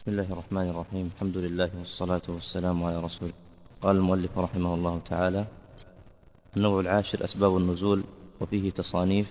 [0.00, 1.10] بسم الله الرحمن الرحيم.
[1.14, 3.32] الحمد لله والصلاة والسلام على رسول
[3.82, 5.46] قال المؤلف رحمه الله تعالى
[6.56, 8.04] النوع العاشر أسباب النزول
[8.40, 9.26] وفيه تصانيف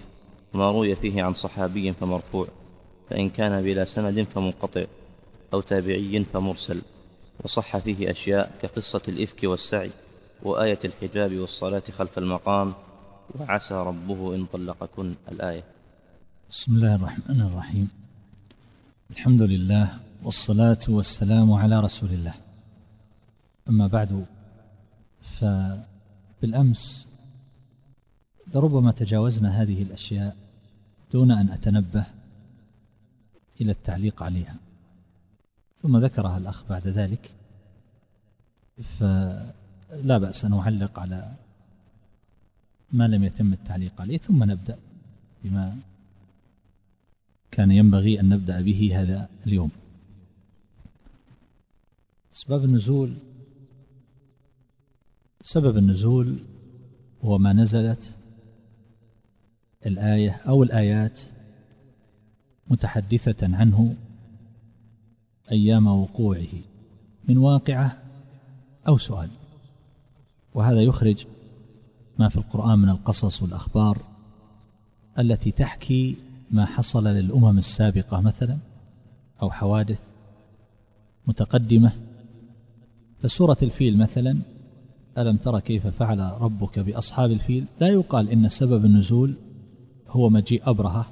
[0.54, 2.48] وما روي فيه عن صحابي فمرفوع
[3.10, 4.86] فإن كان بلا سند فمنقطع
[5.54, 6.82] أو تابعي فمرسل
[7.44, 9.92] وصح فيه أشياء كقصة الإفك والسعي
[10.44, 12.74] وآية الحجاب والصلاة خلف المقام
[13.40, 15.64] وعسى ربه إن طلقكن الآية.
[16.52, 17.88] بسم الله الرحمن الرحيم.
[19.12, 22.34] الحمد لله والصلاة والسلام على رسول الله.
[23.70, 24.26] أما بعد
[25.22, 27.08] فبالأمس
[28.54, 30.36] لربما تجاوزنا هذه الأشياء
[31.14, 32.06] دون أن أتنبه
[33.62, 34.56] إلى التعليق عليها.
[35.82, 37.32] ثم ذكرها الأخ بعد ذلك
[39.00, 41.32] فلا بأس أن أعلق على
[42.92, 44.18] ما لم يتم التعليق عليه.
[44.18, 44.78] ثم نبدأ
[45.44, 45.78] بما
[47.52, 49.72] كان ينبغي أن نبدأ به هذا اليوم.
[52.40, 53.14] أسباب النزول.
[55.42, 56.40] سبب النزول
[57.24, 58.16] هو ما نزلت
[59.86, 61.22] الآية أو الآيات
[62.68, 63.96] متحدثة عنه
[65.52, 66.48] أيام وقوعه
[67.28, 67.98] من واقعة
[68.88, 69.30] أو سؤال.
[70.54, 71.26] وهذا يخرج
[72.20, 74.02] ما في القرآن من القصص والأخبار
[75.20, 76.16] التي تحكي
[76.52, 78.58] ما حصل للأمم السابقة مثلا
[79.42, 80.00] أو حوادث
[81.28, 82.09] متقدمة
[83.24, 84.38] فسورة الفيل مثلا
[85.18, 89.34] ألم ترى كيف فعل ربك بأصحاب الفيل؟ لا يقال إن سبب النزول
[90.10, 91.06] هو مجيء أبرهة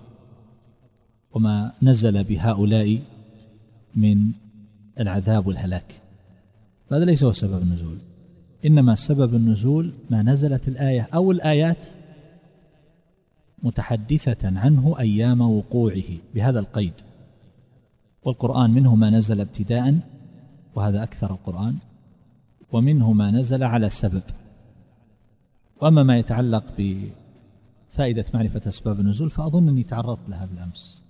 [1.32, 3.02] وما نزل بهؤلاء
[3.96, 4.32] من
[5.00, 6.02] العذاب والهلاك
[6.92, 7.98] هذا ليس هو سبب النزول.
[8.66, 11.86] إنما سبب النزول ما نزلت الآية أو الآيات
[13.64, 16.04] متحدثة عنه أيام وقوعه
[16.36, 16.94] بهذا القيد.
[18.24, 20.00] والقرآن منه ما نزل ابتداء
[20.76, 21.76] وهذا أكثر القرآن.
[22.72, 24.24] ومنه ما نزل على السبب.
[25.82, 31.02] وأما ما يتعلق بفائدة معرفة أسباب النزول فأظن أني تعرضت لها بالأمس.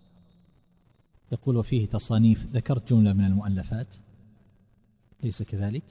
[1.31, 3.95] يقول وفيه تصانيف ذكرت جملة من المؤلفات.
[5.23, 5.83] ليس كذلك؟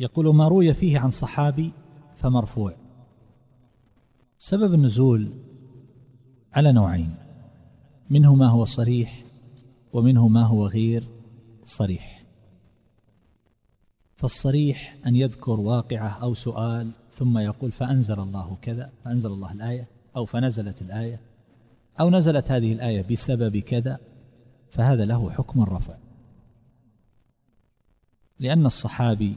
[0.00, 1.72] يقول ما روي فيه عن صحابي
[2.16, 2.74] فمرفوع.
[4.38, 5.30] سبب النزول
[6.52, 7.14] على نوعين
[8.10, 9.24] منه ما هو صريح
[9.92, 11.04] ومنه ما هو غير
[11.64, 12.19] صريح.
[14.20, 20.26] فالصريح أن يذكر واقعة أو سؤال ثم يقول فأنزل الله كذا فأنزل الله الآية أو
[20.26, 21.20] فنزلت الآية
[22.00, 23.98] أو نزلت هذه الآية بسبب كذا
[24.70, 25.94] فهذا له حكم الرفع
[28.38, 29.36] لأن الصحابي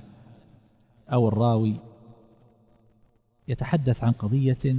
[1.10, 1.76] أو الراوي
[3.48, 4.76] يتحدث عن قضية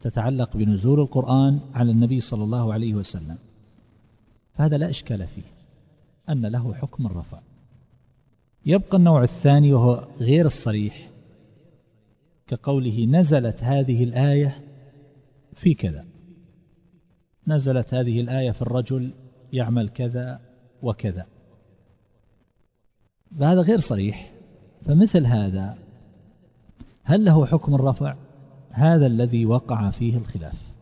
[0.00, 3.38] تتعلق بنزول القرآن على النبي صلى الله عليه وسلم
[4.54, 5.42] فهذا لا إشكال فيه
[6.28, 7.38] أن له حكم الرفع.
[8.66, 11.08] يبقى النوع الثاني وهو غير الصريح
[12.46, 14.64] كقوله نزلت هذه الآية
[15.54, 16.04] في كذا.
[17.46, 19.10] نزلت هذه الآية في الرجل
[19.52, 20.40] يعمل كذا
[20.82, 21.26] وكذا.
[23.38, 24.32] فهذا غير صريح.
[24.82, 25.78] فمثل هذا
[27.02, 28.16] هل له حكم الرفع؟
[28.70, 30.72] هذا الذي وقع فيه الخلاف.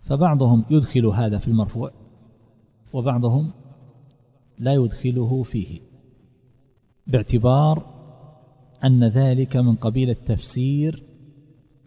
[0.00, 1.90] فبعضهم يدخل هذا في المرفوع
[2.92, 3.50] وبعضهم
[4.58, 5.91] لا يدخله فيه.
[7.06, 7.92] باعتبار
[8.84, 11.02] أن ذلك من قبيل التفسير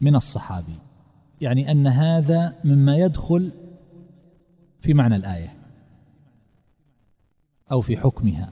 [0.02, 0.76] من الصحابي.
[1.42, 3.52] يعني أن هذا مما يدخل
[4.82, 5.54] في معنى الآية
[7.72, 8.52] أو في حكمها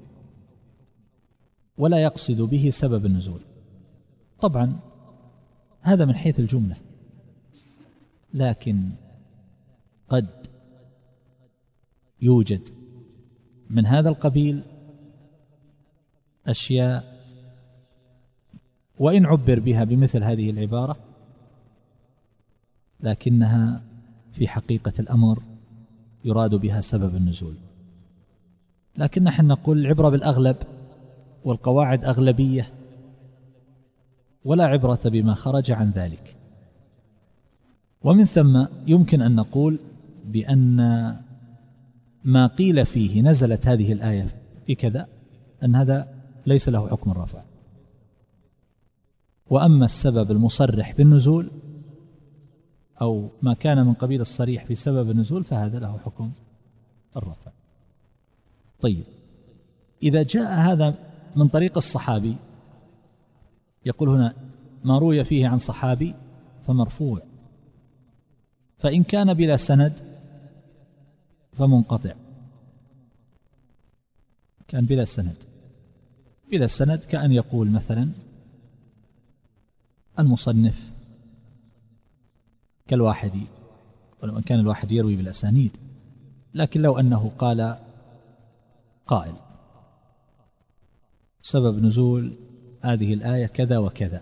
[1.78, 3.40] ولا يقصد به سبب النزول.
[4.42, 4.80] طبعا
[5.82, 6.76] هذا من حيث الجملة
[8.34, 8.90] لكن
[10.10, 10.28] قد
[12.22, 12.70] يوجد
[13.70, 14.64] من هذا القبيل
[16.48, 17.14] أشياء
[19.00, 20.98] وإن عبر بها بمثل هذه العبارة
[23.00, 23.82] لكنها
[24.34, 25.42] في حقيقة الأمر
[26.26, 27.56] يراد بها سبب النزول.
[28.98, 30.56] لكن نحن نقول العبرة بالأغلب
[31.44, 32.70] والقواعد أغلبية
[34.46, 36.36] ولا عبرة بما خرج عن ذلك.
[38.04, 39.80] ومن ثم يمكن أن نقول
[40.26, 40.78] بأن
[42.24, 44.26] ما قيل فيه نزلت هذه الآية
[44.68, 45.08] بكذا
[45.64, 46.13] أن هذا
[46.46, 47.44] ليس له حكم الرفع
[49.50, 51.52] وأما السبب المصرح بالنزول
[53.02, 56.32] أو ما كان من قبيل الصريح في سبب النزول فهذا له حكم
[57.18, 57.52] الرفع
[58.82, 59.04] طيب
[60.04, 60.96] إذا جاء هذا
[61.36, 62.36] من طريق الصحابي
[63.86, 64.34] يقول هنا
[64.84, 66.16] ما روي فيه عن صحابي
[66.64, 67.22] فمرفوع.
[68.78, 70.00] فإن كان بلا سند
[71.54, 72.14] فمنقطع.
[74.68, 75.44] كان بلا سند.
[76.54, 78.10] بلا سند كأن يقول مثلا
[80.20, 80.92] المصنف
[82.88, 83.46] كالواحدي
[84.22, 85.78] ولو أن كان الواحد يروي بالأسانيد
[86.54, 87.78] لكن لو أنه قال
[89.08, 89.36] قائل.
[91.42, 92.34] سبب نزول
[92.82, 94.22] هذه الآية كذا وكذا.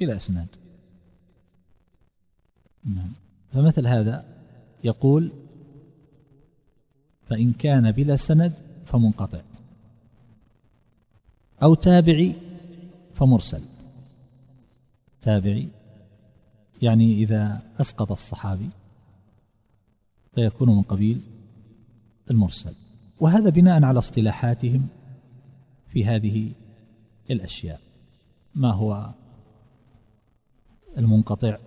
[0.00, 0.48] بلا إسناد.
[2.84, 3.12] نعم.
[3.52, 4.24] فمثل هذا
[4.84, 5.32] يقول
[7.28, 8.52] فإن كان بلا سند
[8.84, 9.51] فمنقطع.
[11.62, 12.36] أو تابعي
[13.14, 13.62] فمرسل.
[15.20, 15.68] تابعي
[16.82, 18.68] يعني إذا أسقط الصحابي
[20.34, 21.20] فيكون من قبيل
[22.30, 22.74] المرسل.
[23.20, 24.86] وهذا بناء على اصطلاحاتهم
[25.88, 26.52] في هذه
[27.30, 27.80] الأشياء.
[28.54, 29.10] ما هو
[30.98, 31.58] المنقطع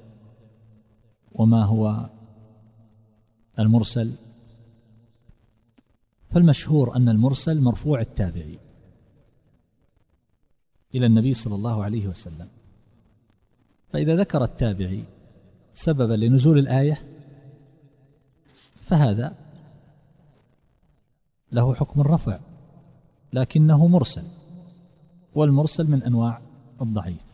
[1.31, 2.09] وما هو
[3.59, 4.11] المرسل؟
[6.31, 8.64] فالمشهور أن المرسل مرفوع التابعي.
[10.95, 12.47] إلى النبي صلى الله عليه وسلم.
[13.89, 15.03] فإذا ذكر التابعي
[15.73, 17.03] سببا لنزول الآية
[18.81, 19.35] فهذا
[21.51, 22.39] له حكم الرفع
[23.33, 24.23] لكنه مرسل
[25.35, 26.41] والمرسل من أنواع
[26.81, 27.25] الضعيف.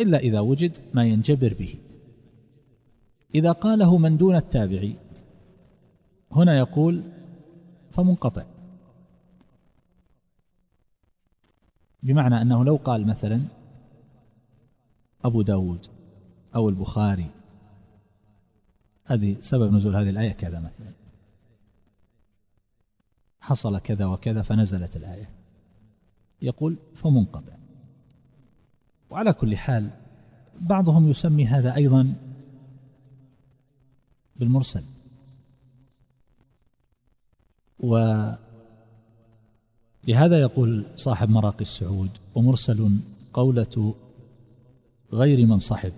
[0.00, 1.74] إلا إذا وجد ما ينجبر به.
[3.34, 4.96] إذا قاله من دون التابعي
[6.32, 7.02] هنا يقول
[7.90, 8.53] فمنقطع.
[12.04, 13.42] بمعنى أنه لو قال مثلا
[15.24, 15.86] أبو داود
[16.54, 17.30] أو البخاري
[19.04, 20.92] هذه سبب نزول هذه الآية كذا مثلا.
[23.40, 25.30] حصل كذا وكذا فنزلت الآية.
[26.42, 27.56] يقول فمنقطع.
[29.10, 29.90] وعلى كل حال
[30.60, 32.14] بعضهم يسمي هذا أيضا
[34.36, 34.84] بالمرسل.
[40.08, 42.90] ولهذا يقول صاحب مراقي السعود ومرسل
[43.32, 43.94] قولة
[45.12, 45.92] غير من صحب.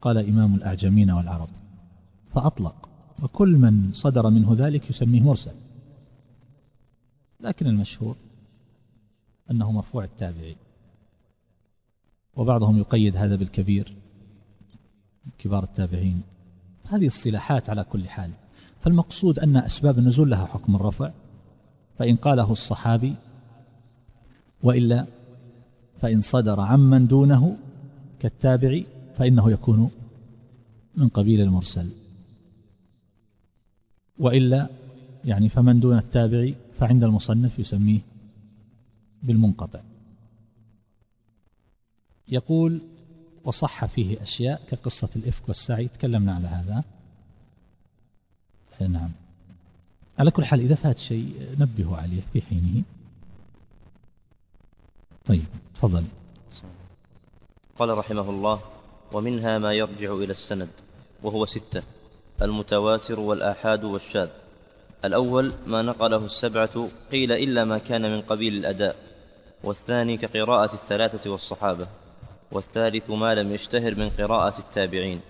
[0.00, 1.48] قال إمام الأعجمين والعرب
[2.34, 2.88] فأطلق
[3.22, 5.54] وكل من صدر منه ذلك يسميه مرسل.
[7.40, 8.16] لكن المشهور
[9.50, 10.56] أنه مرفوع التابعي.
[12.36, 13.94] وبعضهم يقيد هذا بالكبير
[15.38, 16.22] كبار التابعين.
[16.88, 18.30] هذه اصطلاحات على كل حال.
[18.80, 21.10] فالمقصود أن أسباب النزول لها حكم الرفع
[21.98, 23.14] فإن قاله الصحابي
[24.62, 25.06] وإلا
[26.00, 27.56] فإن صدر عمن دونه
[28.20, 29.90] كالتابعي فإنه يكون
[30.96, 31.90] من قبيل المرسل.
[34.18, 34.68] وإلا
[35.24, 38.00] يعني فمن دون التابعي فعند المصنف يسميه
[39.22, 39.80] بالمنقطع.
[42.28, 42.80] يقول
[43.44, 46.84] وصح فيه أشياء كقصة الإفك والسعي تكلمنا على هذا.
[48.88, 49.10] نعم.
[50.18, 52.82] على كل حال إذا فات شيء نبهوا عليه في حينه.
[55.26, 55.44] طيب
[55.74, 56.04] تفضل.
[57.78, 58.60] قال رحمه الله
[59.12, 60.68] ومنها ما يرجع إلى السند
[61.22, 61.82] وهو ستة
[62.42, 64.28] المتواتر والآحاد والشاذ.
[65.04, 68.96] الأول ما نقله السبعة قيل إلا ما كان من قبيل الأداء.
[69.64, 71.86] والثاني كقراءة الثلاثة والصحابة.
[72.52, 75.20] والثالث ما لم يشتهر من قراءة التابعين.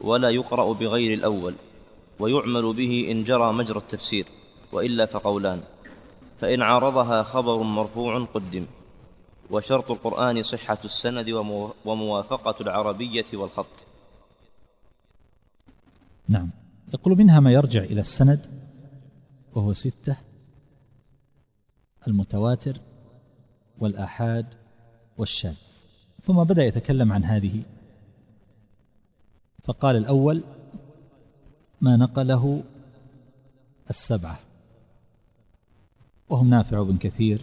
[0.00, 1.54] ولا يقرأ بغير الأول.
[2.18, 4.26] ويعمل به إن جرى مجرى التفسير
[4.72, 5.60] وإلا فقولان.
[6.40, 8.66] فإن عارضها خبر مرفوع قدم.
[9.50, 11.30] وشرط القرآن صحة السند
[11.84, 13.84] وموافقة العربية والخط.
[16.28, 16.50] نعم.
[16.94, 18.46] يقول منها ما يرجع إلى السند
[19.54, 20.16] وهو ستة
[22.08, 22.76] المتواتر
[23.78, 24.54] والآحاد
[25.18, 25.54] والشاذ.
[26.22, 27.62] ثم بدأ يتكلم عن هذه.
[29.64, 30.44] فقال الأول
[31.80, 32.62] ما نقله
[33.90, 34.38] السبعة.
[36.28, 37.40] وهم نافع بن كثير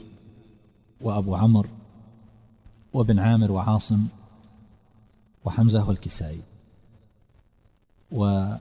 [1.02, 1.70] وأبو عمرو
[2.94, 4.08] وابن عامر وعاصم
[5.46, 6.42] وحمزة والكسائي.
[8.12, 8.60] ويقول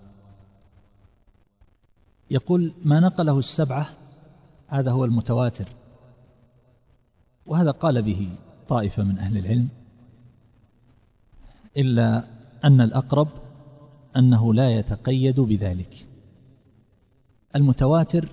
[2.84, 3.86] ما نقله السبعة
[4.68, 5.68] هذا هو المتواتر.
[7.46, 8.28] وهذا قال به
[8.68, 9.68] طائفة من أهل العلم
[11.76, 12.24] إلا
[12.64, 13.28] أن الأقرب
[14.16, 16.06] أنه لا يتقيد بذلك.
[17.56, 18.28] المتواتر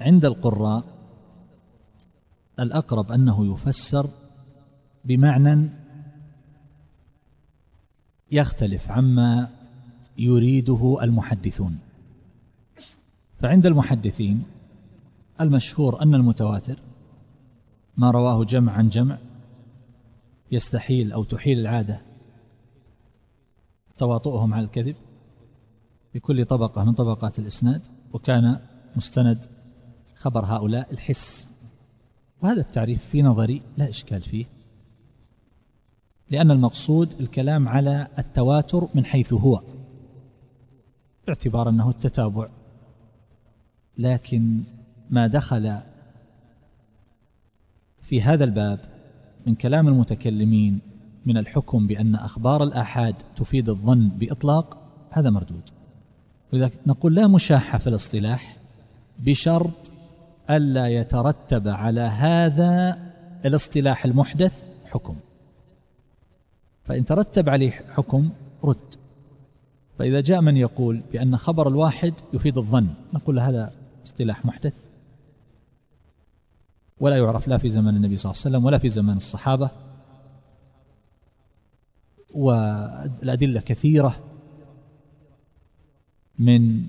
[0.00, 0.84] عند القراء
[2.60, 4.06] الأقرب أنه يفسر
[5.04, 5.68] بمعنى
[8.32, 9.48] يختلف عما
[10.18, 11.78] يريده المحدثون.
[13.40, 14.42] فعند المحدثين
[15.40, 16.78] المشهور أن المتواتر
[17.96, 19.18] ما رواه جمع عن جمع
[20.52, 22.09] يستحيل أو تحيل العادة
[24.00, 24.96] تواطؤهم على الكذب
[26.14, 28.58] بكل طبقة من طبقات الإسناد وكان
[28.96, 29.46] مستند
[30.16, 31.48] خبر هؤلاء الحس.
[32.42, 34.44] وهذا التعريف في نظري لا إشكال فيه
[36.30, 39.62] لأن المقصود الكلام على التواتر من حيث هو
[41.26, 42.48] باعتبار أنه التتابع.
[43.98, 44.62] لكن
[45.10, 45.78] ما دخل
[48.02, 48.78] في هذا الباب
[49.46, 50.89] من كلام المتكلمين
[51.26, 54.78] من الحكم بأن أخبار الآحاد تفيد الظن بإطلاق
[55.10, 55.62] هذا مردود.
[56.52, 58.56] وإذا نقول لا مشاحة في الاصطلاح
[59.18, 59.90] بشرط
[60.50, 62.98] ألا يترتب على هذا
[63.44, 65.16] الاصطلاح المحدث حكم.
[66.84, 68.30] فإن ترتب عليه حكم
[68.64, 68.76] رد.
[69.98, 73.72] فإذا جاء من يقول بأن خبر الواحد يفيد الظن نقول هذا
[74.06, 74.74] اصطلاح محدث.
[77.00, 79.70] ولا يعرف لا في زمن النبي صلى الله عليه وسلم ولا في زمن الصحابة.
[82.34, 84.16] والأدلة كثيرة
[86.38, 86.86] من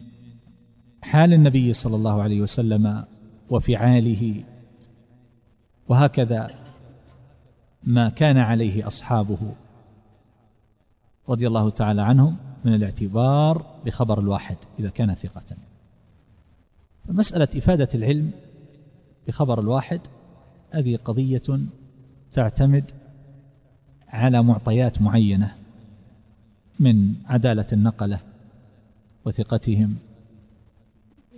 [1.01, 3.05] حال النبي صلى الله عليه وسلم
[3.49, 4.43] وفعاله
[5.87, 6.49] وهكذا
[7.83, 9.53] ما كان عليه أصحابه
[11.29, 15.55] رضي الله تعالى عنهم من الاعتبار بخبر الواحد إذا كان ثقة.
[17.09, 18.31] مسألة إفادة العلم
[19.27, 20.01] بخبر الواحد
[20.71, 21.59] هذه قضية
[22.33, 22.91] تعتمد
[24.11, 25.55] على معطيات معينة
[26.79, 28.19] من عدالة النقلة
[29.25, 29.95] وثقتهم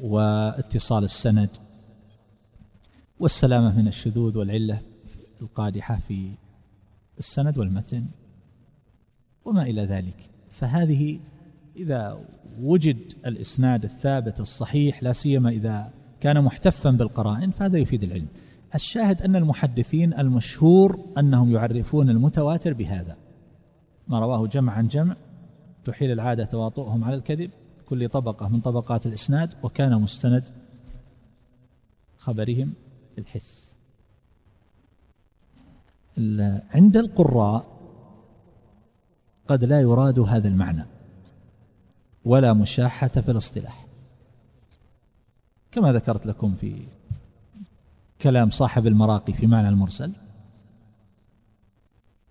[0.02, 1.50] واتصال السند
[3.20, 4.82] والسلامة من الشذوذ والعلة
[5.42, 6.32] القادحة في
[7.20, 8.06] السند والمتن
[9.46, 10.30] وما إلى ذلك.
[10.52, 11.20] فهذه
[11.76, 12.20] إذا
[12.60, 18.28] وجد الإسناد الثابت الصحيح لا سيما إذا كان محتفا بالقرائن فهذا يفيد العلم.
[18.76, 23.18] الشاهد أن المحدثين المشهور أنهم يعرفون المتواتر بهذا.
[24.08, 25.16] ما رواه جمع عن جمع
[25.86, 27.52] تحيل العادة تواطؤهم على الكذب
[27.86, 30.50] كل طبقة من طبقات الإسناد وكان مستند
[32.18, 32.74] خبرهم
[33.18, 33.74] الحس
[36.74, 37.66] عند القراء
[39.48, 40.86] قد لا يراد هذا المعنى
[42.26, 43.86] ولا مشاحة في الاصطلاح.
[45.72, 46.88] كما ذكرت لكم في
[48.24, 50.12] كلام صاحب المراقي في معنى المرسل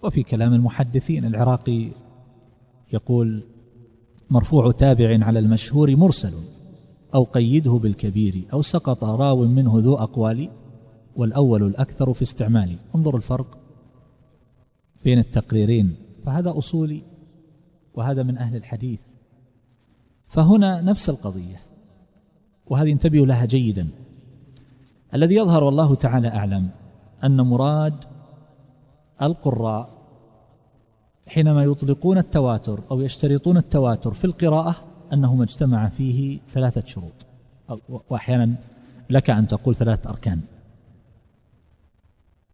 [0.02, 1.25] وفي كلام المحدثين.
[1.25, 1.88] العراقي
[2.92, 3.42] يقول
[4.30, 6.34] مرفوع تابع على المشهور مرسل
[7.14, 10.49] أو قيده بالكبير أو سقط راو منه ذو أقوال
[11.16, 12.76] والأول الأكثر في استعمال.
[12.94, 13.58] انظروا الفرق
[15.04, 15.96] بين التقريرين
[16.26, 17.02] فهذا أصولي
[17.94, 19.00] وهذا من أهل الحديث.
[20.26, 21.61] فهنا نفس القضية
[22.66, 23.88] وهذه انتبهوا لها جيدا.
[25.14, 26.69] الذي يظهر والله تعالى أعلم
[27.25, 28.04] أن مراد
[29.23, 29.90] القراء
[31.26, 34.76] حينما يطلقون التواتر أو يشترطون التواتر في القراءة
[35.12, 37.26] أنه ما اجتمع فيه ثلاثة شروط
[38.09, 38.54] وأحيانا
[39.11, 40.40] لك أن تقول ثلاثة أركان.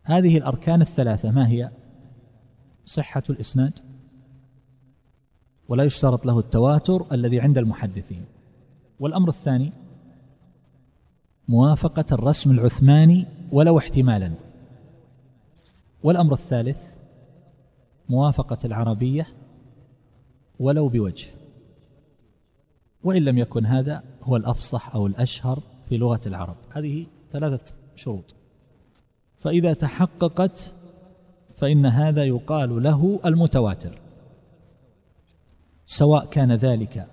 [0.03, 1.71] هذه الأركان الثلاثة ما هي؟
[2.85, 3.79] صحة الإسناد
[5.69, 8.25] ولا يشترط له التواتر الذي عند المحدثين
[9.01, 9.73] والأمر الثاني
[11.49, 14.33] موافقة الرسم العثماني ولو احتمالا.
[16.03, 16.77] والأمر الثالث
[18.09, 19.27] موافقة العربية
[20.61, 21.27] ولو بوجه.
[23.05, 26.57] وإن لم يكن هذا هو الأفصح أو الأشهر في لغة العرب.
[26.71, 28.35] هذه ثلاثة شروط.
[29.41, 30.73] فإذا تحققت
[31.55, 33.99] فإن هذا يقال له المتواتر.
[35.87, 37.07] سواء كان ذلك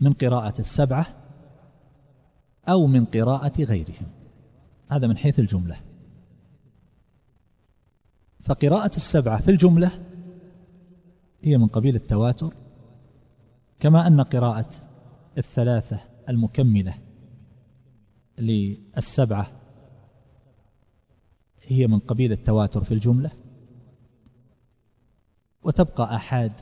[0.00, 1.21] من قراءة السبعة
[2.68, 4.06] أو من قراءة غيرهم.
[4.88, 5.80] هذا من حيث الجملة.
[8.44, 9.90] فقراءة السبعة في الجملة
[11.42, 12.54] هي من قبيل التواتر
[13.80, 14.70] كما أن قراءة
[15.38, 16.94] الثلاثة المكملة
[18.38, 19.46] للسبعة
[21.62, 23.30] هي من قبيل التواتر في الجملة.
[25.62, 26.52] وتبقى أحاد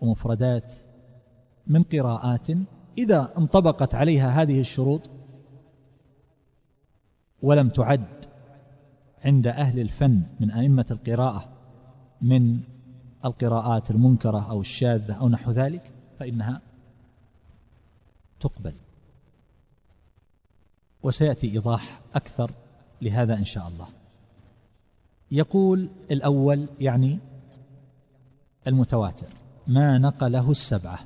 [0.00, 0.74] ومفردات
[1.66, 2.48] من قراءات
[2.98, 5.10] إذا انطبقت عليها هذه الشروط
[7.42, 8.04] ولم تعد
[9.24, 11.48] عند أهل الفن من أئمة القراءة
[12.22, 12.60] من
[13.24, 16.60] القراءات المنكرة أو الشاذة أو نحو ذلك فإنها
[18.40, 18.74] تقبل.
[21.02, 22.50] وسيأتي إيضاح أكثر
[23.02, 23.86] لهذا إن شاء الله.
[25.30, 27.18] يقول الأول يعني
[28.66, 29.28] المتواتر
[29.66, 30.98] ما نقله السبعة.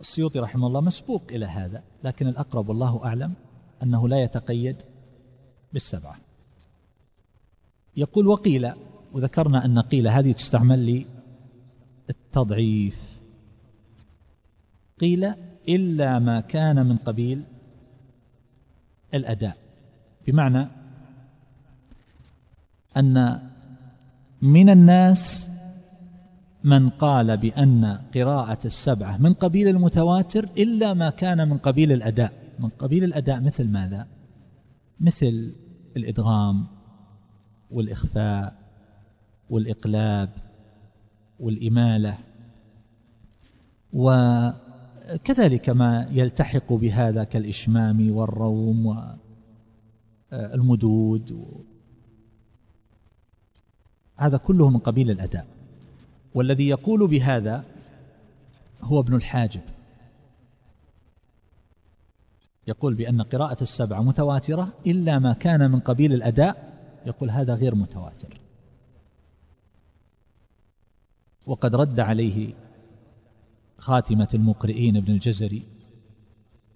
[0.00, 3.34] السيوطي رحمه الله مسبوق إلى هذا لكن الأقرب والله أعلم
[3.82, 4.82] أنه لا يتقيد
[5.72, 6.16] بالسبعة.
[7.96, 8.72] يقول وقيل
[9.12, 11.04] وذكرنا أن قيل هذه تستعمل
[12.08, 13.18] للتضعيف.
[15.00, 15.32] قيل
[15.68, 17.42] إلا ما كان من قبيل
[19.14, 19.56] الأداء.
[20.26, 20.68] بمعنى
[22.96, 23.48] أن
[24.42, 25.50] من الناس
[26.68, 32.32] من قال بأن قراءة السبعة من قبيل المتواتر إلا ما كان من قبيل الأداء.
[32.58, 34.06] من قبيل الأداء مثل ماذا؟
[35.00, 35.54] مثل
[35.96, 36.66] الإدغام
[37.70, 38.54] والإخفاء
[39.50, 40.30] والإقلاب
[41.40, 42.18] والإمالة.
[43.92, 48.86] وكذلك ما يلتحق بهذا كالإشمام والروم
[50.32, 51.28] والمدود.
[54.16, 55.57] هذا كله من قبيل الأداء.
[56.38, 57.64] والذي يقول بهذا
[58.82, 59.60] هو ابن الحاجب.
[62.66, 68.40] يقول بأن قراءة السبع متواترة إلا ما كان من قبيل الأداء يقول هذا غير متواتر.
[71.46, 72.54] وقد رد عليه
[73.78, 75.62] خاتمة المقرئين ابن الجزري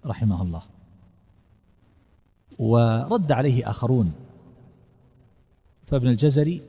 [0.05, 0.63] رحمه الله.
[2.59, 4.13] ورد عليه آخرون
[5.87, 6.61] فابن الجزري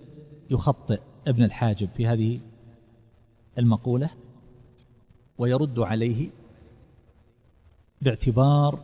[0.51, 2.41] يخطئ ابن الحاجب في هذه
[3.59, 4.11] المقولة
[5.39, 6.31] ويرد عليه
[8.03, 8.79] باعتبار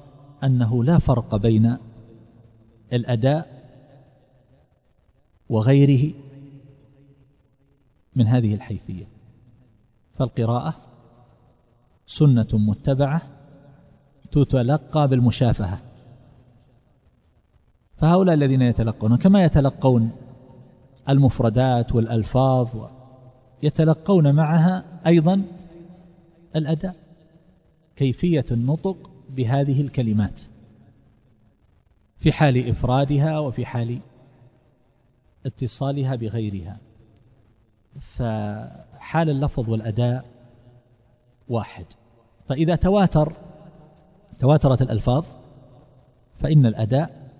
[0.44, 1.76] أنه لا فرق بين
[2.92, 3.60] الأداء
[5.48, 6.14] وغيره
[8.16, 9.06] من هذه الحيثية
[10.18, 10.74] فالقراءة
[12.06, 13.22] سنة متبعة
[14.32, 15.78] تتلقى بالمشافهة.
[17.96, 20.10] فهؤلاء الذين يتلقون كما يتلقون
[21.08, 22.68] المفردات والألفاظ
[23.62, 25.42] يتلقون معها أيضا
[26.56, 26.96] الأداء
[27.96, 30.40] كيفية النطق بهذه الكلمات
[32.18, 33.98] في حال إفرادها وفي حال
[35.46, 36.78] اتصالها بغيرها.
[38.00, 40.24] فحال اللفظ والأداء
[41.48, 41.84] واحد.
[42.48, 43.32] فإذا تواتر
[44.38, 45.26] تواترت الألفاظ
[46.38, 47.30] فإن الأداء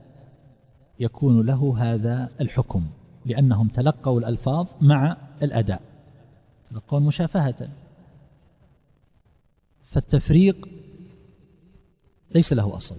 [1.00, 2.84] يكون له هذا الحكم
[3.26, 5.89] لأنهم تلقوا الألفاظ مع الأداء.
[6.70, 7.68] تلقون مشافهة.
[9.84, 10.68] فالتفريق
[12.34, 12.96] ليس له أصل.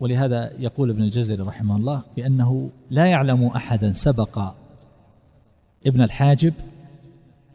[0.00, 4.54] ولهذا يقول ابن الجزري رحمه الله بأنه لا يعلم أحدا سبق
[5.86, 6.54] ابن الحاجب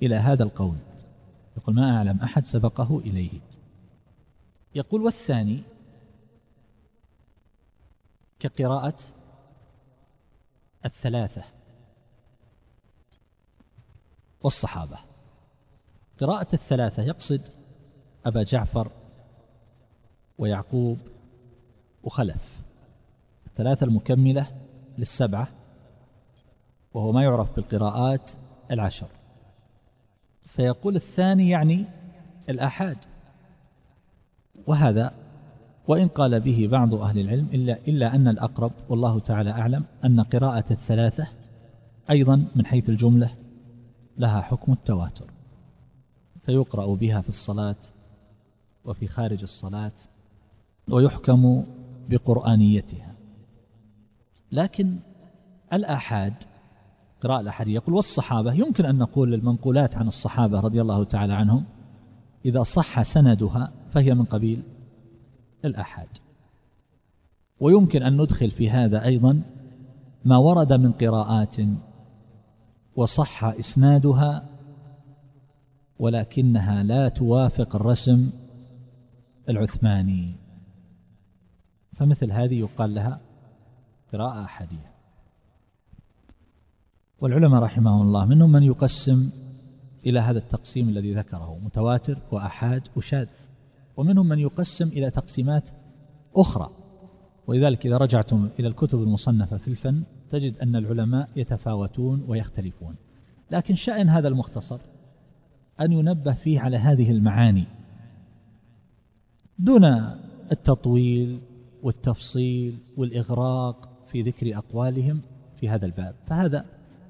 [0.04, 0.76] إلى هذا القول.
[1.58, 3.40] يقول ما أعلم أحد سبقه إليه.
[4.76, 5.60] يقول والثاني
[8.40, 8.98] كقراءة
[10.86, 11.44] الثلاثة.
[14.46, 14.98] والصحابة.
[16.22, 17.42] قراءة الثلاثة يقصد
[18.26, 18.92] أبا جعفر
[20.38, 20.98] ويعقوب
[22.04, 22.60] وخلف.
[23.48, 24.48] الثلاثة المكملة
[24.98, 25.48] للسبعة
[26.94, 28.32] وهو ما يعرف بالقراءات
[28.72, 29.08] العشر.
[30.48, 31.86] فيقول الثاني يعني
[32.50, 32.98] الآحاد.
[34.68, 35.14] وهذا
[35.88, 40.66] وإن قال به بعض أهل العلم إلا, إلا أن الأقرب والله تعالى أعلم أن قراءة
[40.72, 41.28] الثلاثة
[42.10, 43.45] أيضا من حيث الجملة
[44.18, 45.26] لها حكم التواتر
[46.46, 47.76] فيقرأ بها في الصلاة
[48.86, 49.92] وفي خارج الصلاة
[50.90, 51.64] ويحكم
[52.10, 53.16] بقرآنيتها.
[54.52, 55.00] لكن
[55.74, 56.34] الآحاد
[57.22, 61.66] قراءة الأحد يقول والصحابة يمكن أن نقول المنقولات عن الصحابة رضي الله تعالى عنهم
[62.46, 64.64] إذا صح سندها فهي من قبيل
[65.66, 66.08] الأحد
[67.60, 69.42] ويمكن أن ندخل في هذا أيضا
[70.26, 71.56] ما ورد من قراءات
[72.96, 74.50] وصح إسنادها
[76.00, 78.30] ولكنها لا توافق الرسم
[79.50, 80.36] العثماني.
[81.94, 83.22] فمثل هذه يقال لها
[84.14, 84.92] قراءة أحدية
[87.20, 89.30] والعلماء رحمهم الله منهم من يقسم
[90.06, 93.28] إلى هذا التقسيم الذي ذكره متواتر وأحاد وشاذ.
[93.98, 95.70] ومنهم من يقسم إلى تقسيمات
[96.36, 96.70] أخرى.
[97.48, 102.96] ولذلك إذا رجعتم إلى الكتب المصنفة في الفن تجد أن العلماء يتفاوتون ويختلفون.
[103.52, 104.80] لكن شأن هذا المختصر
[105.82, 107.64] أن ينبه فيه على هذه المعاني.
[109.60, 109.86] دون
[110.52, 111.40] التطويل
[111.84, 115.22] والتفصيل والإغراق في ذكر أقوالهم
[115.60, 116.66] في هذا الباب فهذا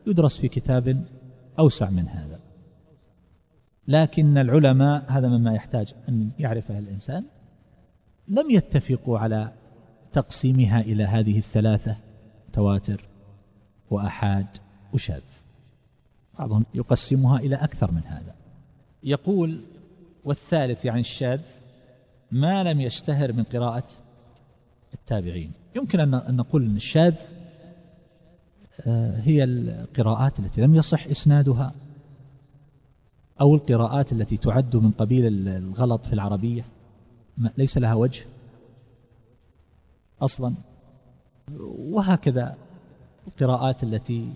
[0.07, 1.05] يدرس في كتاب
[1.59, 2.39] أوسع من هذا.
[3.87, 7.23] لكن العلماء هذا مما يحتاج أن يعرفه الإنسان
[8.27, 9.51] لم يتفقوا على
[10.11, 11.95] تقسيمها إلى هذه الثلاثة.
[12.55, 13.07] تواتر
[13.91, 14.47] وأحاد
[14.93, 15.21] وشاذ
[16.39, 18.35] بعضهم يقسمها إلى أكثر من هذا.
[19.03, 19.61] يقول
[20.23, 21.41] والثالث يعني الشاذ
[22.31, 23.87] ما لم يشتهر من قراءة
[24.93, 25.51] التابعين.
[25.75, 27.15] يمكن أن نقول أن الشاذ
[28.81, 31.73] آه، هي القراءات التي لم يصح إسنادها
[33.41, 36.65] أو القراءات التي تعد من قبيل الغلط في العربية.
[37.57, 38.25] ليس لها وجه
[40.21, 40.55] أصلا.
[41.77, 42.55] وهكذا
[43.27, 44.33] القراءات التي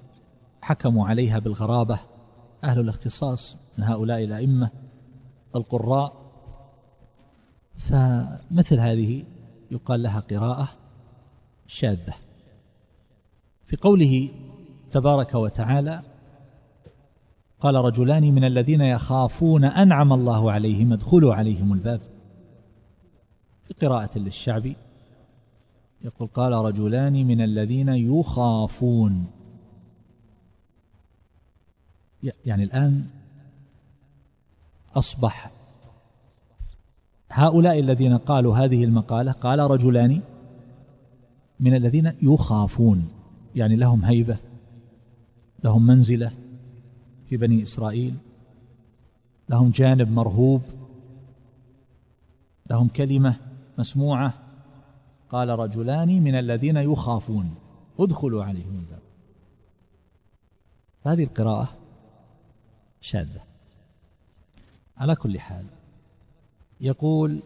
[0.61, 1.99] حكموا عليها بالغرابة
[2.63, 4.69] أهل الاختصاص من هؤلاء الأئمة
[5.55, 6.19] القراء.
[7.77, 9.23] فمثل هذه
[9.71, 10.69] يقال لها قراءة
[11.67, 12.13] شاذة.
[13.65, 14.29] في قوله
[14.91, 16.01] تبارك وتعالى
[17.59, 22.01] قال رجلان من الذين يخافون أنعم الله عليهم ادخلوا عليهم الباب.
[23.67, 24.75] في قراءة للشعبي
[26.01, 29.25] يقول قال رجلان من الذين يخافون.
[32.45, 33.05] يعني الآن
[34.95, 35.51] أصبح
[37.31, 40.21] هؤلاء الذين قالوا هذه المقالة قال رجلان
[41.59, 43.09] من الذين يخافون.
[43.55, 44.37] يعني لهم هيبة
[45.63, 46.31] لهم منزلة
[47.29, 48.15] في بني إسرائيل
[49.49, 50.61] لهم جانب مرهوب
[52.69, 53.35] لهم كلمة
[53.77, 54.33] مسموعة
[55.31, 57.55] قال رجلان من الذين يخافون.
[57.99, 59.01] ادخلوا عليهم الباب.
[61.05, 61.73] هذه القراءة
[63.01, 63.41] شاذة.
[64.97, 65.65] على كل حال
[66.81, 67.39] يقول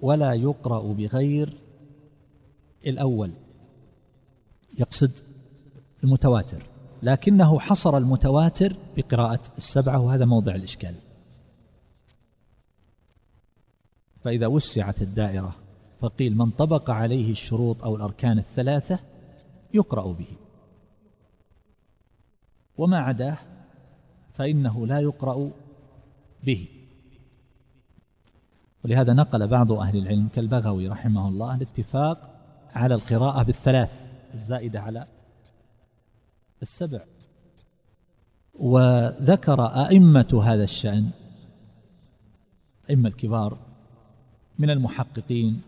[0.00, 1.52] ولا يقرأ بغير
[2.86, 3.30] الأول.
[4.78, 5.10] يقصد
[6.04, 6.62] المتواتر.
[7.02, 10.94] لكنه حصر المتواتر بقراءة السبعة وهذا موضع الإشكال.
[14.24, 15.65] فإذا وسعت الدائرة
[16.00, 18.98] فقيل من طبق عليه الشروط أو الأركان الثلاثة
[19.74, 20.26] يقرأ به.
[22.78, 23.38] وما عداه
[24.34, 25.50] فإنه لا يقرأ
[26.44, 26.68] به.
[28.84, 32.30] ولهذا نقل بعض أهل العلم كالبغوي رحمه الله الاتفاق
[32.74, 35.06] على القراءة بالثلاث الزائدة على
[36.62, 37.00] السبع.
[38.54, 41.10] وذكر أئمة هذا الشأن
[42.90, 43.58] أئمة الكبار
[44.58, 45.62] من المحققين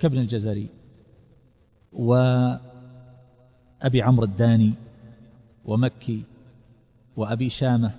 [0.00, 0.68] كابن الجزري
[1.92, 2.62] وأبي
[4.02, 4.72] عمرو الداني
[5.64, 6.22] ومكي
[7.16, 7.94] وأبي شامة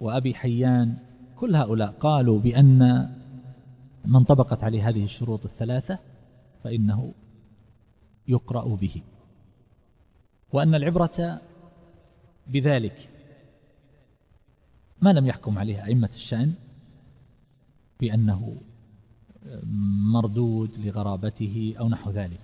[0.00, 0.96] وأبي حيان
[1.36, 3.10] كل هؤلاء قالوا بأن
[4.04, 5.98] من طبقت عليه هذه الشروط الثلاثة
[6.64, 7.12] فإنه
[8.28, 9.02] يقرأ به.
[10.52, 11.40] وأن العبرة
[12.46, 13.08] بذلك
[15.02, 16.54] ما لم يحكم عليه أئمة الشأن
[18.00, 18.56] بأنه
[20.12, 22.40] مردود لغرابته أو نحو ذلك.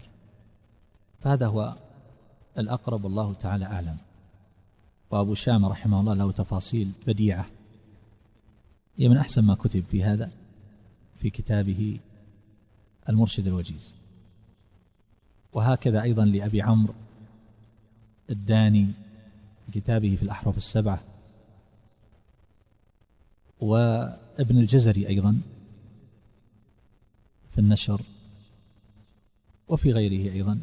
[1.20, 1.76] فهذا هو
[2.58, 3.96] الأقرب والله تعالى أعلم.
[5.10, 7.46] وأبو شام رحمه الله له تفاصيل بديعة.
[8.96, 10.30] هي من أحسن ما كتب في هذا
[11.20, 11.98] في كتابه
[13.08, 13.94] المرشد الوجيز.
[15.52, 16.94] وهكذا أيضا لأبي عمرو
[18.30, 18.88] الداني
[19.72, 21.00] كتابه في الأحرف السبعة.
[23.60, 25.40] وابن الجزري أيضا
[27.52, 28.02] في النشر.
[29.68, 30.60] وفي غيره أيضا.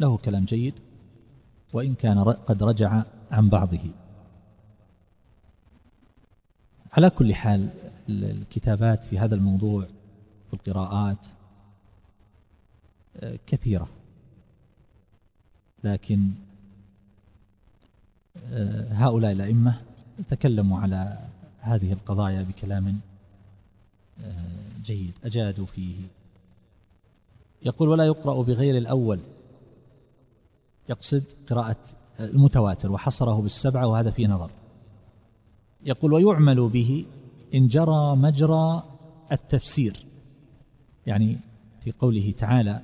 [0.00, 0.74] له كلام جيد
[1.72, 3.90] وإن كان قد رجع عن بعضه.
[6.92, 7.70] على كل حال
[8.08, 9.86] الكتابات في هذا الموضوع
[10.48, 11.26] في القراءات
[13.16, 13.88] آه، كثيرة.
[15.84, 16.30] لكن
[18.52, 19.80] آه، هؤلاء الأئمة
[20.28, 21.28] تكلموا على
[21.60, 23.00] هذه القضايا بكلام
[24.24, 25.94] آه، جيد أجادوا فيه.
[27.62, 29.20] يقول ولا يقرأ بغير الأول.
[30.88, 31.76] يقصد قراءة
[32.20, 34.50] المتواتر وحصره بالسبعة وهذا في نظر.
[35.82, 37.04] يقول ويعمل به
[37.54, 38.82] إن جرى مجرى
[39.32, 40.06] التفسير.
[41.06, 41.38] يعني
[41.84, 42.82] في قوله تعالى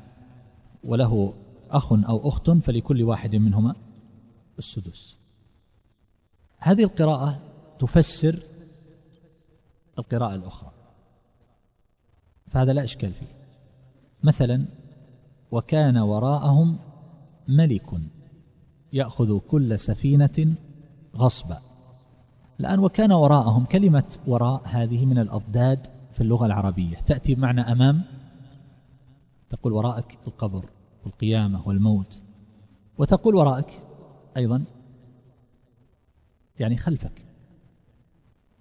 [0.85, 1.35] وله
[1.71, 3.75] أخ أو أخت فلكل واحد منهما
[4.59, 5.16] السدس.
[6.59, 7.40] هذه القراءة
[7.79, 8.38] تفسر
[9.99, 10.76] القراءة الأخرى.
[12.57, 13.27] فهذا لا إشكال فيه.
[14.23, 14.64] مثلا
[15.51, 16.79] وكان وراءهم
[17.49, 17.87] ملك
[18.92, 20.55] يأخذ كل سفينة
[21.16, 21.59] غصبا.
[22.61, 26.97] الآن وكان وراءهم كلمة وراء هذه من الأضداد في اللغة العربية.
[26.97, 28.03] تأتي بمعنى أمام.
[29.51, 30.71] تقول وراءك القبر
[31.05, 32.21] والقيامة والموت.
[32.99, 33.83] وتقول وراءك
[34.37, 34.64] أيضا
[36.59, 37.23] يعني خلفك.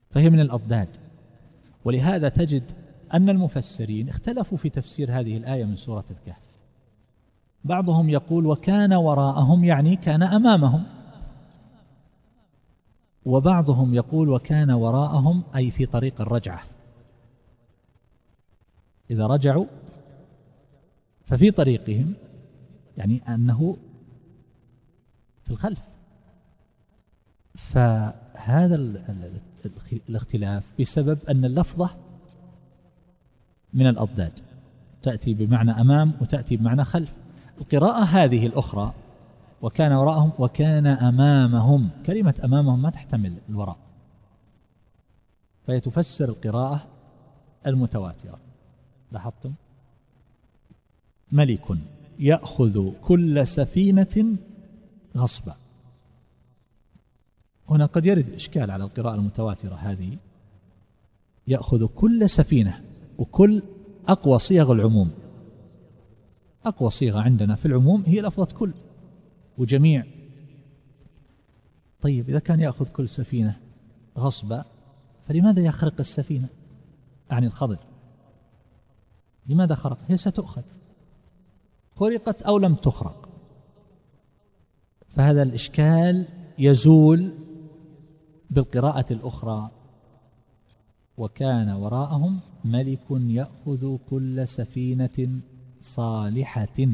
[0.10, 0.98] فهي من الأضداد.
[1.86, 6.42] ولهذا تجد أن المفسرين اختلفوا في تفسير هذه الآية من سورة الكهف.
[7.64, 10.84] بعضهم يقول وكان وراءهم يعني كان أمامهم.
[13.26, 16.64] وبعضهم يقول وكان وراءهم أي في طريق الرجعة.
[19.12, 19.66] إذا رجعوا
[21.26, 22.14] ففي طريقهم
[22.98, 23.78] يعني أنه
[25.44, 25.80] في الخلف.
[27.56, 28.76] فهذا
[30.10, 31.90] الاختلاف بسبب أن اللفظة
[33.76, 34.40] من الأضداد.
[35.02, 37.14] تأتي بمعنى أمام وتأتي بمعنى خلف.
[37.62, 38.94] القراءة هذه الأخرى
[39.62, 41.90] وكان وراءهم وكان أمامهم.
[42.06, 43.78] كلمة أمامهم ما تحتمل الوراء.
[45.68, 46.88] فهي تفسر القراءة
[47.68, 48.40] المتواترة.
[49.12, 49.54] لاحظتم؟
[51.32, 51.78] ملك
[52.20, 54.38] يأخذ كل سفينة
[55.18, 55.56] غصبا.
[57.70, 60.18] هنا قد يرد إشكال على القراءة المتواترة هذه.
[61.48, 62.82] يأخذ كل سفينة
[63.18, 63.64] وكل
[64.08, 65.12] أقوى صيغ العموم.
[66.66, 68.74] أقوى صيغة عندنا في العموم هي لفظة كل
[69.58, 70.06] وجميع.
[72.02, 73.60] طيب إذا كان يأخذ كل سفينة
[74.18, 74.66] غصبا
[75.28, 76.48] فلماذا يخرق السفينة؟
[77.32, 77.78] عن الخضر.
[79.48, 80.62] لماذا خرق؟ هي ستؤخذ.
[81.96, 83.30] خرقت أو لم تخرق.
[85.10, 86.26] فهذا الإشكال
[86.60, 87.34] يزول
[88.50, 89.70] بالقراءة الأخرى.
[91.18, 95.42] وكان وراءهم ملك يأخذ كل سفينة
[95.82, 96.88] صالحة.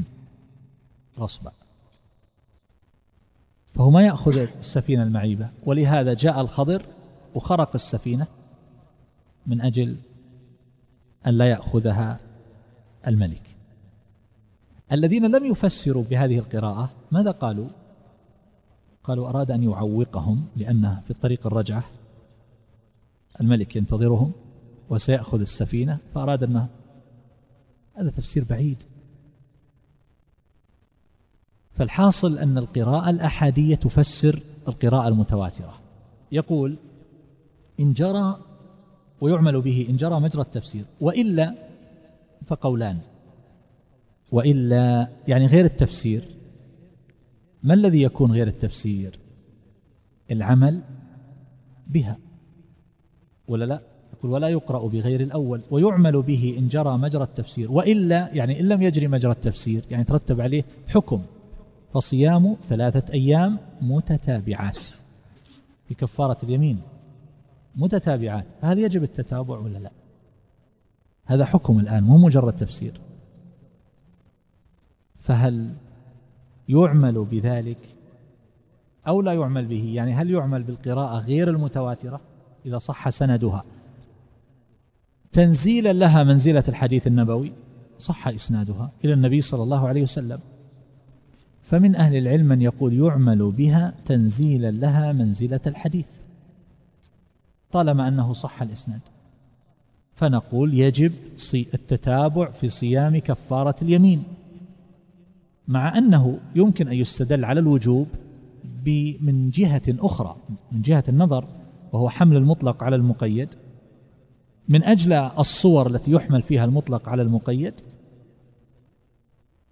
[1.19, 1.51] غصبا.
[3.73, 6.85] فهو ما يأخذ السفينة المعيبة ولهذا جاء الخضر
[7.35, 8.27] وخرق السفينة
[9.47, 9.97] من أجل
[11.27, 12.19] أن لا يأخذها
[13.07, 13.55] الملك.
[14.91, 17.67] الذين لم يفسروا بهذه القراءة ماذا قالوا؟
[19.03, 21.83] قالوا أراد أن يعوقهم لأن في الطريق الرجعة.
[23.41, 24.31] الملك ينتظرهم.
[24.91, 26.67] وسيأخذ السفينة فأراد أنه
[27.93, 28.77] هذا تفسير بعيد.
[31.71, 35.79] فالحاصل أن القراءة الأحادية تفسر القراءة المتواترة.
[36.31, 36.77] يقول
[37.79, 38.39] إن جرى
[39.21, 41.55] ويعمل به إن جرى مجرى التفسير وإلا
[42.47, 42.99] فقولان.
[44.31, 46.23] وإلا يعني غير التفسير.
[47.63, 49.19] ما الذي يكون غير التفسير؟
[50.31, 50.81] العمل
[51.87, 52.17] بها.
[53.47, 53.90] ولا لا؟
[54.21, 58.81] يقول ولا يقرأ بغير الأول ويعمل به إن جرى مجرى التفسير وإلا يعني إن لم
[58.81, 61.21] يجري مجرى التفسير يعني ترتب عليه حكم
[61.93, 64.81] فصيام ثلاثة أيام متتابعات
[65.87, 66.81] في كفارة اليمين.
[67.75, 69.91] متتابعات هل يجب التتابع ولا لا؟
[71.25, 73.01] هذا حكم الآن مو مجرد تفسير.
[75.19, 75.73] فهل
[76.69, 77.95] يعمل بذلك
[79.07, 82.21] أو لا يعمل به؟ يعني هل يعمل بالقراءة غير المتواترة
[82.65, 83.63] إذا صح سندها؟
[85.31, 87.51] تنزيلا لها منزلة الحديث النبوي.
[87.99, 90.39] صح إسنادها إلى النبي صلى الله عليه وسلم.
[91.63, 96.05] فمن أهل العلم من يقول يعمل بها تنزيلا لها منزلة الحديث.
[97.71, 98.99] طالما أنه صح الإسناد.
[100.15, 101.11] فنقول يجب
[101.53, 104.23] التتابع في صيام كفارة اليمين.
[105.67, 108.07] مع أنه يمكن أن يستدل على الوجوب
[109.21, 110.35] من جهة أخرى
[110.71, 111.45] من جهة النظر
[111.91, 113.49] وهو حمل المطلق على المقيد.
[114.71, 117.73] من أجل الصور التي يحمل فيها المطلق على المقيد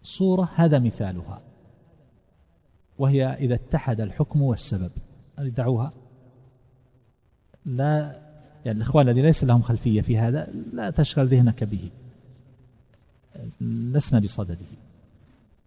[0.03, 1.41] صورة هذا مثالها
[2.97, 4.91] وهي إذا اتحد الحكم والسبب.
[5.37, 5.91] هذه دعوها.
[7.65, 8.21] لا
[8.65, 11.89] يعني الإخوان الذين ليس لهم خلفية في هذا لا تشغل ذهنك به.
[13.61, 14.57] لسنا بصدده.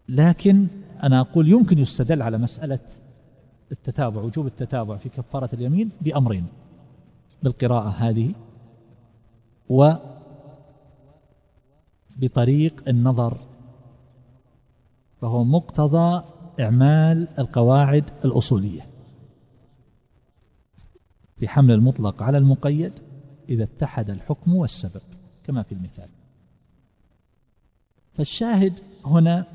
[0.08, 0.66] لكن
[1.02, 2.80] أنا أقول يمكن يستدل على مسألة
[3.72, 6.46] التتابع وجوب التتابع في كفارة اليمين بأمرين
[7.42, 8.34] بالقراءة هذه
[9.68, 9.92] و
[12.16, 13.36] بطريق النظر
[15.20, 16.24] فهو مقتضى
[16.60, 18.86] إعمال القواعد الأصولية.
[21.36, 22.92] في حمل المطلق على المقيد
[23.48, 25.02] إذا اتحد الحكم والسبب
[25.46, 26.08] كما في المثال.
[28.14, 29.46] فالشاهد هنا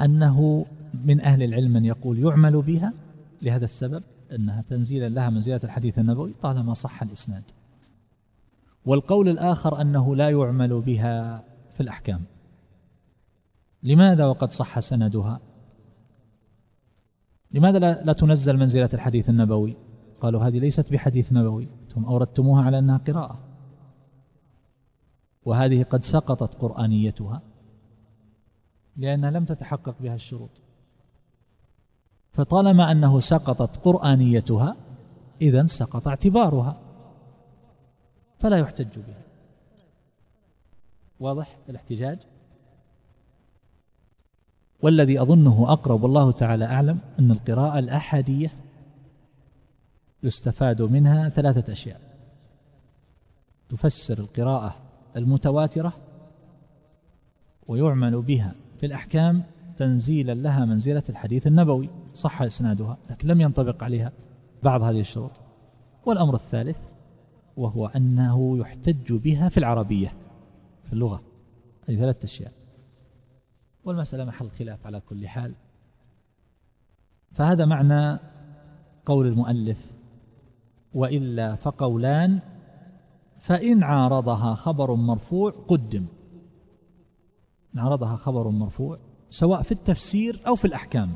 [0.00, 0.66] أنه
[1.04, 2.92] من أهل العلم من يقول يعمل بها
[3.42, 4.02] لهذا السبب
[4.32, 7.42] أنها تنزيلا لها منزلة الحديث النبوي طالما صح الإسناد.
[8.86, 11.44] والقول الآخر أنه لا يعمل بها
[11.74, 12.24] في الأحكام.
[13.82, 15.40] لماذا وقد صح سندها؟
[17.50, 19.76] لماذا لا, تنزل منزلة الحديث النبوي؟
[20.20, 23.38] قالوا هذه ليست بحديث نبوي ثم أوردتموها على أنها قراءة.
[25.44, 27.42] وهذه قد سقطت قرآنيتها
[28.96, 30.50] لأنها لم تتحقق بها الشروط.
[32.32, 34.76] فطالما أنه سقطت قرآنيتها
[35.40, 36.85] إذا سقط اعتبارها.
[38.38, 39.22] فلا يحتج بها.
[41.20, 42.18] واضح الاحتجاج؟
[44.82, 48.50] والذي أظنه أقرب والله تعالى أعلم أن القراءة الأحادية
[50.22, 52.00] يستفاد منها ثلاثة أشياء.
[53.68, 54.76] تفسر القراءة
[55.16, 55.92] المتواترة
[57.68, 59.42] ويعمل بها في الأحكام
[59.76, 64.12] تنزيلا لها منزلة الحديث النبوي صح إسنادها لكن لم ينطبق عليها
[64.62, 65.32] بعض هذه الشروط.
[66.06, 66.78] والأمر الثالث
[67.56, 70.12] وهو أنه يحتج بها في العربية
[70.84, 71.22] في اللغة.
[71.88, 72.52] هذه ثلاثة أشياء.
[73.84, 75.54] والمسألة محل خلاف على كل حال.
[77.32, 78.18] فهذا معنى
[79.06, 79.78] قول المؤلف
[80.94, 82.40] وإلا فقولان
[83.40, 86.06] فإن عارضها خبر مرفوع قدم.
[87.74, 88.98] إن عارضها خبر مرفوع
[89.30, 91.12] سواء في التفسير أو في الأحكام.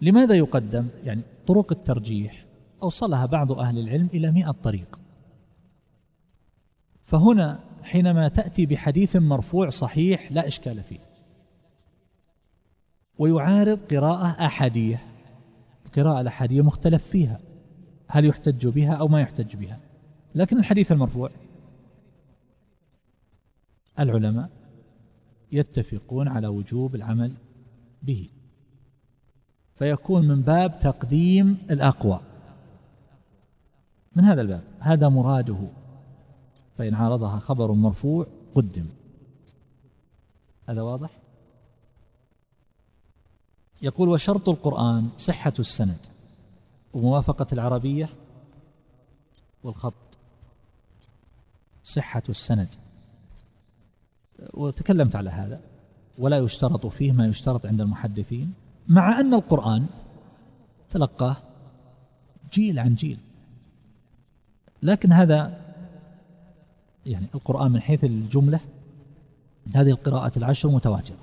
[0.00, 2.46] لماذا يقدم؟ يعني طرق الترجيح.
[2.82, 4.98] أوصلها بعض أهل العلم إلى مئة طريق.
[7.06, 10.98] فهنا حينما تأتي بحديث مرفوع صحيح لا إشكال فيه.
[13.18, 15.00] ويعارض قراءة أحادية
[15.86, 17.40] القراءة الأحادية مختلف فيها
[18.08, 19.80] هل يحتج بها أو ما يحتج بها.
[20.34, 21.30] لكن الحديث المرفوع
[23.98, 24.50] العلماء
[25.52, 27.32] يتفقون على وجوب العمل
[28.02, 28.28] به.
[29.74, 32.20] فيكون من باب تقديم الأقوى.
[34.16, 35.68] من هذا الباب؟ هذا مراده.
[36.78, 38.86] فإن عارضها خبر مرفوع قدم.
[40.68, 41.10] هذا واضح؟
[43.82, 45.98] يقول وشرط القرآن صحة السند.
[46.94, 48.08] وموافقة العربية
[49.64, 49.94] والخط.
[51.84, 52.68] صحة السند.
[54.54, 55.60] وتكلمت على هذا.
[56.18, 58.54] ولا يشترط فيه ما يشترط عند المحدثين.
[58.88, 59.86] مع أن القرآن
[60.90, 61.36] تلقاه
[62.52, 63.18] جيل عن جيل.
[64.82, 65.65] لكن هذا
[67.06, 68.60] يعني القرآن من حيث الجملة
[69.74, 71.16] هذه القراءات العشر متواترة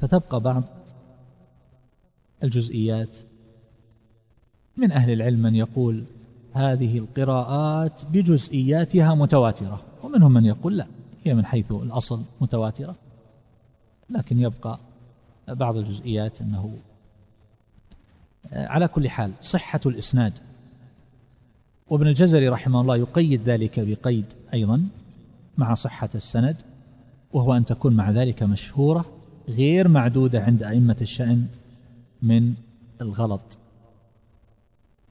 [0.00, 0.62] فتبقى بعض
[2.42, 3.16] الجزئيات.
[4.76, 6.04] من أهل العلم من يقول
[6.54, 10.86] هذه القراءات بجزئياتها متواترة ومنهم من يقول لا
[11.24, 12.94] هي من حيث الأصل متواترة.
[14.10, 14.78] لكن يبقى
[15.48, 16.78] بعض الجزئيات أنه
[18.52, 20.32] على كل حال صحة الإسناد
[21.90, 24.82] وابن الجزري رحمه الله يقيد ذلك بقيد أيضا
[25.58, 26.62] مع صحة السند
[27.32, 29.04] وهو أن تكون مع ذلك مشهورة
[29.48, 31.46] غير معدودة عند أئمة الشأن
[32.22, 32.54] من
[33.00, 33.58] الغلط.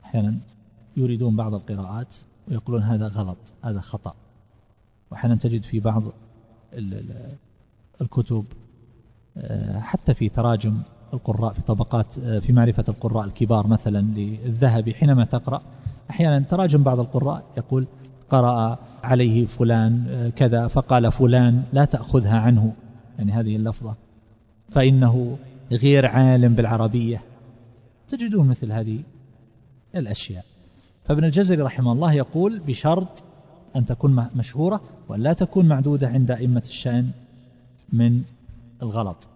[0.04, 0.38] أحيانا
[0.96, 2.16] يريدون بعض القراءات
[2.48, 4.14] ويقولون هذا غلط هذا خطأ.
[5.10, 6.02] وأحيانا تجد في بعض
[8.00, 8.44] الكتب
[9.38, 10.78] آه، حتى في تراجم
[11.14, 15.62] القراء في طبقات آه، في معرفة القراء الكبار مثلا للذهبي حينما تقرأ
[16.10, 17.86] أحيانا تراجم بعض القراء يقول
[18.30, 22.72] قرأ عليه فلان آه، كذا فقال فلان لا تأخذها عنه.
[23.18, 23.94] يعني هذه اللفظة.
[24.70, 25.38] فإنه
[25.72, 27.22] غير عالم بالعربية.
[28.08, 29.00] تجدون مثل هذه
[29.94, 30.44] الأشياء.
[31.04, 33.24] فابن الجزري رحمه الله يقول بشرط
[33.76, 37.10] أن تكون مشهورة وأن لا تكون معدودة عند أئمة الشأن
[37.92, 38.22] من
[38.82, 39.28] الغلط.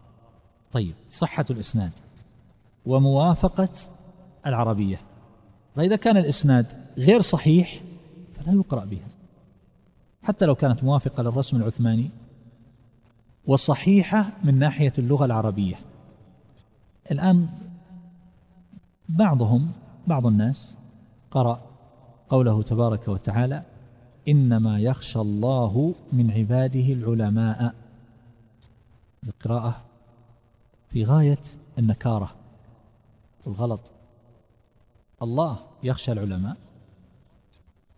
[0.72, 1.92] طيب صحة الإسناد
[2.86, 3.68] وموافقة
[4.46, 5.09] العربية.
[5.76, 6.66] فإذا كان الإسناد
[6.98, 7.82] غير صحيح
[8.34, 9.08] فلا يقرأ بها.
[10.22, 12.10] حتى لو كانت موافقة للرسم العثماني
[13.46, 15.76] وصحيحة من ناحية اللغة العربية.
[17.10, 17.48] الآن
[19.08, 19.72] بعضهم
[20.06, 20.74] بعض الناس
[21.30, 21.60] قرأ
[22.28, 23.62] قوله تبارك وتعالى
[24.28, 27.74] إنما يخشى الله من عباده العلماء.
[29.24, 29.80] القراءة
[30.90, 31.42] في غاية
[31.78, 32.34] النكارة
[33.46, 33.80] والغلط
[35.22, 36.56] الله يخشى العلماء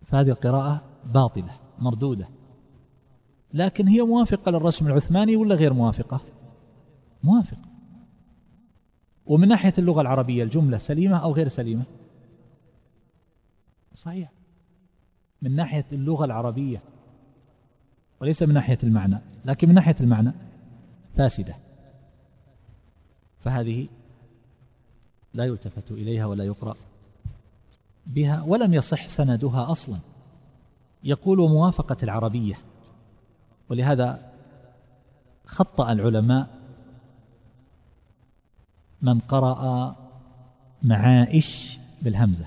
[0.07, 2.29] فهذه القراءة باطلة مردودة.
[3.55, 6.21] لكن هي موافقة للرسم العثماني ولا غير موافقة؟
[7.25, 7.73] موافقة
[9.27, 11.85] ومن ناحية اللغة العربية الجملة سليمة أو غير سليمة؟
[13.95, 14.33] صحيح.
[15.43, 16.83] من ناحية اللغة العربية
[18.21, 20.33] وليس من ناحية المعنى لكن من ناحية المعنى
[21.17, 21.55] فاسدة.
[23.41, 23.89] فهذه
[25.35, 26.77] لا يلتفت إليها ولا يقرأ.
[28.07, 29.99] بها ولم يصح سندها أصلا.
[31.05, 32.59] يقول موافقة العربية.
[33.69, 34.33] ولهذا
[35.47, 36.49] خطأ العلماء
[39.03, 39.96] من قرأ
[40.83, 42.46] معائش بالهمزة.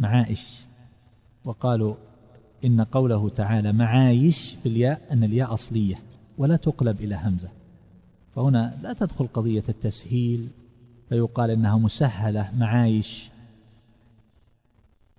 [0.00, 0.60] معائش
[1.44, 1.94] وقالوا
[2.64, 5.98] إن قوله تعالى معايش بالياء أن الياء أصلية
[6.38, 7.48] ولا تقلب إلى همزة.
[8.36, 10.48] فهنا لا تدخل قضية التسهيل
[11.08, 13.29] فيقال إنها مسهلة معايش.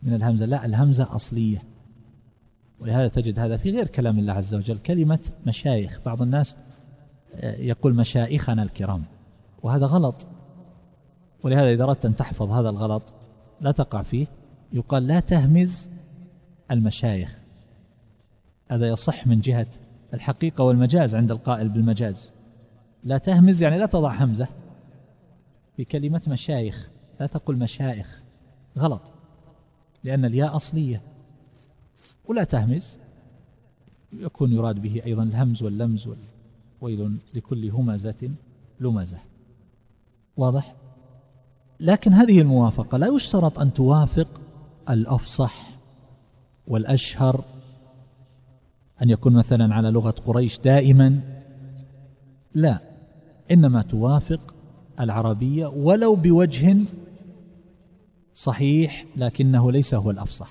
[0.04, 0.46] من الهمزة.
[0.46, 1.62] لا الهمزة أصلية.
[2.80, 4.78] ولهذا تجد هذا في غير كلام الله عز وجل.
[4.78, 6.00] كلمة مشايخ.
[6.06, 6.56] بعض الناس
[7.36, 9.04] آه، يقول مشايخنا الكرام.
[9.64, 10.28] وهذا غلط.
[11.44, 13.14] ولهذا إذا أردت أن تحفظ هذا الغلط
[13.62, 14.28] لا تقع فيه.
[14.74, 15.90] يقال لا تهمز
[16.72, 17.38] المشايخ.
[18.72, 19.68] هذا يصح من جهة
[20.14, 22.32] الحقيقة والمجاز عند القائل بالمجاز.
[23.04, 24.48] لا تهمز يعني لا تضع همزة.
[25.78, 26.90] في كلمة مشايخ.
[27.20, 28.22] لا تقل مشايخ.
[28.78, 29.12] غلط.
[30.04, 31.02] لأن الياء أصلية.
[32.26, 32.98] ولا تهمز.
[34.14, 36.10] يكون يراد به أيضا الهمز واللمز
[36.82, 38.30] ويل لكل همزة
[38.80, 39.18] لمزة.
[40.38, 40.76] واضح؟
[41.80, 44.28] لكن هذه الموافقة لا يشترط أن توافق
[44.90, 45.70] الأفصح
[46.68, 47.44] والأشهر.
[49.02, 51.22] أن يكون مثلا على لغة قريش دائما.
[52.54, 52.80] لا.
[53.52, 54.56] إنما توافق
[55.00, 56.78] العربية ولو بوجه
[58.34, 60.50] صحيح لكنه ليس هو الأفصح.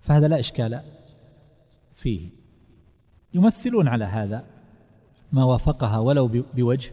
[0.00, 0.80] فهذا لا إشكال
[1.94, 2.28] فيه.
[3.34, 4.44] يمثلون على هذا
[5.32, 6.92] ما وافقها ولو بوجه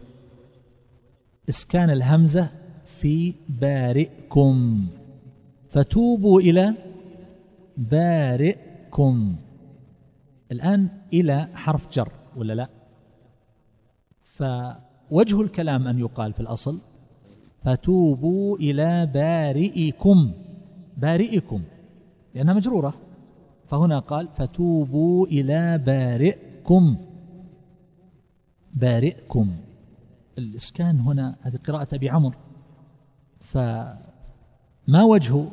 [1.48, 2.48] إسكان الهمزة
[2.86, 4.86] في بارئكم.
[5.70, 6.74] فتوبوا إلى
[7.76, 9.36] بارئكم.
[10.52, 12.68] الآن إلى حرف جر ولا لا؟
[14.22, 16.78] فوجه الكلام أن يقال في الأصل
[17.64, 20.32] فتوبوا إلى بارئكم.
[20.96, 21.62] بارئكم.
[22.34, 22.94] لأنها مجرورة.
[23.66, 26.96] فهنا قال فتوبوا إلى بارئكم.
[28.74, 29.56] بارئكم.
[30.38, 32.34] الإسكان هنا هذه قراءة أبي عمرو.
[33.40, 35.44] فما وجه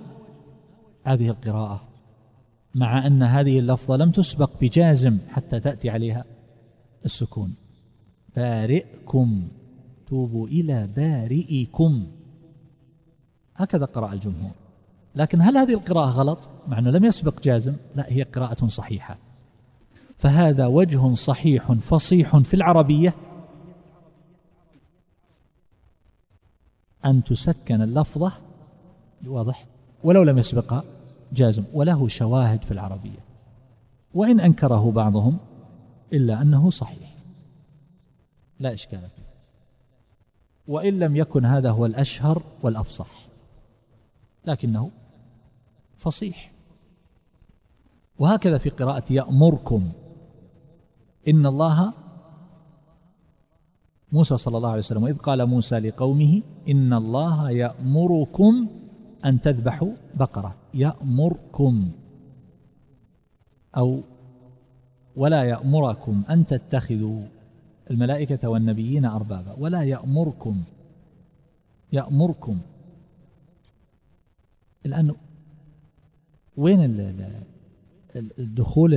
[1.03, 1.82] هذه القراءة؟
[2.76, 6.26] مع أن هذه اللفظة لم تسبق بجازم حتى تأتي عليها
[7.05, 7.55] السكون.
[8.36, 9.47] بارئكم.
[10.10, 12.07] توبوا إلى بارئكم.
[13.55, 14.51] هكذا قرأ الجمهور.
[15.16, 17.76] لكن هل هذه القراءة غلط؟ مع أنه لم يسبق جازم.
[17.95, 19.18] لا هي قراءة صحيحة.
[20.18, 23.14] فهذا وجه صحيح فصيح في العربية.
[27.05, 28.32] أن تسكن اللفظة
[29.28, 29.66] واضح؟
[30.03, 30.84] ولو لم يسبقها
[31.34, 33.20] جازم وله شواهد في العربية.
[34.14, 35.38] وإن أنكره بعضهم
[36.14, 37.16] إلا أنه صحيح.
[38.60, 39.19] لا إشكال
[40.70, 43.08] وإن لم يكن هذا هو الأشهر والأفصح.
[44.46, 44.92] لكنه
[45.98, 46.52] فصيح.
[48.20, 49.92] وهكذا في قراءة يأمركم
[51.28, 51.94] إن الله
[54.12, 58.68] موسى صلى الله عليه وسلم وإذ قال موسى لقومه إن الله يأمركم
[59.26, 60.56] أن تذبحوا بقرة.
[60.74, 61.92] يأمركم
[63.78, 64.02] أو
[65.16, 67.39] ولا يأمركم أن تتخذوا
[67.92, 69.54] الملائكة والنبيين أربابا.
[69.54, 70.64] ولا يأمركم
[71.94, 72.60] يأمركم.
[74.86, 75.16] الآن
[76.58, 76.80] وين
[78.16, 78.94] الدخول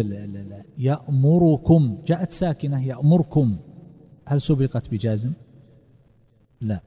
[0.78, 3.56] يأمركم؟ جاءت ساكنة يأمركم.
[4.24, 5.32] هل سبقت بجازم؟
[6.60, 6.80] لا.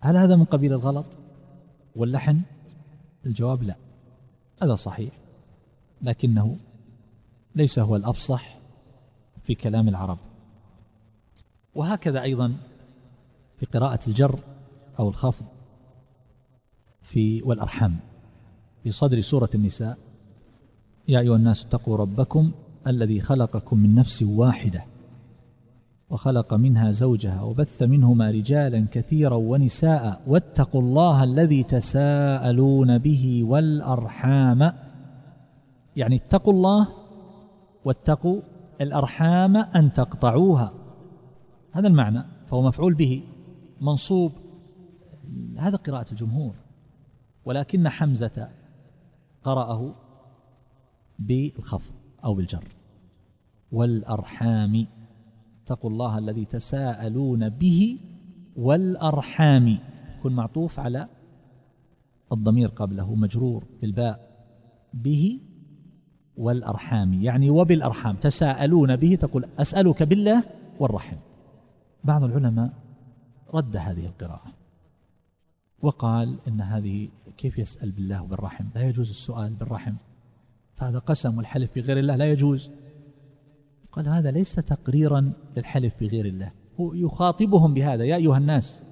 [0.00, 1.06] هل هذا من قبيل الغلط
[1.96, 2.40] واللحن؟
[3.26, 3.76] الجواب لا.
[4.62, 5.12] هذا صحيح
[6.02, 6.56] لكنه
[7.54, 8.58] ليس هو الأفصح
[9.42, 10.18] في كلام العرب.
[11.74, 12.52] وهكذا أيضا
[13.58, 14.38] في قراءة الجر
[14.98, 15.44] أو الخفض
[17.02, 17.96] في والأرحام.
[18.82, 19.98] في صدر سورة النساء
[21.08, 22.50] يا أيها الناس اتقوا ربكم
[22.86, 24.84] الذي خلقكم من نفس واحدة
[26.10, 34.72] وخلق منها زوجها وبث منهما رجالا كثيرا ونساء واتقوا الله الذي تساءلون به والأرحام.
[35.96, 36.88] يعني اتقوا الله
[37.84, 38.40] واتقوا
[38.80, 40.79] الأرحام أن تقطعوها.
[41.72, 43.22] هذا المعنى فهو مفعول به
[43.80, 44.32] منصوب.
[45.56, 46.54] هذا قراءة الجمهور.
[47.44, 48.48] ولكن حمزة
[49.42, 49.94] قرأه
[51.18, 51.94] بالخفض
[52.24, 52.64] أو بالجر.
[53.72, 54.86] والأرحام
[55.64, 57.98] اتقوا الله الذي تساءلون به
[58.56, 59.78] والأرحام.
[60.18, 61.08] يكون معطوف على
[62.32, 64.30] الضمير قبله مجرور بالباء
[64.94, 65.40] به
[66.36, 67.14] والأرحام.
[67.14, 70.44] يعني وبالأرحام تساءلون به تقول أسألك بالله
[70.80, 71.16] والرحم.
[72.04, 72.72] بعض العلماء
[73.54, 74.52] رد هذه القراءة
[75.82, 79.94] وقال إن هذه كيف يسأل بالله وبالرحم لا يجوز السؤال بالرحم.
[80.74, 82.16] فهذا قسم والحلف بغير الله.
[82.16, 82.70] لا يجوز.
[83.92, 86.52] قال هذا ليس تقريرا للحلف بغير الله.
[86.80, 88.04] هو يخاطبهم بهذا.
[88.04, 88.82] يا أيها الناس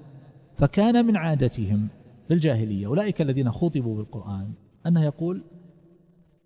[0.55, 1.87] فكان من عادتهم
[2.27, 4.53] في الجاهلية أولئك الذين خطبوا بالقرآن
[4.85, 5.43] أنه يقول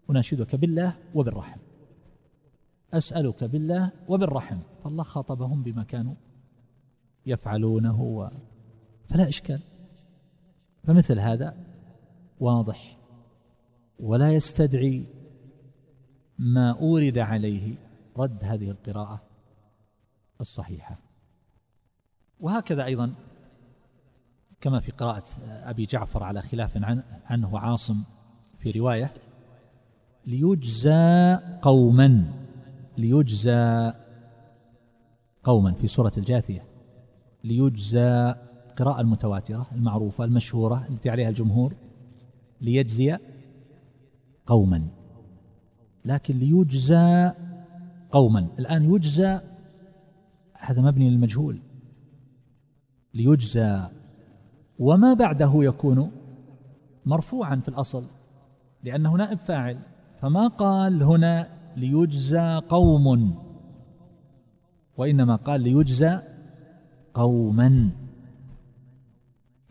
[0.09, 1.59] أناشدك بالله وبالرحم.
[2.93, 4.59] أسألك بالله وبالرحم.
[4.83, 6.13] فالله خاطبهم بما كانوا
[7.25, 8.29] يفعلونه و...
[9.09, 9.59] فلا إشكال.
[10.83, 11.57] فمثل هذا
[12.39, 12.97] واضح.
[13.99, 15.05] ولا يستدعي
[16.39, 17.75] ما أورد عليه
[18.17, 19.21] رد هذه القراءة
[20.41, 20.99] الصحيحة.
[22.39, 23.13] وهكذا أيضا
[24.61, 26.77] كما في قراءة أبي جعفر على خلاف
[27.25, 28.03] عنه عاصم
[28.59, 29.13] في رواية
[30.25, 32.33] ليجزى قوما
[32.97, 33.93] ليجزى
[35.43, 36.72] قوما في سورة الجاثية.
[37.43, 38.35] ليجزى
[38.69, 41.75] القراءة المتواترة المعروفة المشهورة التي عليها الجمهور
[42.61, 43.17] ليجزي
[44.45, 44.87] قوما.
[46.05, 47.31] لكن ليجزى
[48.11, 48.47] قوما.
[48.59, 49.39] الآن يجزى
[50.53, 51.59] هذا مبني للمجهول.
[53.13, 53.87] ليجزى
[54.79, 56.11] وما بعده يكون
[57.05, 58.05] مرفوعا في الأصل
[58.83, 59.79] لأنه نائب فاعل.
[60.21, 63.35] فما قال هنا ليجزى قوم؟
[64.97, 66.19] وإنما قال ليجزى
[67.13, 67.89] قوما.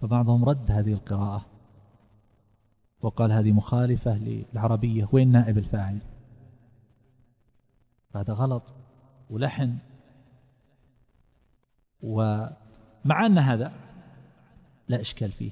[0.00, 1.46] فبعضهم رد هذه القراءة
[3.02, 5.08] وقال هذه مخالفة للعربية.
[5.12, 5.98] وين نائب الفاعل؟
[8.14, 8.74] هذا غلط
[9.30, 9.76] ولحن.
[12.02, 13.72] ومع أن هذا
[14.88, 15.50] لا إشكال فيه.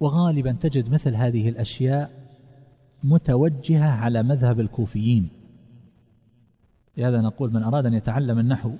[0.00, 2.24] وغالبا تجد مثل هذه الأشياء
[3.04, 5.28] متوجهة على مذهب الكوفيين.
[6.96, 8.76] لهذا نقول من أراد أن يتعلم النحو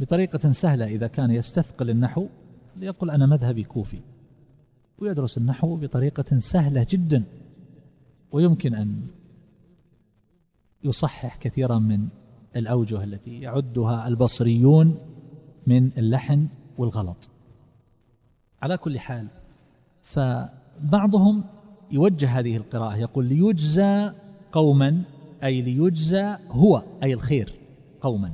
[0.00, 2.26] بطريقة سهلة إذا كان يستثقل النحو
[2.76, 4.00] ليقول أنا مذهبي كوفي.
[4.98, 7.24] ويدرس النحو بطريقة سهلة جدا.
[8.32, 9.02] ويمكن أن
[10.84, 12.08] يصحح كثيرا من
[12.56, 14.94] الأوجه التي يعدها البصريون
[15.66, 16.48] من اللحن
[16.78, 17.30] والغلط.
[18.62, 19.28] على كل حال
[20.02, 21.44] فبعضهم
[21.90, 24.12] يوجه هذه القراءة يقول ليجزى
[24.52, 25.02] قوما
[25.44, 27.54] أي ليجزى هو أي الخير
[28.00, 28.32] قوما.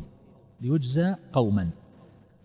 [0.61, 1.71] ليجزى قوما.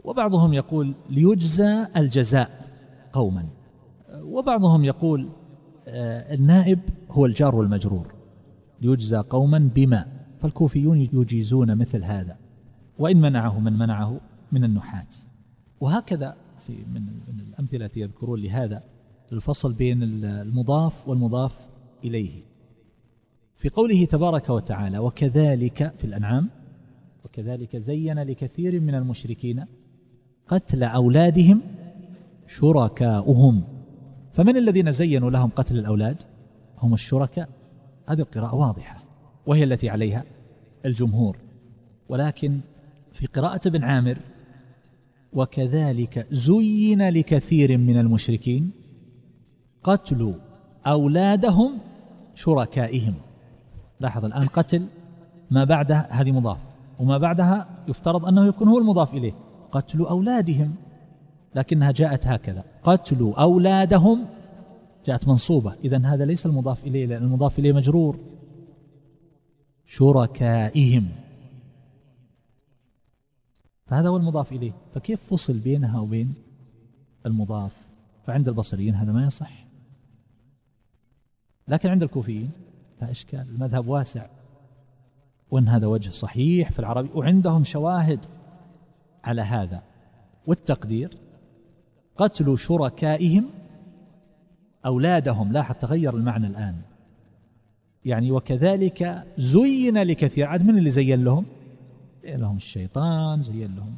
[0.03, 2.67] وبعضهم يقول ليجزى الجزاء
[3.13, 3.45] قوما.
[4.21, 5.29] وبعضهم يقول
[5.87, 6.79] آه، النائب
[7.11, 8.13] هو الجار والمجرور
[8.81, 10.05] ليجزى قوما بما
[10.39, 12.37] فالكوفيون يجيزون مثل هذا.
[12.99, 14.19] وإن منعه من منعه
[14.51, 15.07] من النحاة
[15.81, 17.07] وهكذا في من
[17.39, 18.83] الأمثلة التي يذكرون لهذا
[19.31, 21.55] الفصل بين المضاف والمضاف
[22.03, 22.43] إليه.
[23.55, 26.49] في قوله تبارك وتعالى وكذلك في الأنعام
[27.25, 29.65] وكذلك زين لكثير من المشركين
[30.47, 31.61] قتل أولادهم
[32.47, 33.63] شركاؤهم.
[34.33, 36.23] فمن الذين زينوا لهم قتل الأولاد؟
[36.77, 37.49] هم الشركاء.
[38.09, 39.03] هذه القراءة واضحة
[39.45, 40.23] وهي التي عليها
[40.85, 41.37] الجمهور.
[42.09, 42.59] ولكن
[43.13, 44.17] في قراءة ابن عامر
[45.33, 48.71] وكذلك زين لكثير من المشركين
[49.83, 50.35] قتل
[50.87, 51.77] أولادهم
[52.35, 53.13] شركائهم.
[53.99, 54.85] لاحظ الآن قتل
[55.51, 56.70] ما بعده هذه مضاف.
[57.01, 59.33] وما بعدها يفترض أنه يكون هو المضاف إليه.
[59.71, 60.75] قتل أولادهم.
[61.55, 62.63] لكنها جاءت هكذا.
[62.83, 64.27] قتل أولادهم.
[65.05, 65.73] جاءت منصوبة.
[65.83, 68.19] إذا هذا ليس المضاف إليه لأن المضاف إليه مجرور.
[69.85, 71.07] شركائهم.
[73.87, 74.73] فهذا هو المضاف إليه.
[74.93, 76.33] فكيف فصل بينها وبين
[77.25, 77.75] المضاف؟
[78.25, 79.65] فعند البصريين هذا ما يصح.
[81.67, 82.51] لكن عند الكوفيين
[83.01, 83.45] لا إشكال.
[83.55, 84.25] المذهب واسع.
[85.51, 87.09] وأن هذا وجه صحيح في العربي.
[87.15, 88.25] وعندهم شواهد
[89.23, 89.83] على هذا.
[90.47, 91.17] والتقدير
[92.17, 93.49] قتل شركائهم
[94.85, 95.51] أولادهم.
[95.51, 96.75] لاحظ تغير المعنى الآن.
[98.05, 100.47] يعني وكذلك زين لكثير.
[100.47, 101.45] عاد من اللي زين لهم؟
[102.23, 103.97] زين لهم الشيطان زين لهم.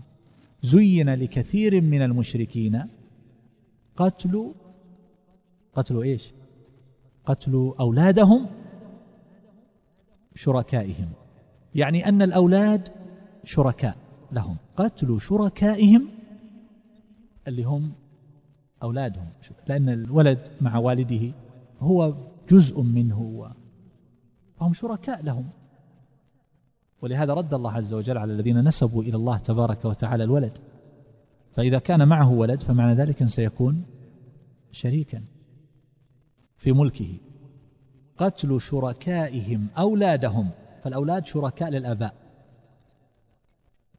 [0.61, 2.83] زين لكثير من المشركين.
[3.97, 4.53] قتل
[5.73, 6.31] قتل إيش؟
[7.25, 8.45] قتل أولادهم
[10.35, 11.09] شركائهم.
[11.75, 12.89] يعني أن الأولاد
[13.43, 13.97] شركاء
[14.31, 16.07] لهم قتل شركائهم
[17.47, 17.91] اللي هم
[18.83, 19.27] أولادهم
[19.67, 21.31] لأن الولد مع والده
[21.79, 22.13] هو
[22.49, 23.51] جزء منه
[24.59, 25.49] فهم شركاء لهم.
[27.01, 30.57] ولهذا رد الله عز وجل على الذين نسبوا إلى الله تبارك وتعالى الولد.
[31.51, 33.85] فإذا كان معه ولد فمعنى ذلك أن سيكون
[34.71, 35.23] شريكا
[36.57, 37.17] في ملكه.
[38.17, 40.49] قتل شركائهم أولادهم.
[40.83, 42.13] فالأولاد شركاء للآباء.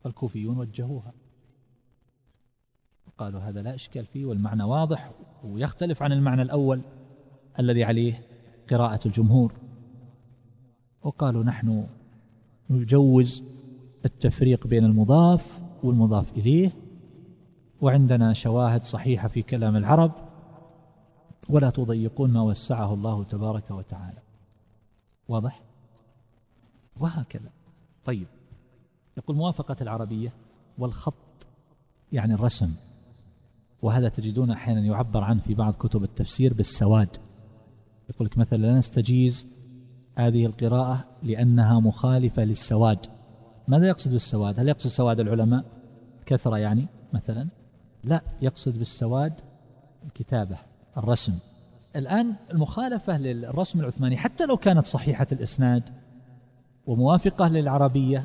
[0.00, 1.12] فالكوفيون وجهوها.
[3.18, 5.10] قالوا هذا لا إشكال فيه والمعنى واضح
[5.44, 6.80] ويختلف عن المعنى الأول
[7.58, 8.26] الذي عليه
[8.70, 9.52] قراءة الجمهور.
[11.02, 11.86] وقالوا نحن
[12.70, 13.44] نجوز
[14.04, 16.72] التفريق بين المضاف والمضاف إليه
[17.80, 20.12] وعندنا شواهد صحيحة في كلام العرب
[21.48, 24.18] ولا تضيقون ما وسعه الله تبارك وتعالى.
[25.28, 25.62] واضح؟
[27.00, 27.50] وهكذا.
[28.04, 28.26] طيب
[29.16, 30.32] يقول موافقة العربية
[30.78, 31.14] والخط
[32.12, 32.74] يعني الرسم
[33.82, 37.16] وهذا تجدون أحيانا يعبر عنه في بعض كتب التفسير بالسواد.
[38.10, 39.46] يقول لك مثلا لا نستجيز
[40.18, 43.06] هذه القراءة لأنها مخالفة للسواد.
[43.68, 45.64] ماذا يقصد بالسواد؟ هل يقصد سواد العلماء؟
[46.26, 47.48] كثرة يعني مثلا.
[48.04, 49.40] لا يقصد بالسواد
[50.06, 50.56] الكتابة
[50.96, 51.38] الرسم.
[51.96, 55.82] الآن المخالفة للرسم العثماني حتى لو كانت صحيحة الإسناد
[56.86, 58.24] وموافقة للعربية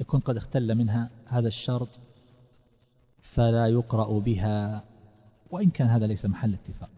[0.00, 2.00] يكون قد اختل منها هذا الشرط
[3.20, 4.84] فلا يقرأ بها
[5.50, 6.90] وإن كان هذا ليس محل اتفاق.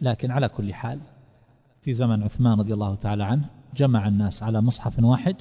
[0.00, 1.00] لكن على كل حال
[1.80, 5.36] في زمن عثمان رضي الله تعالى عنه جمع الناس على مصحف واحد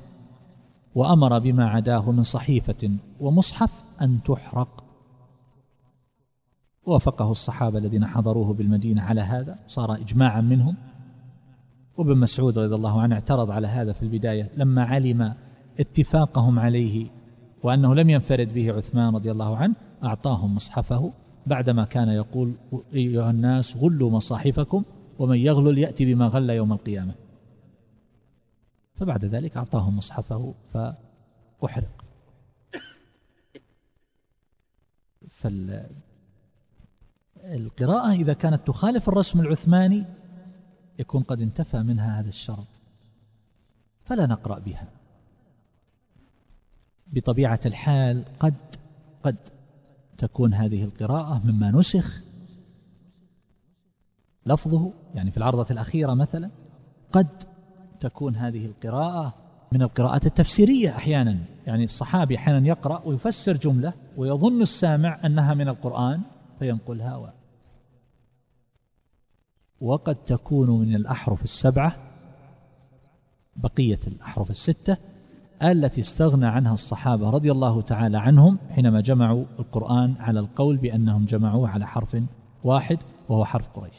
[0.96, 4.84] وأمر بما عداه من صحيفة ومصحف أن تحرق.
[6.86, 10.76] وافقه الصحابة الذين حضروه بالمدينة على هذا صار إجماعا منهم.
[11.98, 15.34] وابن مسعود رضي الله عنه اعترض على هذا في البداية لما علم
[15.80, 17.08] اتفاقهم عليه
[17.64, 21.14] وأنه لم ينفرد به عثمان رضي الله عنه أعطاهم مصحفه
[21.48, 22.54] بعدما كان يقول
[22.94, 24.84] أيها الناس غلوا مصاحفكم
[25.20, 27.14] ومن يغلل يأتي بما غل يوم القيامة.
[28.96, 32.04] فبعد ذلك أعطاهم مصحفه فأحرق.
[37.44, 40.06] فالقراءة إذا كانت تخالف الرسم العثماني
[41.00, 42.82] يكون قد انتفى منها هذا الشرط.
[44.04, 44.88] فلا نقرأ بها.
[47.08, 48.54] بطبيعة الحال قد
[49.24, 49.36] قد
[50.18, 52.22] تكون هذه القراءة مما نسخ.
[54.46, 56.50] لفظه يعني في العرضة الأخيرة مثلا
[57.12, 57.44] قد
[58.00, 59.34] تكون هذه القراءة
[59.72, 61.38] من القراءات التفسيرية أحيانا.
[61.68, 66.22] يعني الصحابي أحيانا يقرأ ويفسر جملة ويظن السامع أنها من القرآن
[66.60, 67.18] فينقلها
[69.84, 71.96] وقد تكون من الأحرف السبعة
[73.56, 74.98] بقية الأحرف الستة
[75.64, 81.70] التي استغنى عنها الصحابة رضي الله تعالى عنهم حينما جمعوا القرآن على القول بأنهم جمعوه
[81.70, 82.18] على حرف
[82.64, 82.98] واحد
[83.30, 83.96] وهو حرف قريش.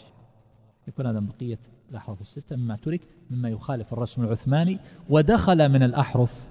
[0.89, 1.59] يكون هذا بقية
[1.91, 4.79] الأحرف الستة مما ترك مما يخالف الرسم العثماني
[5.11, 6.47] ودخل من الأحرف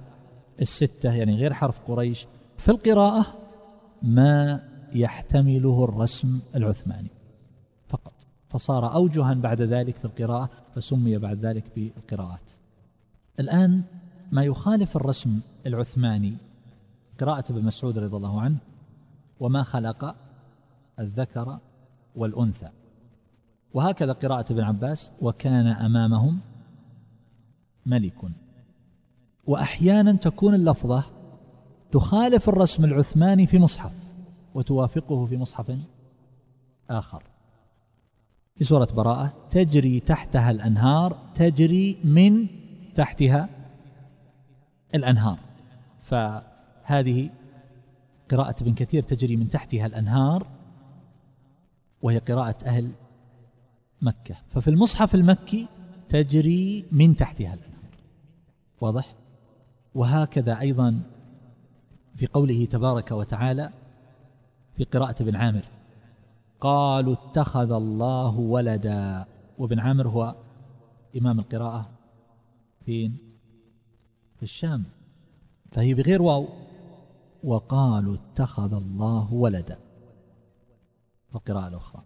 [0.62, 2.28] الستة يعني غير حرف قريش
[2.58, 3.26] في القراءة
[4.02, 4.64] ما
[4.94, 7.13] يحتمله الرسم العثماني.
[8.54, 12.52] فصار أوجها بعد ذلك في القراءة فسمي بعد ذلك بالقراءات.
[13.40, 13.84] الآن
[14.32, 16.38] ما يخالف الرسم العثماني
[17.20, 18.58] قراءة ابن مسعود رضي الله عنه
[19.40, 20.16] وما خلق
[21.00, 21.60] الذكر
[22.16, 22.70] والأنثى.
[23.74, 26.40] وهكذا قراءة ابن عباس وكان أمامهم
[27.86, 28.22] ملك.
[29.48, 31.04] وأحيانا تكون اللفظة
[31.92, 33.92] تخالف الرسم العثماني في مصحف
[34.54, 35.78] وتوافقه في مصحف
[36.90, 37.33] آخر.
[38.56, 42.48] في سورة براءة تجري تحتها الأنهار تجري من
[42.96, 43.50] تحتها
[44.96, 45.40] الأنهار.
[46.02, 47.30] فهذه
[48.32, 50.48] قراءة ابن كثير تجري من تحتها الأنهار
[52.02, 52.92] وهي قراءة أهل
[54.02, 54.36] مكة.
[54.50, 55.68] ففي المصحف المكي
[56.10, 57.74] تجري من تحتها الأنهار.
[58.82, 59.14] واضح؟
[59.96, 61.00] وهكذا أيضا
[62.16, 63.70] في قوله تبارك وتعالى
[64.78, 65.64] في قراءة ابن عامر.
[66.64, 69.26] قالوا اتخذ الله ولدا.
[69.58, 70.36] وابن عامر هو
[71.18, 71.90] إمام القراءة
[72.86, 73.18] فين
[74.38, 74.84] في الشام.
[75.72, 76.48] فهي بغير واو.
[77.44, 79.80] وقالوا اتخذ الله ولدا.
[81.36, 82.04] القراءة الأخرى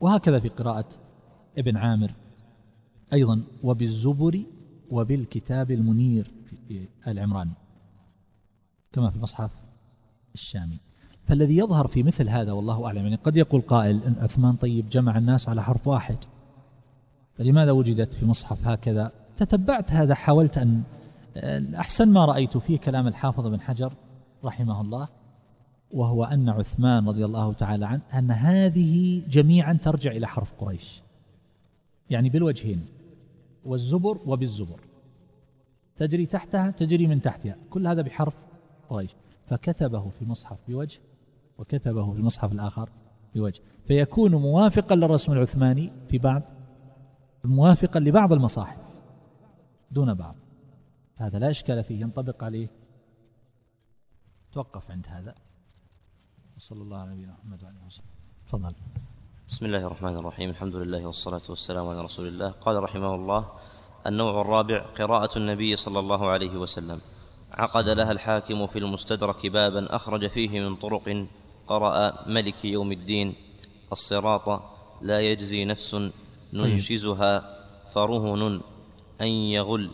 [0.00, 0.88] وهكذا في قراءة
[1.58, 2.12] ابن عامر
[3.12, 3.44] أيضا.
[3.62, 4.42] وبالزبر
[4.90, 7.50] وبالكتاب المنير في آل عمران.
[8.92, 9.50] كما في المصحف
[10.34, 10.87] الشامي.
[11.28, 15.18] فالذي يظهر في مثل هذا والله أعلم يعني قد يقول قائل إن عثمان طيب جمع
[15.18, 16.16] الناس على حرف واحد.
[17.34, 20.82] فلماذا وجدت في مصحف هكذا؟ تتبعت هذا حاولت أن
[21.74, 23.92] أحسن ما رأيت فيه كلام الحافظ بن حجر
[24.44, 25.08] رحمه الله
[25.90, 31.02] وهو أن عثمان رضي الله تعالى عنه أن هذه جميعا ترجع إلى حرف قريش.
[32.10, 32.86] يعني بالوجهين
[33.64, 34.80] والزبر وبالزبر.
[35.96, 38.34] تجري تحتها تجري من تحتها كل هذا بحرف
[38.90, 39.10] قريش.
[39.46, 40.98] فكتبه في مصحف بوجه
[41.58, 42.88] وكتبه في المصحف الآخر
[43.34, 43.62] بوجه.
[43.86, 46.42] فيكون موافقا للرسم العثماني في بعض
[47.44, 48.78] موافقا لبعض المصاحف
[49.90, 50.36] دون بعض.
[51.16, 52.68] هذا لا إشكال فيه ينطبق عليه.
[54.52, 55.34] توقف عند هذا.
[56.56, 58.06] وصلى الله على نبينا محمد وعلى آله وصحبه.
[58.46, 58.74] تفضل.
[59.48, 60.50] بسم الله الرحمن الرحيم.
[60.50, 62.50] الحمد لله والصلاة والسلام على رسول الله.
[62.50, 63.52] قال رحمه الله
[64.06, 67.00] النوع الرابع قراءة النبي صلى الله عليه وسلم.
[67.52, 71.26] عقد لها الحاكم في المستدرك بابا أخرج فيه من طرق
[71.68, 73.34] قرأ ملك يوم الدين.
[73.92, 74.62] الصراط
[75.02, 75.96] لا يجزي نفس
[76.52, 77.32] ننشزها
[77.94, 78.60] فرهن
[79.20, 79.90] أن يغل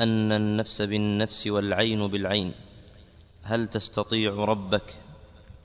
[0.00, 2.52] أن النفس بالنفس والعين بالعين.
[3.42, 4.94] هل تستطيع ربك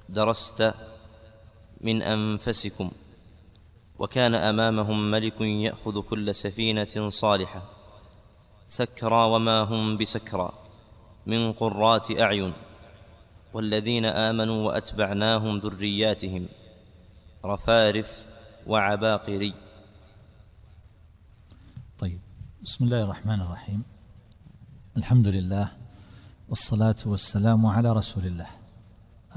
[0.09, 0.73] درست
[1.81, 2.91] من أنفسكم؟
[3.99, 7.61] وكان أمامهم ملك يأخذ كل سفينة صالحة.
[8.67, 10.51] سكرى وما هم بسكرى.
[11.25, 12.53] من قرات أعين.
[13.53, 16.45] والذين آمنوا وأتبعناهم ذرياتهم
[17.45, 18.27] رفارف
[18.67, 19.53] وعباقري.
[21.99, 22.19] طيب
[22.63, 23.83] بسم الله الرحمن الرحيم.
[24.97, 25.71] الحمد لله
[26.49, 28.47] والصلاة والسلام على رسول الله.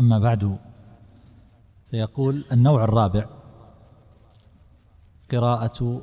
[0.01, 0.59] أما بعد
[1.91, 3.27] فيقول النوع الرابع
[5.31, 6.03] قراءة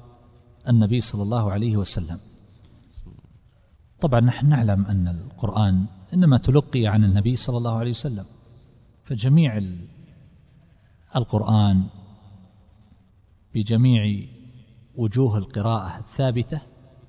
[0.68, 2.20] النبي صلى الله عليه وسلم.
[4.02, 8.26] طبعا نحن نعلم أن القرآن إنما تلقي عن النبي صلى الله عليه وسلم.
[9.04, 9.62] فجميع
[11.16, 11.84] القرآن
[13.56, 14.26] بجميع
[14.96, 16.62] وجوه القراءة الثابتة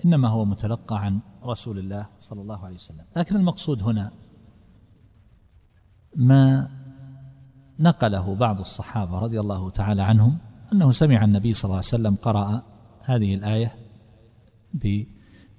[0.04, 3.04] إنما هو متلقى عن رسول الله صلى الله عليه وسلم.
[3.16, 4.12] لكن المقصود هنا
[6.16, 6.70] ما
[7.78, 10.38] نقله بعض الصحابة رضي الله تعالى عنهم
[10.72, 12.62] أنه سمع النبي صلى الله عليه وسلم قرأ
[13.04, 13.74] هذه الآية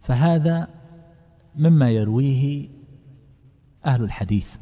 [0.01, 0.67] فهذا
[1.55, 2.69] مما يرويه
[3.85, 4.57] أهل الحديث.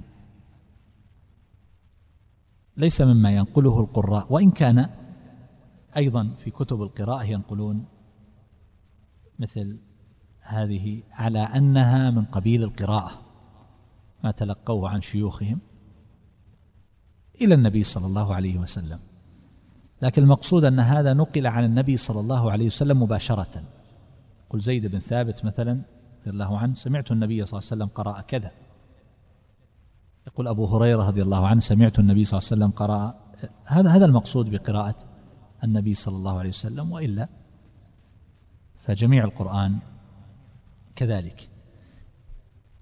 [2.78, 4.90] ليس مما ينقله القراء وإن كان
[5.98, 7.86] أيضا في كتب القراءة ينقلون
[9.40, 9.80] مثل
[10.42, 13.22] هذه على أنها من قبيل القراءة
[14.24, 15.60] ما تلقوه عن شيوخهم
[17.42, 19.00] إلى النبي صلى الله عليه وسلم.
[20.02, 23.64] لكن المقصود أن هذا نقل عن النبي صلى الله عليه وسلم مباشرة.
[24.50, 25.82] قل زيد بن ثابت مثلا
[26.22, 28.52] رضي الله عنه سمعت النبي صلى الله عليه وسلم قرأ كذا.
[30.30, 33.16] يقول أبو هريرة رضي الله عنه سمعت النبي صلى الله عليه وسلم قرأ
[33.66, 34.96] هذا هذا المقصود بقراءة
[35.64, 37.30] النبي صلى الله عليه وسلم وإلا
[38.78, 39.80] فجميع القرآن
[40.96, 41.50] كذلك.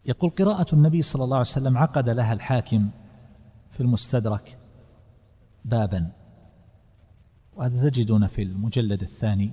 [0.05, 2.89] يقول قراءة النبي صلى الله عليه وسلم عقد لها الحاكم
[3.71, 4.59] في المستدرك
[5.65, 6.11] بابا.
[7.55, 9.51] وهذا تجدون في المجلد الثاني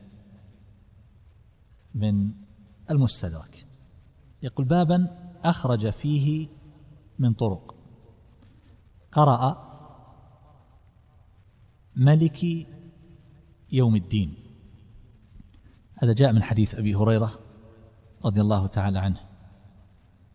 [1.95, 2.31] من
[2.91, 3.67] المستدرك.
[4.43, 5.09] يقول بابا
[5.45, 6.49] أخرج فيه
[7.19, 7.74] من طرق.
[9.15, 9.65] قرأ
[11.97, 12.45] ملك
[13.73, 14.35] يوم الدين.
[15.95, 17.39] هذا جاء من حديث أبي هريرة
[18.25, 19.21] رضي الله تعالى عنه.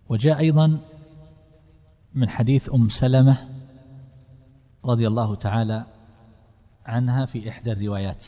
[0.09, 0.79] وجاء أيضا
[2.13, 3.49] من حديث أم سلمة
[4.85, 5.85] رضي الله تعالى
[6.85, 8.25] عنها في إحدى الروايات.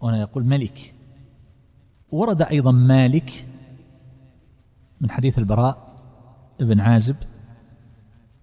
[0.00, 0.94] وهنا يقول ملك.
[2.10, 3.48] ورد أيضا مالك
[5.00, 5.86] من حديث البراء
[6.60, 7.16] ابن عازب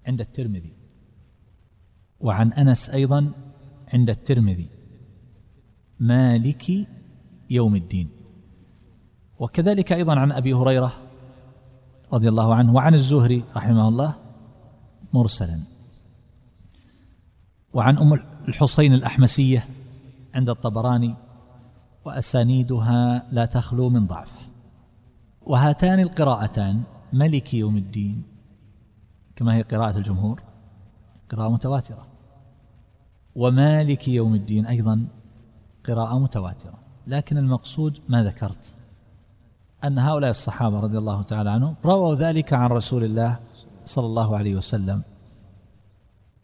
[0.08, 0.74] عند الترمذي.
[2.20, 3.32] وعن أنس أيضا
[3.93, 4.70] عند الترمذي.
[5.99, 6.88] مالك
[7.49, 8.10] يوم الدين.
[9.39, 10.93] وكذلك أيضا عن أبي هريرة
[12.14, 14.16] رضي الله عنه وعن الزهري رحمه الله
[15.14, 15.60] مرسلا.
[17.74, 18.14] وعن أم
[18.47, 19.66] الحصين الأحمسية
[20.34, 21.16] عند الطبراني
[22.06, 24.49] وأسانيدها لا تخلو من ضعف.
[25.41, 26.84] وهاتان القراءتان
[27.14, 28.33] ملك يوم الدين
[29.36, 30.42] كما هي قراءة الجمهور
[31.30, 32.08] قراءة متواترة.
[33.36, 35.08] ومالك يوم الدين أيضا
[35.86, 36.80] قراءة متواترة.
[37.08, 38.76] لكن المقصود ما ذكرت
[39.84, 43.40] أن هؤلاء الصحابة رضي الله تعالى عنهم رووا ذلك عن رسول الله
[43.86, 45.04] صلى الله عليه وسلم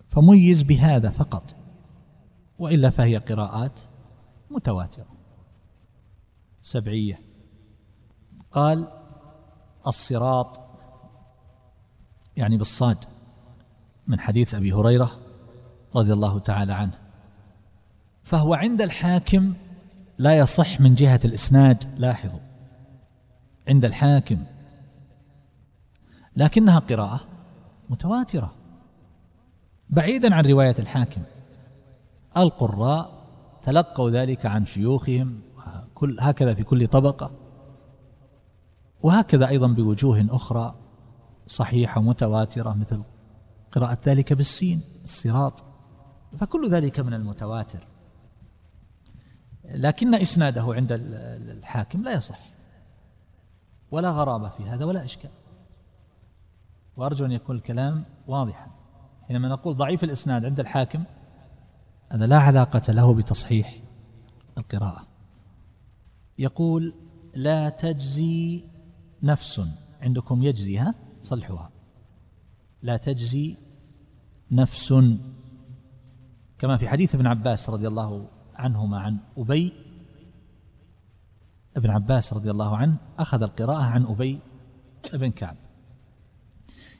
[0.07, 1.55] فميز بهذا فقط
[2.59, 3.79] وإلا فهي قراءات
[4.51, 5.05] متواترة.
[6.61, 7.19] سبعية.
[8.51, 8.87] قال
[9.87, 10.68] الصراط
[12.37, 12.97] يعني بالصاد
[14.07, 15.19] من حديث أبي هريرة
[15.95, 16.97] رضي الله تعالى عنه.
[18.23, 19.53] فهو عند الحاكم
[20.17, 22.39] لا يصح من جهة الإسناد لاحظوا.
[23.67, 24.43] عند الحاكم.
[26.35, 27.21] لكنها قراءة
[27.89, 28.53] متواترة.
[29.89, 31.21] بعيدا عن رواية الحاكم.
[32.37, 33.19] القراء
[33.61, 35.39] تلقوا ذلك عن شيوخهم
[35.95, 37.31] كل هكذا في كل طبقة.
[39.03, 40.75] وهكذا أيضا بوجوه أخرى.
[41.49, 43.03] صحيحة متواترة مثل
[43.71, 45.63] قراءة ذلك بالسين الصراط
[46.37, 47.87] فكل ذلك من المتواتر.
[49.65, 52.39] لكن إسناده عند الحاكم لا يصح
[53.91, 55.29] ولا غرابة في هذا ولا إشكال.
[56.97, 58.67] وأرجو أن يكون الكلام واضحا.
[59.27, 61.03] حينما نقول ضعيف الإسناد عند الحاكم
[62.11, 63.81] هذا لا علاقة له بتصحيح
[64.57, 65.07] القراءة.
[66.37, 66.93] يقول
[67.33, 68.63] لا تجزي
[69.23, 69.61] نفس
[70.01, 71.71] عندكم يجزي ها صلحها.
[72.81, 73.57] لا تجزي
[74.51, 74.93] نفس.
[76.59, 79.73] كما في حديث ابن عباس رضي الله عنهما عن أبي
[81.77, 84.39] ابن عباس رضي الله عنه أخذ القراءة عن أبي
[85.13, 85.55] بن كعب.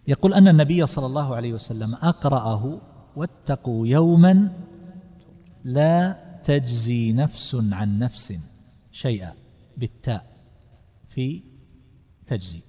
[0.08, 2.82] يقول أن النبي صلى الله عليه وسلم أقرأه
[3.16, 4.64] واتقوا يوما
[5.64, 8.34] لا تجزي نفس عن نفس
[8.92, 9.34] شيئا
[9.78, 10.38] بالتاء
[11.10, 11.44] في
[12.28, 12.62] تجزي.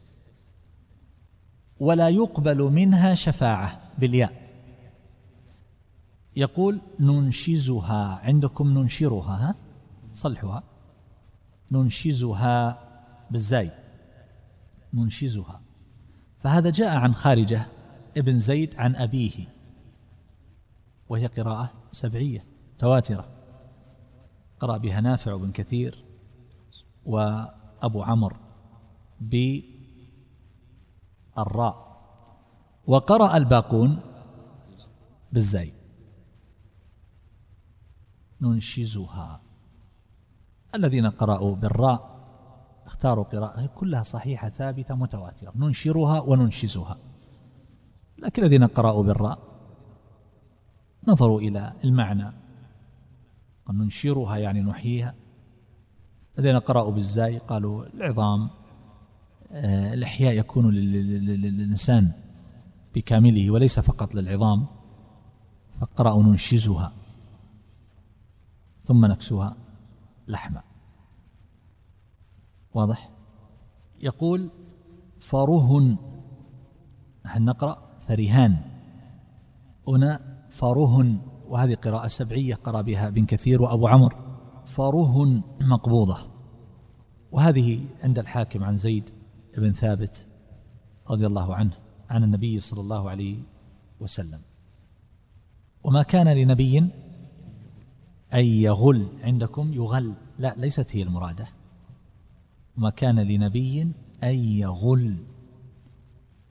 [1.80, 4.50] ولا يقبل منها شفاعة بالياء.
[6.36, 9.54] يقول ننشزها عندكم ننشرها ها؟
[10.12, 10.62] صلحها
[11.72, 12.78] ننشزها
[13.30, 13.70] بالزاي.
[14.94, 15.60] ننشزها.
[16.38, 17.66] فهذا جاء عن خارجة
[18.16, 19.48] ابن زيد عن أبيه.
[21.08, 22.44] وهي قراءة سبعية
[22.78, 23.28] تواترة.
[24.60, 26.04] قرأ بها نافع بن كثير
[27.06, 28.36] وأبو عمرو
[31.36, 31.90] بالراء
[32.86, 34.00] وقرأ الباقون
[35.32, 35.72] بالزاي
[38.40, 39.40] ننشزها.
[40.74, 42.20] الذين قرأوا بالراء
[42.86, 45.52] اختاروا قراءة كلها صحيحة ثابتة متواترة.
[45.56, 46.98] ننشرها وننشزها.
[48.18, 49.38] لكن الذين قرأوا بالراء
[51.08, 52.32] نظروا إلى المعنى.
[53.70, 55.14] ننشرها يعني نحييها.
[56.38, 58.50] الذين قرأوا بالزاي قالوا العظام
[59.52, 62.12] الإحياء يكون للإنسان
[62.94, 64.66] بكامله وليس فقط للعظام
[65.80, 66.92] فقرأوا ننشزها
[68.84, 69.56] ثم نكسوها
[70.28, 70.62] لحما.
[72.74, 73.10] واضح؟
[74.00, 74.50] يقول
[75.20, 75.96] فرهن
[77.26, 78.56] نحن نقرأ؟ فرهان.
[79.88, 80.20] هنا
[80.50, 84.16] فرهن وهذه قراءة سبعية قرأ بها ابن كثير وأبو عمرو
[84.66, 86.18] فرهن مقبوضة.
[87.32, 89.10] وهذه عند الحاكم عن زيد
[89.58, 90.26] بن ثابت
[91.10, 91.72] رضي الله عنه
[92.10, 93.38] عن النبي صلى الله عليه
[94.00, 94.40] وسلم.
[95.84, 96.78] وما كان لنبي
[98.34, 101.48] أن يغل عندكم يغل لا ليست هي المرادة.
[102.76, 103.82] وما كان لنبي
[104.24, 105.16] أن يغل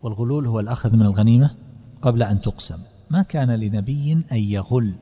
[0.02, 1.56] والغلول هو الأخذ من الغنيمة
[2.02, 2.80] قبل أن تقسم.
[3.10, 4.94] ما كان لنبي أن يغل.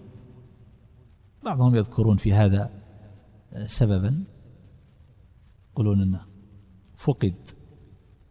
[1.45, 2.71] بعضهم يذكرون في هذا
[3.65, 4.23] سببا.
[5.71, 6.21] يقولون أنه
[6.95, 7.56] فقد.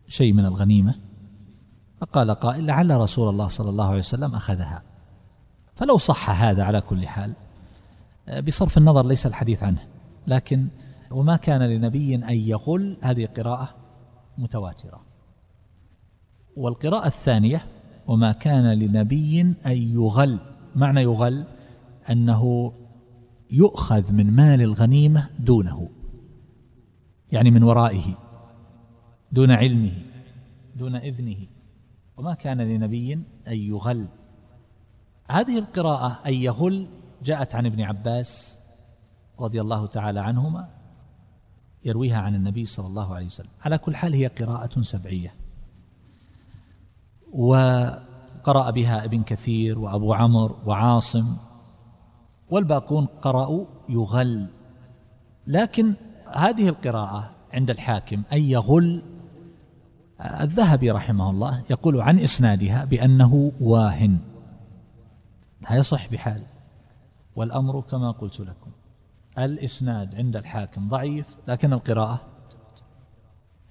[0.08, 0.94] شيء من الغنيمة.
[2.00, 4.82] فقال قائل لعل رسول الله صلى الله عليه وسلم أخذها.
[5.74, 7.32] فلو صح هذا على كل حال
[8.46, 9.82] بصرف النظر ليس الحديث عنه.
[10.26, 10.68] لكن
[11.10, 13.74] وما كان لنبي أن يغل هذه قراءة
[14.38, 15.00] متواترة.
[16.56, 17.66] والقراءة الثانية
[18.06, 20.38] وما كان لنبي أن يغل.
[20.76, 21.44] معنى يغل
[22.10, 22.72] أنه
[23.50, 25.88] يؤخذ من مال الغنيمة دونه
[27.32, 28.25] يعني من ورائه.
[29.36, 29.92] دون علمه
[30.76, 31.46] دون إذنه.
[32.16, 33.12] وما كان لنبي
[33.48, 34.06] أن يغل.
[35.30, 36.88] هذه القراءة أن يغل
[37.22, 38.58] جاءت عن ابن عباس
[39.40, 40.68] رضي الله تعالى عنهما
[41.84, 43.48] يرويها عن النبي صلى الله عليه وسلم.
[43.62, 45.34] على كل حال هي قراءة سبعية.
[47.32, 51.36] وقرأ بها ابن كثير وأبو عمرو وعاصم
[52.50, 54.46] والباقون قرأوا يغل.
[55.46, 55.94] لكن
[56.34, 59.02] هذه القراءة عند الحاكم أن يغل
[60.20, 64.18] الذهبي رحمه الله يقول عن إسنادها بأنه واهن.
[65.62, 66.42] لا يصح بحال.
[67.36, 68.70] والأمر كما قلت لكم.
[69.38, 72.20] الإسناد عند الحاكم ضعيف لكن القراءة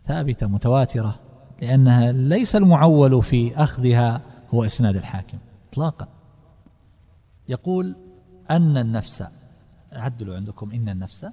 [0.03, 1.19] ثابتة متواترة
[1.61, 4.21] لأنها ليس المعول في أخذها
[4.53, 5.37] هو إسناد الحاكم
[5.69, 6.07] إطلاقا.
[7.49, 7.95] يقول
[8.51, 9.23] أن النفس
[9.91, 11.27] عدلوا عندكم إن النفس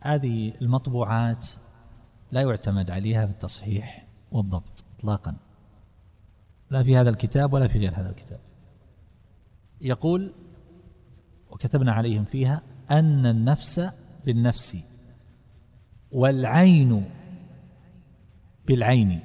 [0.00, 1.46] هذه المطبوعات
[2.36, 5.36] لا يعتمد عليها في التصحيح والضبط إطلاقا.
[6.70, 8.40] لا في هذا الكتاب ولا في غير هذا الكتاب.
[9.80, 10.32] يقول
[11.50, 13.90] وكتبنا عليهم فيها أن النفس
[14.26, 14.78] بالنفس
[16.12, 17.04] والعين
[18.66, 19.20] بالعين.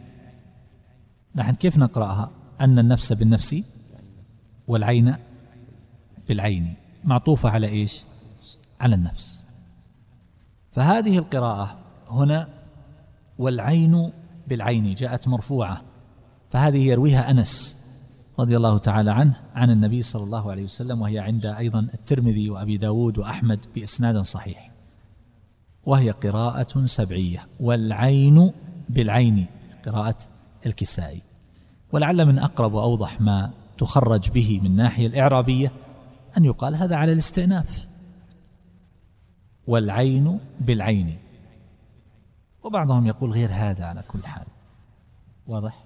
[1.35, 2.31] نحن كيف نقرأها؟
[2.61, 3.55] أن النفس بالنفس
[4.67, 5.15] والعين
[6.27, 6.73] بالعين.
[7.03, 8.03] معطوفة على إيش؟
[8.79, 9.43] على النفس.
[10.71, 12.60] فهذه القراءة هنا
[13.41, 14.11] والعين
[14.47, 15.81] بالعين جاءت مرفوعة.
[16.49, 17.77] فهذه يرويها أنس
[18.39, 22.77] رضي الله تعالى عنه عن النبي صلى الله عليه وسلم وهي عند أيضا الترمذي وأبي
[22.77, 24.71] داود وأحمد بإسناد صحيح.
[25.85, 27.47] وهي قراءة سبعية.
[27.59, 28.51] والعين
[28.89, 29.45] بالعين
[29.85, 30.17] قراءة
[30.65, 31.21] الكسائي.
[31.91, 35.71] ولعل من أقرب وأوضح ما تخرج به من ناحية الإعرابية
[36.37, 37.85] أن يقال هذا على الاستئناف.
[39.67, 41.17] والعين بالعين
[42.63, 44.45] وبعضهم يقول غير هذا على كل حال.
[45.47, 45.85] واضح؟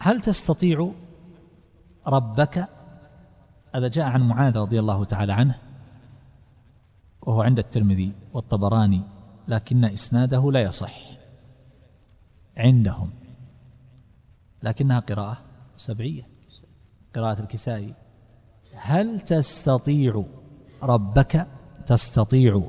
[0.00, 0.90] هل تستطيع
[2.06, 2.68] ربك
[3.74, 5.58] هذا جاء عن معاذ رضي الله تعالى عنه
[7.22, 9.02] وهو عند الترمذي والطبراني
[9.48, 11.00] لكن إسناده لا يصح.
[12.56, 13.10] عندهم.
[14.62, 15.38] لكنها قراءة
[15.76, 16.28] سبعية
[17.14, 17.94] قراءة الكسائي.
[18.74, 20.24] هل تستطيع
[20.82, 21.46] ربك؟
[21.86, 22.62] تستطيع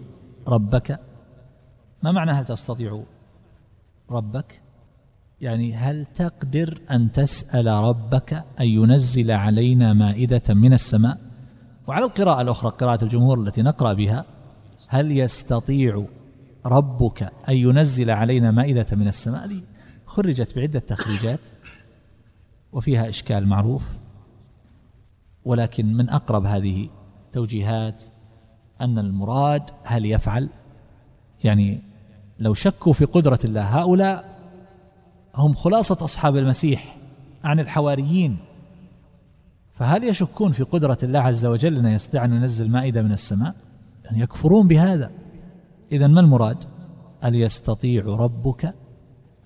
[0.47, 0.99] ربك
[2.05, 3.03] ما معنى هل تستطيع
[4.11, 4.61] ربك؟
[5.41, 11.17] يعني هل تقدر أن تسأل ربك أن ينزل علينا مائدة من السماء؟
[11.87, 14.25] وعلى القراءة الأخرى قراءة الجمهور التي نقرأ بها
[14.89, 16.05] هل يستطيع
[16.65, 19.49] ربك أن ينزل علينا مائدة من السماء؟
[20.05, 21.47] خرجت بعدة تخريجات
[22.71, 23.83] وفيها إشكال معروف
[25.45, 26.89] ولكن من أقرب هذه
[27.31, 28.03] توجيهات
[28.81, 30.49] أن المراد هل يفعل؟
[31.43, 31.94] يعني
[32.39, 34.35] لو شكوا في قدرة الله هؤلاء
[35.35, 36.97] هم خلاصة أصحاب المسيح
[37.43, 38.37] عن الحواريين.
[39.73, 43.55] فهل يشكون في قدرة الله عز وجل أن يستطيع أن ينزل مائدة من السماء؟
[44.05, 45.11] يعني يكفرون بهذا.
[45.91, 46.63] إذا ما المراد؟
[47.21, 48.73] هل يستطيع ربك؟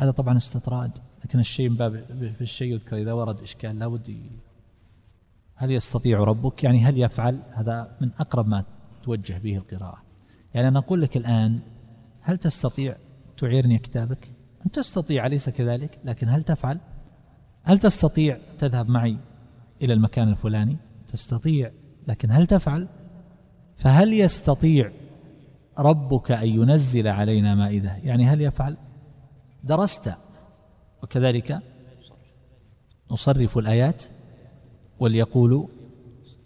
[0.01, 2.03] هذا طبعا استطراد لكن الشيء من باب
[2.37, 4.17] في الشيء يذكر إذا ورد إشكال لا بد
[5.55, 8.63] هل يستطيع ربك؟ يعني هل يفعل؟ هذا من أقرب ما
[9.03, 9.97] توجه به القراءة.
[10.53, 11.59] يعني أنا أقول لك الآن
[12.21, 12.95] هل تستطيع
[13.37, 14.31] تعيرني كتابك؟
[14.65, 16.79] أن تستطيع أليس كذلك؟ لكن هل تفعل؟
[17.63, 19.17] هل تستطيع تذهب معي
[19.81, 21.71] إلى المكان الفلاني؟ تستطيع
[22.07, 22.87] لكن هل تفعل؟
[23.77, 24.91] فهل يستطيع
[25.79, 28.77] ربك أن ينزل علينا مائدة؟ يعني هل يفعل؟
[29.63, 30.13] درست
[31.03, 31.59] وكذلك
[33.11, 34.03] نصرف الآيات
[34.99, 35.67] وليقولوا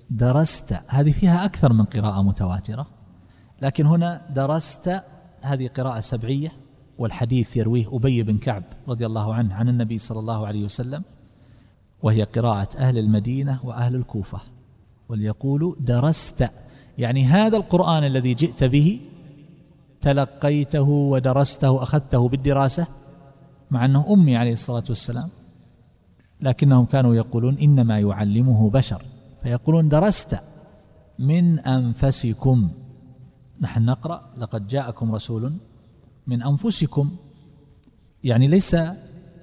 [0.10, 0.74] درست.
[0.88, 2.88] هذه فيها أكثر من قراءة متواترة
[3.62, 5.02] لكن هنا درست
[5.44, 6.52] هذه قراءة سبعية
[6.98, 11.04] والحديث يرويه أبي بن كعب رضي الله عنه عن النبي صلى الله عليه وسلم
[12.04, 14.40] وهي قراءة أهل المدينة وأهل الكوفة
[15.10, 16.50] وليقولوا درست.
[16.98, 19.00] يعني هذا القرآن الذي جئت به
[20.02, 22.88] تلقيته ودرسته أخذته بالدراسة
[23.72, 25.30] مع أنه أمي عليه الصلاة والسلام
[26.42, 29.02] لكنهم كانوا يقولون إنما يعلمه بشر.
[29.44, 30.40] فيقولون درست
[31.20, 32.70] من أنفسكم.
[33.64, 35.54] نحن نقرأ لقد جاءكم رسول
[36.28, 37.16] من أنفسكم
[38.24, 38.76] يعني ليس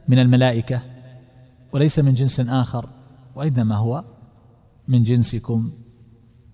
[0.08, 0.80] من الملائكة
[1.72, 2.88] وليس من جنس آخر
[3.34, 4.04] وإنما هو
[4.88, 5.70] من جنسكم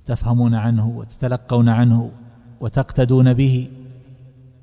[0.04, 2.10] تفهمون عنه وتتلقون عنه
[2.60, 3.70] وتقتدون به.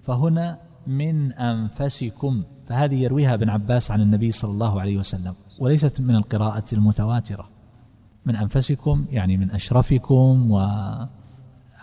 [0.03, 6.15] فهنا من أنفسكم فهذه يرويها ابن عباس عن النبي صلى الله عليه وسلم وليست من
[6.15, 7.49] القراءة المتواترة.
[8.25, 10.51] من أنفسكم يعني من أشرفكم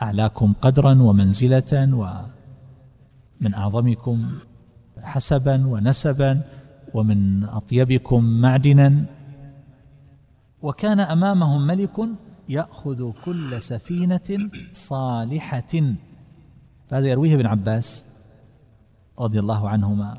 [0.01, 4.29] وأعلاكم قدرا ومنزلة ومن أعظمكم
[5.03, 6.43] حسبا ونسبا
[6.95, 9.05] ومن أطيبكم معدنا.
[10.63, 11.97] وكان أمامهم ملك
[12.49, 15.73] يأخذ كل سفينة صالحة.
[16.89, 18.07] فهذا يرويه ابن عباس
[19.19, 20.19] رضي الله عنهما.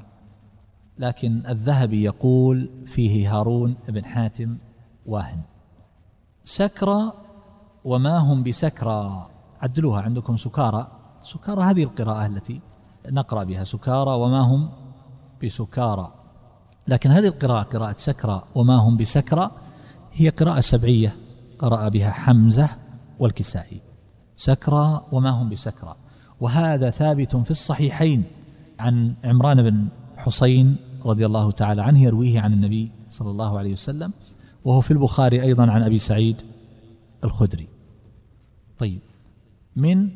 [1.00, 4.58] لكن الذهبي يقول فيه هارون بن حاتم
[5.06, 5.42] واهن
[6.46, 7.14] سكرى
[7.84, 9.31] وما هم بسكرى.
[9.62, 10.88] عدلوها عندكم سكارى.
[11.22, 12.62] سكارى هذه القراءة التي
[13.10, 13.64] نقرأ بها.
[13.64, 14.70] سكارى وما هم
[15.44, 16.14] بسكارى.
[16.88, 19.52] لكن هذه القراءة قراءة سكرى وما هم بسكرى
[20.14, 21.16] هي قراءة سبعية.
[21.60, 22.70] قرأ بها حمزة
[23.20, 23.82] والكسائي.
[24.36, 25.96] سكرى وما هم بسكرى.
[26.40, 28.24] وهذا ثابت في الصحيحين.
[28.80, 29.88] عن عمران بن
[30.18, 34.14] حسين رضي الله تعالى عنه يرويه عن النبي صلى الله عليه وسلم.
[34.66, 36.42] وهو في البخاري أيضا عن أبي سعيد
[37.24, 37.68] الخدري.
[38.80, 39.02] طيب.
[39.76, 40.10] من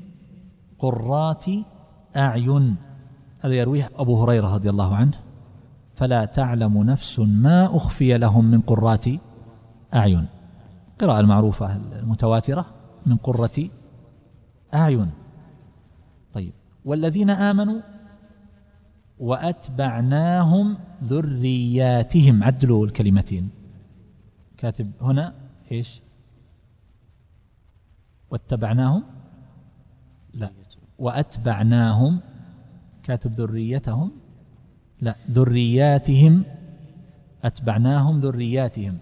[0.80, 1.46] قرات
[2.16, 2.76] أعين.
[3.40, 5.18] هذا يرويه أبو هريرة رضي الله عنه.
[5.96, 9.06] فلا تعلم نفس ما أخفي لهم من قرات
[9.94, 10.26] أعين.
[11.00, 12.66] قراءة المعروفة المتواترة
[13.06, 13.70] من قرة
[14.74, 15.12] أعين.
[16.34, 16.54] طيب
[16.86, 17.82] والذين آمنوا
[19.20, 22.44] وأتبعناهم ذرياتهم.
[22.44, 23.50] عدلوا الكلمتين.
[24.58, 25.34] كاتب هنا
[25.72, 26.02] إيش؟
[28.30, 29.04] واتبعناهم
[31.00, 32.22] وأتبعناهم
[33.04, 34.12] كاتب ذريتهم
[35.02, 36.44] لا ذرياتهم
[37.44, 38.98] أتبعناهم ذرياتهم.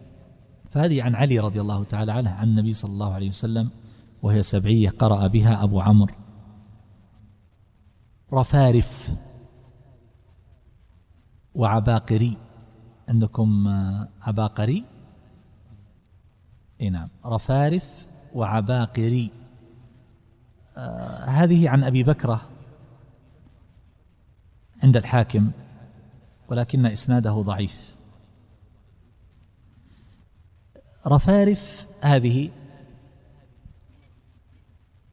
[0.72, 3.70] فهذه عن علي رضي الله تعالى عنه عن النبي صلى الله عليه وسلم
[4.22, 6.16] وهي سبعية قرأ بها أبو عمرو.
[8.34, 9.16] رفارف
[11.56, 12.38] وعباقري.
[13.10, 13.68] عندكم
[14.22, 14.86] عباقري؟
[16.82, 17.10] إي نعم.
[17.26, 19.32] رفارف وعباقري.
[19.32, 19.43] آه
[21.28, 22.42] هذه عن أبي بكرة
[24.84, 25.52] عند الحاكم
[26.48, 27.96] ولكن إسناده ضعيف.
[31.08, 32.50] رفارف هذه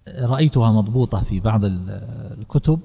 [0.08, 2.80] رأيتها مضبوطة في بعض الكتب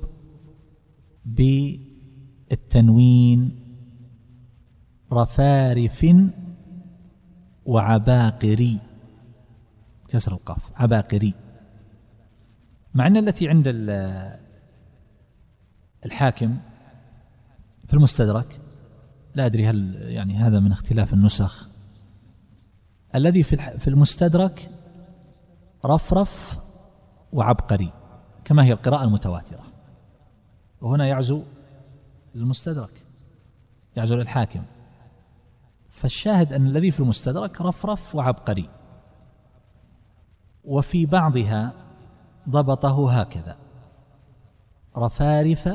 [2.49, 3.59] بالتنوين
[5.11, 6.05] رفارف
[7.65, 8.79] وعباقري
[10.07, 11.33] كسر القاف عباقري.
[12.95, 13.63] مع أن التي عند
[16.05, 16.57] الحاكم
[17.87, 18.61] في المستدرك
[19.35, 21.67] لا أدري هل يعني هذا من اختلاف النسخ
[23.15, 24.69] الذي في المستدرك
[25.85, 26.59] رفرف
[27.33, 27.93] وعبقري
[28.45, 29.63] كما هي القراءة المتواترة.
[30.81, 31.43] وهنا يعزو
[32.35, 33.05] للمستدرك
[33.95, 34.63] يعزو للحاكم
[35.89, 38.69] فالشاهد أن الذي في المستدرك رفرف وعبقري.
[40.63, 41.73] وفي بعضها
[42.49, 43.57] ضبطه هكذا.
[44.97, 45.69] رفارف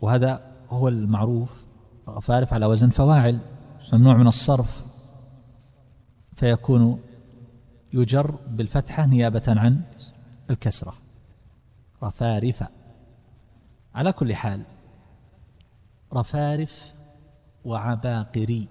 [0.00, 1.64] وهذا هو المعروف
[2.08, 3.40] رفارف على وزن فواعل
[3.92, 4.84] ممنوع من الصرف.
[6.36, 7.00] فيكون
[7.92, 9.82] يجر بالفتحة نيابة عن
[10.50, 10.94] الكسرة.
[12.02, 12.64] رفارف.
[13.94, 14.62] على كل حال
[16.14, 16.92] رفارف
[17.64, 18.68] وعباقري.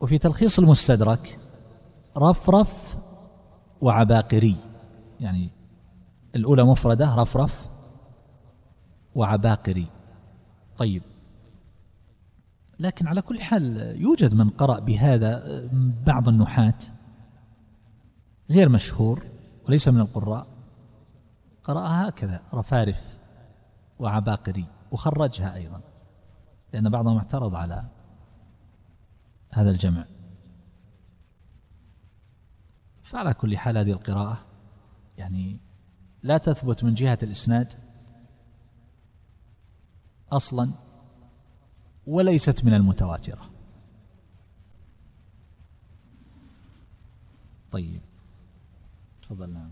[0.00, 1.38] وفي تلخيص المستدرك
[2.18, 2.98] رفرف
[3.80, 4.56] وعباقري.
[5.20, 5.50] يعني
[6.34, 7.70] الأولى مفردة رفرف
[9.14, 9.86] وعباقري.
[10.76, 11.02] طيب.
[12.78, 15.42] لكن على كل حال يوجد من قرأ بهذا
[16.06, 16.78] بعض النحاة
[18.50, 19.26] غير مشهور
[19.68, 20.46] وليس من القراء
[21.64, 23.18] قرأها هكذا رفارف
[23.98, 25.80] وعباقري وخرجها أيضا
[26.72, 27.84] لأن بعضهم اعترض على
[29.50, 30.04] هذا الجمع.
[33.02, 34.49] فعلى كل حال هذه القراءة
[35.20, 35.58] يعني
[36.22, 37.74] لا تثبت من جهة الإسناد
[40.32, 40.70] أصلا
[42.06, 43.50] وليست من المتواترة.
[47.72, 48.00] طيب.
[49.22, 49.70] تفضل نعم.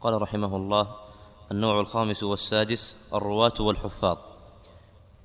[0.00, 0.96] قال رحمه الله
[1.52, 4.18] النوع الخامس والسادس الرواة والحفاظ.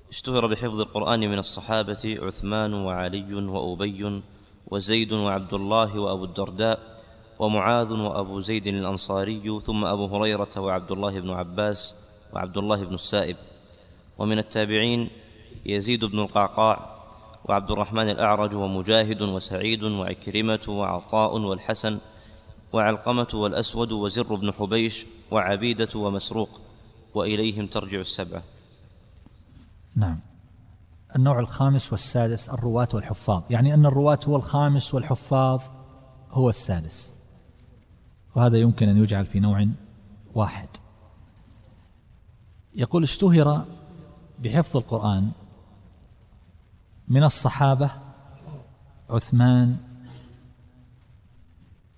[0.09, 4.21] اشتهر بحفظ القرآن من الصحابة عثمان وعلي وأبي
[4.67, 6.92] وزيد وعبد الله وأبو الدرداء
[7.43, 11.95] ومعاذ وأبو زيد الأنصاري ثم أبو هريرة وعبد الله بن عباس
[12.33, 13.37] وعبد الله بن السائب.
[14.17, 15.09] ومن التابعين
[15.65, 16.93] يزيد بن القعقاع
[17.45, 21.97] وعبد الرحمن الأعرج ومجاهد وسعيد وعكرمة وعطاء والحسن
[22.73, 26.61] وعلقمة والأسود وزر بن حبيش وعبيدة ومسروق
[27.13, 28.43] وإليهم ترجع السبعة
[29.95, 30.19] نعم.
[31.15, 33.43] النوع الخامس والسادس الرواة والحفاظ.
[33.49, 35.61] يعني أن الرواة هو الخامس والحفاظ
[36.31, 37.12] هو السادس.
[38.35, 39.67] وهذا يمكن أن يجعل في نوع
[40.35, 40.67] واحد.
[42.75, 43.65] يقول اشتهر
[44.39, 45.31] بحفظ القرآن
[47.07, 47.91] من الصحابة
[49.09, 49.77] عثمان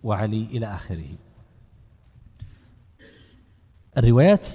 [0.04, 1.16] وعلي إلى آخره.
[3.98, 4.48] الروايات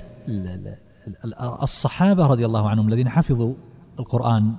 [1.62, 3.54] الصحابة رضي الله عنهم الذين حفظوا
[3.98, 4.56] القرآن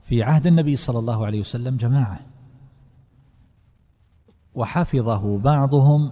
[0.00, 2.20] في عهد النبي صلى الله عليه وسلم جماعة.
[4.54, 6.10] وحفظه بعضهم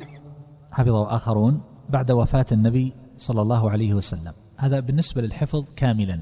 [0.77, 4.33] حفظه آخرون بعد وفاة النبي صلى الله عليه وسلم.
[4.57, 6.20] هذا بالنسبة للحفظ كاملا.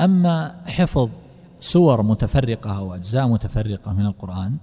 [0.00, 1.10] أما حفظ
[1.58, 4.58] سور متفرقة أو أجزاء متفرقة من القرآن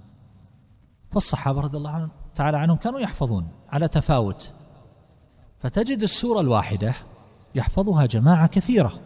[1.10, 4.54] فالصحابة رضي الله تعالى عنهم كانوا يحفظون على تفاوت.
[5.58, 6.94] فتجد السورة الواحدة
[7.54, 9.00] يحفظها جماعة كثيرة.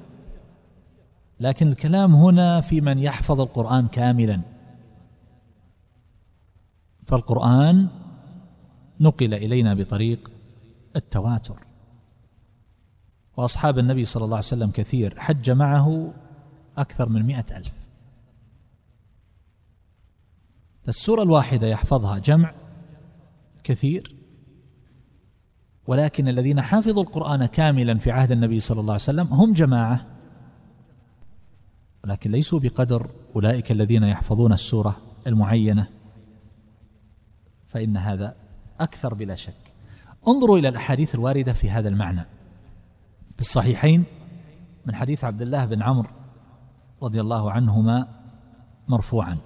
[1.41, 4.41] لكن الكلام هنا في من يحفظ القرآن كاملا.
[7.07, 7.89] فالقرآن
[9.01, 10.31] نقل إلينا بطريق
[10.97, 11.57] التواتر.
[13.37, 16.15] وأصحاب النبي صلى الله عليه وسلم كثير حج معه
[16.79, 17.73] أكثر من مئة ألف.
[20.85, 22.55] فالسورة الواحدة يحفظها جمع
[23.65, 24.15] كثير
[25.87, 30.07] ولكن الذين حفظوا القرآن كاملا في عهد النبي صلى الله عليه وسلم هم جماعة
[32.05, 34.97] ولكن ليسوا بقدر أولئك الذين يحفظون السورة
[35.27, 35.87] المعينة.
[37.67, 38.37] فإن هذا
[38.81, 39.73] أكثر بلا شك.
[40.29, 42.27] انظروا إلى الأحاديث الواردة في هذا المعنى.
[43.35, 44.05] في الصحيحين
[44.87, 46.09] من حديث عبد الله بن عمرو
[47.03, 48.09] رضي الله عنهما
[48.89, 49.39] مرفوعا.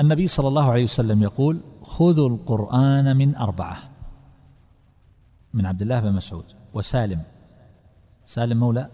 [0.00, 3.78] النبي صلى الله عليه وسلم يقول خذوا القرآن من أربعة.
[5.54, 6.44] من عبد الله بن مسعود
[6.74, 7.22] وسالم.
[8.26, 8.90] سالم مولى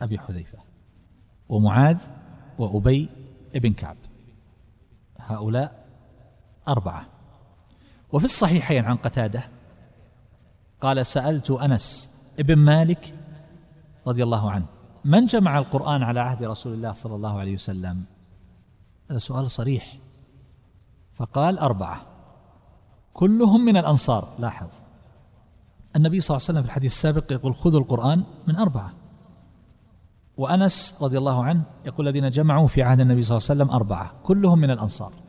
[0.00, 0.58] أبي حذيفة
[1.48, 1.98] ومعاذ
[2.58, 3.08] وأبي
[3.54, 3.96] بن كعب.
[5.18, 5.86] هؤلاء
[6.68, 7.15] أربعة.
[8.16, 9.42] وفي الصحيحين عن قتادة
[10.80, 13.14] قال سألت أنس ابن مالك
[14.06, 14.66] رضي الله عنه
[15.04, 18.04] من جمع القرآن على عهد رسول الله صلى الله عليه وسلم؟
[19.10, 19.96] هذا سؤال صريح.
[21.14, 22.02] فقال أربعة.
[23.14, 24.28] كلهم من الأنصار.
[24.38, 24.68] لاحظ.
[25.96, 28.92] النبي صلى الله عليه وسلم في الحديث السابق يقول خذوا القرآن من أربعة.
[30.36, 34.12] وأنس رضي الله عنه يقول الذين جمعوا في عهد النبي صلى الله عليه وسلم أربعة.
[34.24, 35.25] كلهم من الأنصار.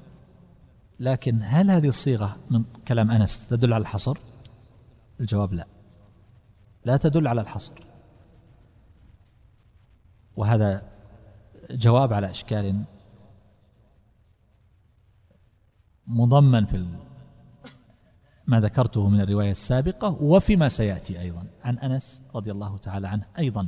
[1.00, 4.18] لكن هل هذه الصيغة من كلام أنس تدل على الحصر؟
[5.20, 5.68] الجواب لا.
[6.86, 7.74] لا تدل على الحصر.
[10.36, 10.82] وهذا
[11.72, 12.84] جواب على إشكال
[16.08, 16.88] مضمن في
[18.48, 23.68] ما ذكرته من الرواية السابقة وفيما سيأتي أيضا عن أنس رضي الله تعالى عنه أيضا.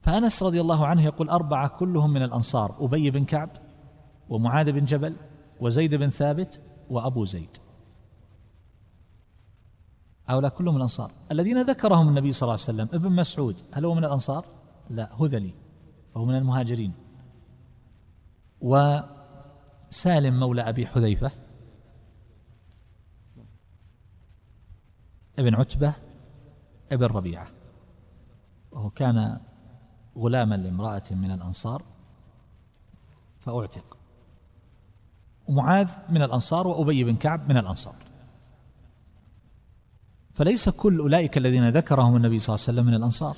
[0.00, 3.50] فأنس رضي الله عنه يقول أربعة كلهم من الأنصار أبي بن كعب
[4.28, 5.16] ومعاذ بن جبل
[5.60, 6.60] وزيد بن ثابت
[6.90, 7.56] وأبو زيد.
[10.26, 11.12] هؤلاء كلهم من الأنصار.
[11.32, 14.46] الذين ذكرهم النبي صلى الله عليه وسلم ابن مسعود هل هو من الأنصار؟
[14.90, 15.54] لا هذلي
[16.14, 16.92] وهو من المهاجرين.
[18.60, 21.30] وسالم مولى أبي حذيفة
[25.38, 25.94] ابن عتبة
[26.92, 27.46] ابن ربيعة.
[28.72, 29.40] وهو كان
[30.18, 31.84] غلاما لامرأة من الأنصار
[33.38, 33.99] فأعتق.
[35.50, 37.94] ومعاذ من الأنصار وأبي بن كعب من الأنصار.
[40.34, 43.36] فليس كل أولئك الذين ذكرهم النبي صلى الله عليه وسلم من الأنصار.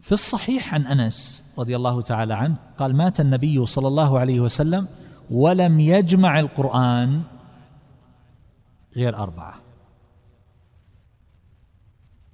[0.00, 4.88] في الصحيح عن أنس رضي الله تعالى عنه قال مات النبي صلى الله عليه وسلم
[5.30, 7.22] ولم يجمع القرآن
[8.96, 9.54] غير أربعة.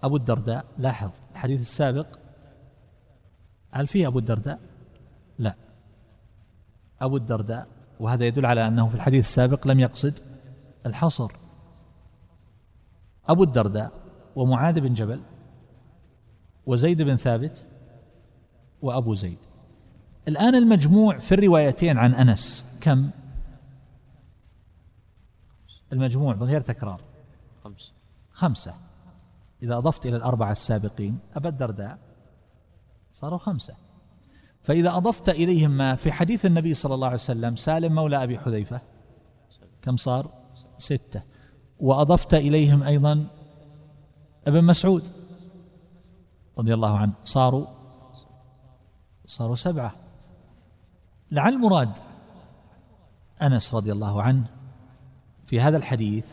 [0.03, 2.07] أبو الدرداء لاحظ الحديث السابق
[3.71, 4.70] هل فيه أبو الدرداء؟
[7.01, 7.67] أبو الدرداء
[8.01, 10.19] وهذا يدل على أنه في الحديث السابق لم يقصد
[10.87, 11.33] الحصر.
[13.29, 13.93] أبو الدرداء
[14.37, 15.21] ومعاذ بن جبل
[16.67, 17.67] وزيد بن ثابت
[18.83, 19.39] وأبو زيد.
[20.29, 22.79] الآن المجموع في الروايتين عن أنس.
[22.81, 23.11] كم؟
[25.93, 27.01] المجموع من غير تكرار.
[27.65, 27.93] خمس.
[28.33, 28.75] خمسة.
[29.63, 31.99] إذا أضفت إلى الأربعة السابقين أبا الدرداء
[33.13, 33.75] صاروا خمسة.
[34.63, 38.81] فإذا أضفت إليهم ما في حديث النبي صلى الله عليه وسلم سالم مولى أبي حذيفة.
[39.83, 40.31] كم صار؟
[40.79, 41.23] ستة.
[41.81, 43.27] وأضفت إليهم أيضا
[44.47, 45.09] ابن مسعود
[46.59, 47.13] رضي الله عنه.
[47.25, 47.67] صاروا
[49.27, 49.93] صاروا سبعة.
[51.31, 51.99] لعل المراد
[53.43, 54.45] أنس رضي الله عنه
[55.47, 56.27] في هذا الحديث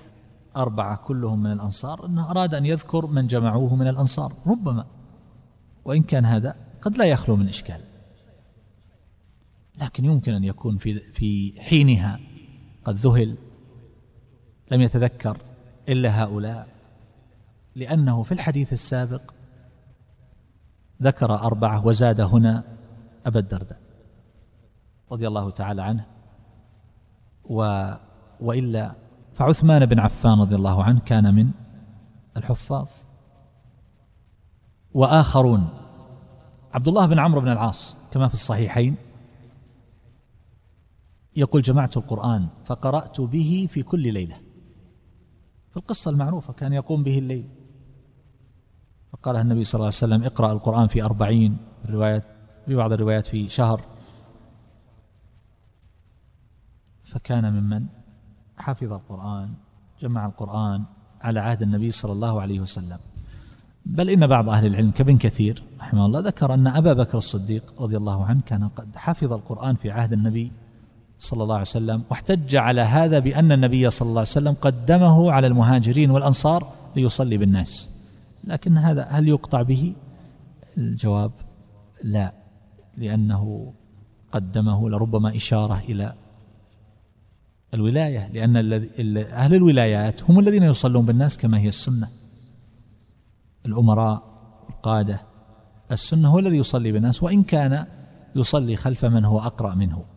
[0.55, 4.33] أربعة كلهم من الأنصار أنه أراد أن يذكر من جمعوه من الأنصار.
[4.47, 4.85] ربما
[5.85, 7.79] وإن كان هذا قد لا يخلو من إشكال.
[9.81, 12.19] لكن يمكن أن يكون في في حينها
[12.85, 13.37] قد ذهل
[14.71, 15.37] لم يتذكر
[15.89, 16.67] إلا هؤلاء
[17.75, 19.21] لأنه في الحديث السابق
[21.01, 22.63] ذكر أربعة وزاد هنا
[23.25, 23.79] أبا الدرداء
[25.11, 26.05] رضي الله تعالى عنه
[27.45, 27.91] و
[28.39, 28.95] وإلا
[29.33, 31.51] فعثمان بن عفان رضي الله عنه كان من
[32.37, 32.87] الحفاظ.
[34.93, 35.69] وآخرون
[36.73, 38.95] عبد الله بن عمرو بن العاص كما في الصحيحين
[41.37, 44.35] يقول جمعت القرآن فقرأت به في كل ليلة.
[45.69, 47.49] في القصة المعروفة كان يقوم به الليل.
[49.11, 52.23] فقالها النبي صلى الله عليه وسلم اقرأ القرآن في أربعين الروايات
[52.65, 53.81] في بعض الروايات في شهر.
[57.03, 57.85] فكان ممن؟
[58.57, 59.53] حفظ القرآن
[60.01, 60.83] جمع القرآن
[61.21, 62.99] على عهد النبي صلى الله عليه وسلم.
[63.85, 67.97] بل إن بعض أهل العلم كابن كثير رحمه الله ذكر أن أبا بكر الصديق رضي
[67.97, 70.51] الله عنه كان قد حفظ القرآن في عهد النبي
[71.19, 75.47] صلى الله عليه وسلم واحتج على هذا بأن النبي صلى الله عليه وسلم قدمه على
[75.47, 77.89] المهاجرين والأنصار ليصلي بالناس.
[78.43, 79.93] لكن هذا هل يقطع به؟
[80.77, 81.31] الجواب
[82.03, 82.33] لا
[82.97, 83.73] لأنه
[84.31, 86.13] قدمه لربما إشارة إلى
[87.73, 88.55] الولاية لأن
[89.17, 92.09] أهل الولايات هم الذين يصلون بالناس كما هي السنة.
[93.65, 94.23] الأمراء
[94.69, 95.21] القادة
[95.91, 97.85] السنة هو الذي يصلي بالناس وإن كان
[98.35, 100.16] يصلي خلف من هو أقرأ منه.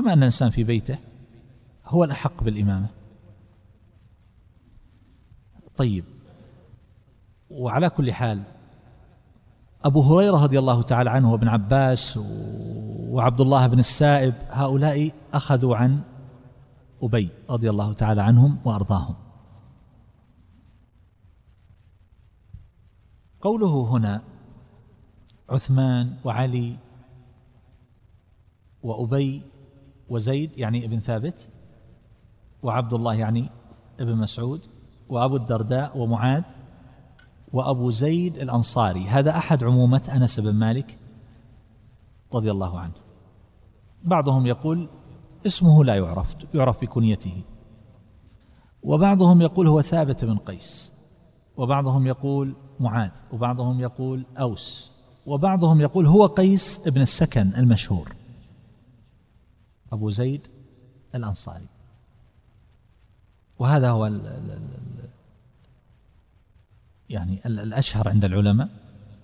[0.00, 0.98] كما أن الإنسان في بيته
[1.86, 2.88] هو الأحق بالإمامة.
[5.76, 6.04] طيب.
[7.50, 8.42] وعلى كل حال
[9.84, 12.18] أبو هريرة رضي الله تعالى عنه وابن عباس
[13.10, 16.02] وعبد الله بن السائب هؤلاء أخذوا عن
[17.02, 19.14] أبي رضي الله تعالى عنهم وأرضاهم.
[23.40, 24.22] قوله هنا
[25.50, 26.76] عثمان وعلي
[28.82, 29.49] وأبي
[30.10, 31.48] وزيد يعني ابن ثابت
[32.62, 33.50] وعبد الله يعني
[34.00, 34.66] ابن مسعود
[35.08, 36.42] وأبو الدرداء ومعاذ
[37.52, 39.08] وأبو زيد الأنصاري.
[39.08, 40.98] هذا أحد عمومة أنس بن مالك
[42.34, 42.92] رضي الله عنه.
[44.04, 44.88] بعضهم يقول
[45.46, 47.42] اسمه لا يعرف يعرف بكنيته.
[48.82, 50.92] وبعضهم يقول هو ثابت بن قيس.
[51.56, 53.10] وبعضهم يقول معاذ.
[53.32, 54.92] وبعضهم يقول أوس.
[55.26, 58.19] وبعضهم يقول هو قيس بن السكن المشهور.
[59.92, 60.48] أبو زيد
[61.14, 61.66] الأنصاري.
[63.58, 65.08] وهذا هو ال ال ال
[67.08, 68.68] يعني الأشهر عند العلماء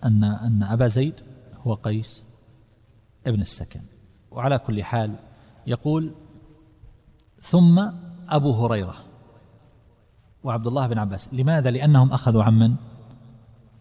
[0.04, 1.20] أن أن أبا زيد
[1.54, 2.24] هو قيس
[3.26, 3.80] ابن السكن.
[4.30, 5.16] وعلى كل حال
[5.66, 6.14] يقول
[7.40, 7.90] ثم
[8.28, 8.96] أبو هريرة
[10.44, 11.34] وعبد الله بن عباس.
[11.34, 12.76] لماذا؟ لأنهم أخذوا عن من؟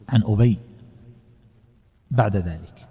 [0.10, 0.60] عن أبي
[2.12, 2.88] بعد ذلك.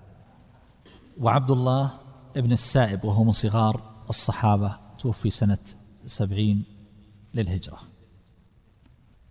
[1.21, 2.04] وعبد الله
[2.37, 3.81] ابن السائب وهو من صغار
[4.11, 5.59] الصحابة توفي سنة
[6.07, 6.65] سبعين
[7.35, 7.79] للهجرة.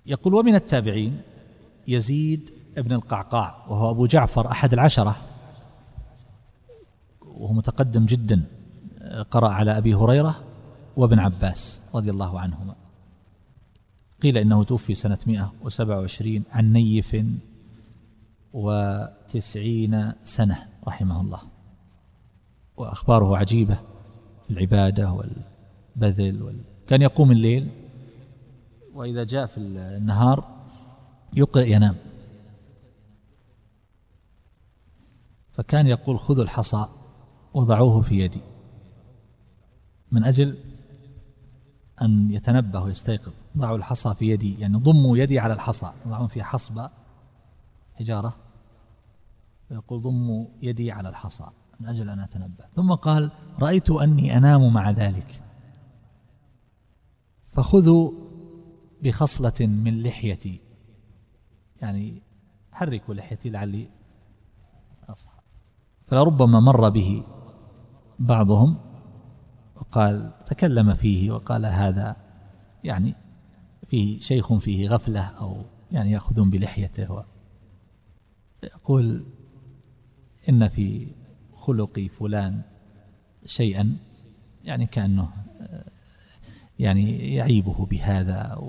[0.06, 1.22] يقول ومن التابعين
[1.88, 5.16] يزيد ابن القعقاع وهو أبو جعفر أحد العشرة.
[7.22, 8.44] وهو متقدم جدا
[9.32, 10.44] قرأ على أبي هريرة
[10.96, 12.76] وابن عباس رضي الله عنهما.
[14.22, 17.18] قيل إنه توفي سنة 127 عن نيف
[18.54, 21.53] وتسعين سنة رحمه الله.
[22.78, 23.80] وأخباره عجيبة
[24.44, 26.64] في العبادة والبذل وال...
[26.88, 27.70] كان يقوم الليل
[28.94, 30.64] وإذا جاء في النهار
[31.34, 31.96] يقرأ ينام.
[35.52, 36.86] فكان يقول خذوا الحصى
[37.54, 38.42] وضعوه في يدي.
[40.12, 40.58] من أجل
[42.02, 43.32] أن يتنبه ويستيقظ.
[43.58, 45.92] ضعوا الحصى في يدي يعني ضموا يدي على الحصى.
[46.06, 46.90] يضعون فيها حصبة
[47.94, 48.36] حجارة
[49.72, 51.46] ويقول ضموا يدي على الحصى.
[51.80, 55.44] من أجل أن أتنبه ثم قال رأيت أني أنام مع ذلك.
[57.50, 58.12] فخذوا
[59.04, 60.60] بخصلة من لحيتي.
[61.82, 62.22] يعني
[62.72, 63.90] حركوا لحيتي لعلي
[65.10, 65.40] أصحى.
[66.08, 67.24] فلربما مر به
[68.20, 68.78] بعضهم
[69.76, 72.16] وقال تكلم فيه وقال هذا
[72.84, 73.16] يعني
[73.88, 77.24] فيه شيخ فيه غفلة أو يعني يأخذون بلحيته.
[78.64, 79.26] يقول
[80.50, 81.08] إن في
[81.64, 82.62] خلق فلان
[83.46, 83.98] شيئا
[84.64, 85.30] يعني كأنه
[86.80, 88.62] يعني يعيبه بهذا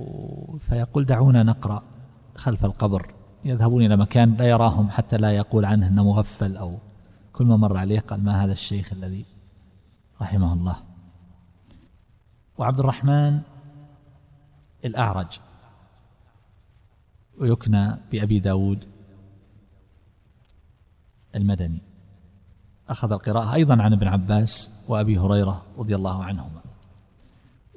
[0.69, 1.83] فيقول دعونا نقرأ
[2.37, 3.15] خلف القبر.
[3.45, 6.79] يذهبون إلى مكان لا يراهم حتى لا يقول عنه أنه مغفل أو
[7.33, 9.25] كل ما مر عليه قال ما هذا الشيخ الذي
[10.21, 10.77] رحمه الله.
[12.59, 13.41] وعبد الرحمن
[14.85, 15.41] الأعرج
[17.39, 18.85] ويكنى بأبي داود
[21.35, 21.94] المدني.
[22.89, 26.61] أخذ القراءة أيضا عن ابن عباس وأبي هريرة رضي الله عنهما.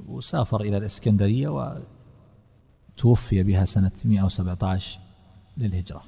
[0.07, 1.77] وسافر إلى الإسكندرية
[2.93, 4.99] وتوفي بها سنة 117
[5.57, 6.03] للهجرة.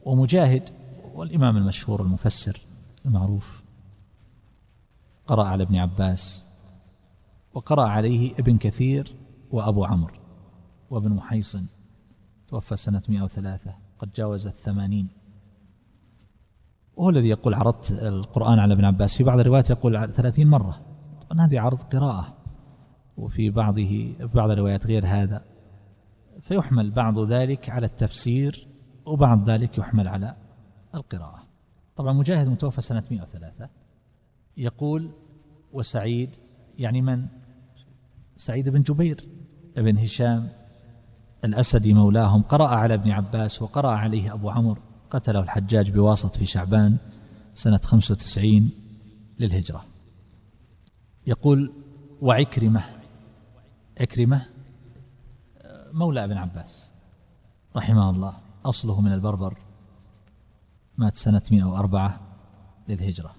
[0.00, 0.70] ومجاهد
[1.14, 2.60] والإمام المشهور المفسر
[3.06, 3.62] المعروف
[5.26, 6.44] قرأ على ابن عباس
[7.54, 9.14] وقرأ عليه ابن كثير
[9.50, 10.14] وأبو عمرو
[10.90, 11.66] وابن محيصن.
[12.48, 15.23] توفى سنة 103 قد جاوز الثمانين.
[16.96, 19.16] وهو الذي يقول عرضت القرآن على ابن عباس.
[19.16, 20.80] في بعض الروايات يقول ثلاثين مرة.
[21.30, 22.36] طبعا هذه عرض قراءة.
[23.16, 23.84] وفي بعضه
[24.18, 25.42] في بعض الروايات غير هذا.
[26.40, 28.68] فيحمل بعض ذلك على التفسير
[29.06, 30.36] وبعض ذلك يحمل على
[30.94, 31.42] القراءة.
[31.96, 33.68] طبعا مجاهد متوفى سنة 103
[34.56, 35.10] يقول
[35.72, 36.36] وسعيد
[36.78, 37.26] يعني من؟
[38.36, 39.24] سعيد بن جبير
[39.76, 40.48] ابن هشام
[41.44, 42.42] الأسدي مولاهم.
[42.42, 44.80] قرأ على ابن عباس وقرأ عليه أبو عمرو.
[45.10, 46.96] قتله الحجاج بواسط في شعبان
[47.54, 48.70] سنة 95
[49.38, 49.84] للهجرة.
[51.26, 51.72] يقول
[52.20, 52.84] وعكرمة
[54.00, 54.46] عكرمة
[55.92, 56.90] مولى ابن عباس
[57.76, 59.56] رحمه الله أصله من البربر
[60.98, 62.20] مات سنة 104
[62.88, 63.34] للهجرة.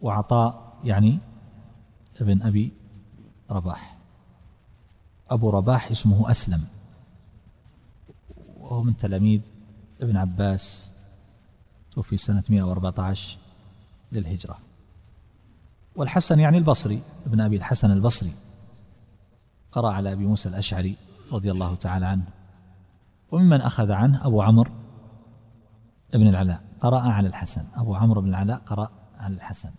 [0.00, 1.18] وعطاء يعني
[2.20, 2.72] ابن أبي
[3.50, 3.98] رباح.
[5.30, 6.64] أبو رباح اسمه أسلم
[8.56, 9.40] وهو من تلاميذ
[10.02, 10.90] ابن عباس
[11.90, 13.38] توفي سنة 114
[14.12, 14.58] للهجرة.
[15.96, 18.32] والحسن يعني البصري ابن أبي الحسن البصري.
[19.72, 20.96] قرأ على أبي موسى الأشعري
[21.32, 22.24] رضي الله تعالى عنه.
[23.30, 24.72] وممن أخذ عنه أبو عمرو
[26.14, 26.62] ابن العلاء.
[26.80, 27.64] قرأ على الحسن.
[27.74, 29.70] أبو عمرو بن العلاء قرأ على الحسن.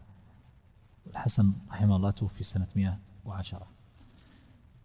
[1.07, 3.67] الحسن رحمه الله توفي سنة 110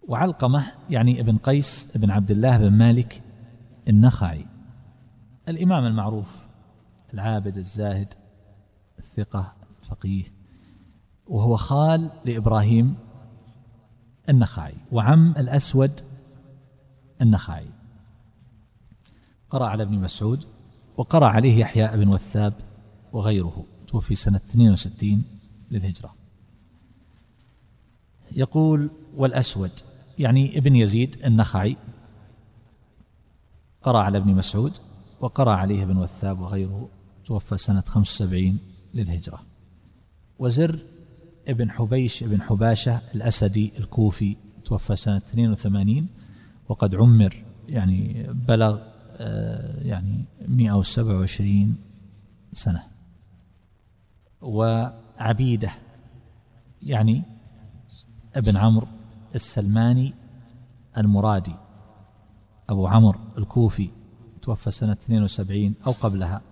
[0.08, 3.22] وعلقمة يعني ابن قيس ابن عبد الله بن مالك
[3.88, 4.46] النخعي.
[5.48, 6.36] الإمام المعروف
[7.14, 8.14] العابد الزاهد
[8.98, 9.52] الثقة
[9.82, 10.24] الفقيه
[11.26, 12.94] وهو خال لإبراهيم
[14.28, 16.00] النخعي وعم الأسود
[17.22, 17.66] النخعي.
[19.50, 20.44] قرأ على ابن مسعود
[20.96, 22.54] وقرأ عليه يحيى بن وثاب
[23.12, 25.24] وغيره توفي سنة 62
[25.70, 26.14] للهجرة.
[28.32, 29.70] يقول والأسود
[30.18, 31.76] يعني ابن يزيد النخعي.
[33.82, 34.78] قرأ على ابن مسعود
[35.20, 36.88] وقرأ عليه ابن وثاب وغيره
[37.24, 38.58] توفى سنة 75
[38.94, 39.40] للهجرة.
[40.38, 40.78] وزر
[41.48, 46.06] ابن حبيش ابن حباشة الأسدي الكوفي توفى سنة 82
[46.68, 48.80] وقد عمر يعني بلغ
[49.20, 51.76] آه، يعني 127
[52.52, 52.82] سنة.
[54.40, 55.70] وعبيدة
[56.82, 57.22] يعني
[58.34, 58.86] ابن عمرو
[59.34, 60.12] السلماني
[60.98, 61.54] المرادي
[62.68, 63.90] أبو عمرو الكوفي
[64.48, 66.42] توفى سنة 72 أو قبلها.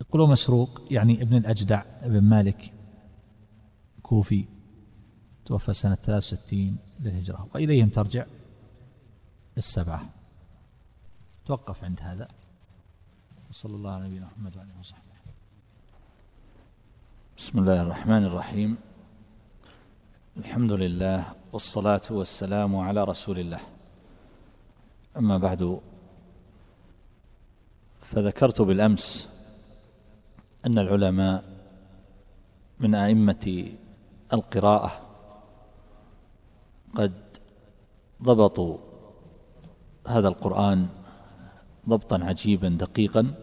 [0.00, 2.72] يقولوا مسروق يعني ابن الأجدع ابن مالك
[4.02, 4.44] كوفي
[5.44, 8.24] توفى سنة 63 للهجرة وإليهم ترجع
[9.58, 10.10] السبعة.
[11.46, 12.28] توقف عند هذا.
[13.50, 15.00] وصلى الله على نبينا محمد وعلى آله وصحبه.
[17.38, 18.76] بسم الله الرحمن الرحيم.
[20.36, 23.60] الحمد لله والصلاة والسلام على رسول الله.
[25.16, 25.80] أما بعد
[28.10, 29.28] فذكرت بالأمس
[30.66, 31.44] أن العلماء
[32.80, 33.72] من أئمة
[34.32, 35.00] القراءة
[36.94, 37.12] قد
[38.22, 38.78] ضبطوا
[40.06, 40.88] هذا القرآن
[41.88, 43.34] ضبطا عجيبا دقيقا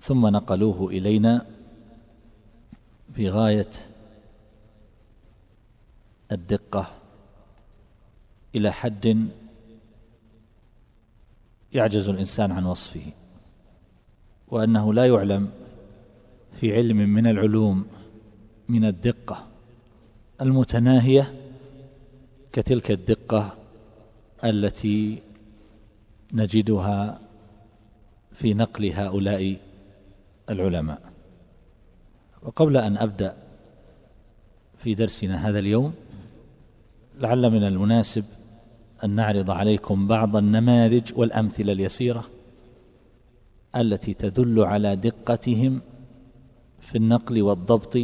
[0.00, 1.46] ثم نقلوه إلينا
[3.14, 3.70] في غاية
[6.32, 6.90] الدقة
[8.54, 9.28] إلى حد
[11.76, 13.12] يعجز الإنسان عن وصفه
[14.48, 15.48] وأنه لا يعلم
[16.52, 17.86] في علم من العلوم
[18.68, 19.46] من الدقة
[20.40, 21.34] المتناهية
[22.52, 23.58] كتلك الدقة
[24.44, 25.22] التي
[26.32, 27.20] نجدها
[28.32, 29.56] في نقل هؤلاء
[30.50, 31.00] العلماء.
[32.42, 33.36] وقبل أن أبدأ
[34.78, 35.94] في درسنا هذا اليوم
[37.18, 38.24] لعل من المناسب
[39.04, 42.24] أن نعرض عليكم بعض النماذج والأمثلة اليسيرة
[43.76, 45.80] التي تدل على دقتهم
[46.80, 47.98] في النقل والضبط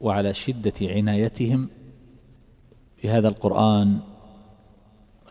[0.00, 1.68] وعلى شدة عنايتهم
[3.02, 4.00] بهذا القرآن.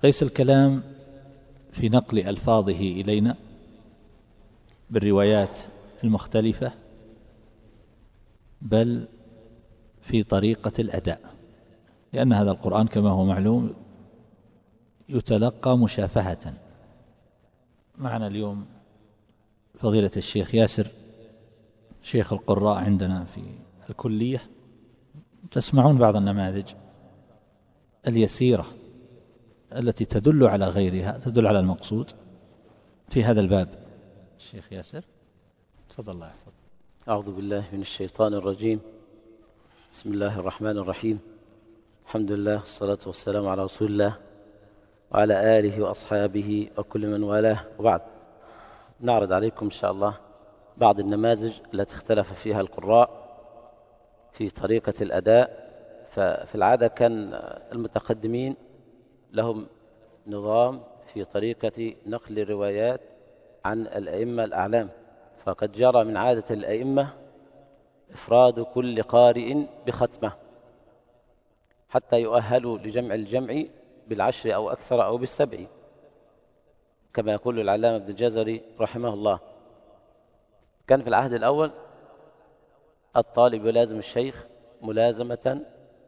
[0.04, 0.84] ليس الكلام
[1.72, 3.36] في نقل ألفاظه إلينا
[4.90, 5.60] بالروايات
[6.04, 6.72] المختلفة
[8.62, 9.08] بل
[10.02, 11.22] في طريقة الأداء
[12.14, 13.74] لأن هذا القرآن كما هو معلوم
[15.10, 16.54] يتلقى مشافهة.
[17.98, 18.66] معنا اليوم
[19.80, 20.88] فضيلة الشيخ ياسر
[22.02, 23.42] شيخ القراء عندنا في
[23.90, 24.42] الكلية.
[25.52, 26.72] تسمعون بعض النماذج
[28.08, 28.66] اليسيرة
[29.76, 32.12] التي تدل على غيرها تدل على المقصود
[33.10, 33.70] في هذا الباب.
[34.38, 35.04] الشيخ ياسر
[35.90, 36.52] تفضل الله يحفظ
[37.10, 38.80] أعوذ بالله من الشيطان الرجيم.
[39.92, 41.20] بسم الله الرحمن الرحيم.
[42.06, 44.27] الحمد لله والصلاة والسلام على رسول الله.
[45.12, 47.60] وعلى آله وأصحابه وكل من والاه.
[47.80, 48.02] وبعد.
[49.00, 50.14] نعرض عليكم إن شاء الله
[50.78, 53.10] بعض النماذج التي اختلف فيها القراء
[54.32, 55.68] في طريقة الأداء.
[56.12, 57.34] ففي العادة كان
[57.72, 58.56] المتقدمين
[59.32, 59.68] لهم
[60.28, 60.82] نظام
[61.14, 63.02] في طريقة نقل الروايات
[63.66, 64.90] عن الأئمة الأعلام.
[65.46, 67.08] فقد جرى من عادة الأئمة
[68.14, 70.32] إفراد كل قارئ بختمة
[71.90, 73.64] حتى يؤهلوا لجمع الجمع
[74.10, 75.66] بالعشر أو أكثر أو بالسبع
[77.14, 79.40] كما يقول العلامة ابن الجزري رحمه الله.
[80.88, 81.72] كان في العهد الأول
[83.18, 84.48] الطالب يلازم الشيخ
[84.82, 85.66] ملازمة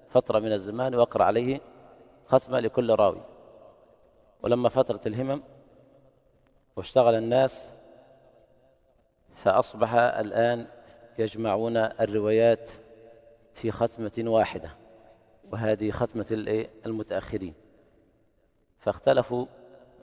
[0.09, 1.61] فترة من الزمان ويقرأ عليه
[2.27, 3.21] ختمة لكل راوي.
[4.43, 5.43] ولما فترة الهمم
[6.75, 7.73] واشتغل الناس
[9.35, 10.67] فأصبح الآن
[11.19, 12.69] يجمعون الروايات
[13.53, 14.71] في ختمة واحدة
[15.51, 16.25] وهذه ختمة
[16.85, 17.53] المتأخرين.
[18.79, 19.45] فاختلفوا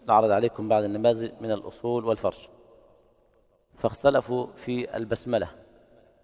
[0.06, 2.48] نعرض عليكم بعض النماذج من الأصول والفرش.
[3.78, 5.48] فاختلفوا في البسملة.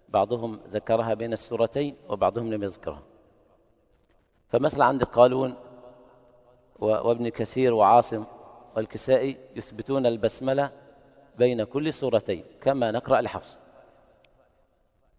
[0.09, 3.01] بعضهم ذكرها بين السورتين وبعضهم لم يذكرها.
[4.49, 5.55] فمثلا عند قالون
[6.79, 8.25] وابن كثير وعاصم
[8.75, 10.71] والكسائي يثبتون البسملة
[11.37, 13.59] بين كل سورتين كما نقرأ لحفص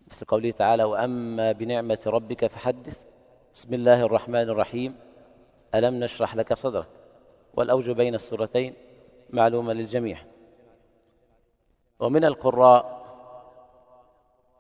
[0.06, 3.04] مثل قوله تعالى وأما بنعمة ربك فحدث.
[3.54, 4.96] بسم الله الرحمن الرحيم.
[5.74, 6.86] ألم نشرح لك صدرك؟
[7.56, 8.74] والأوج بين السورتين
[9.30, 10.18] معلومة للجميع.
[12.00, 13.04] ومن القراء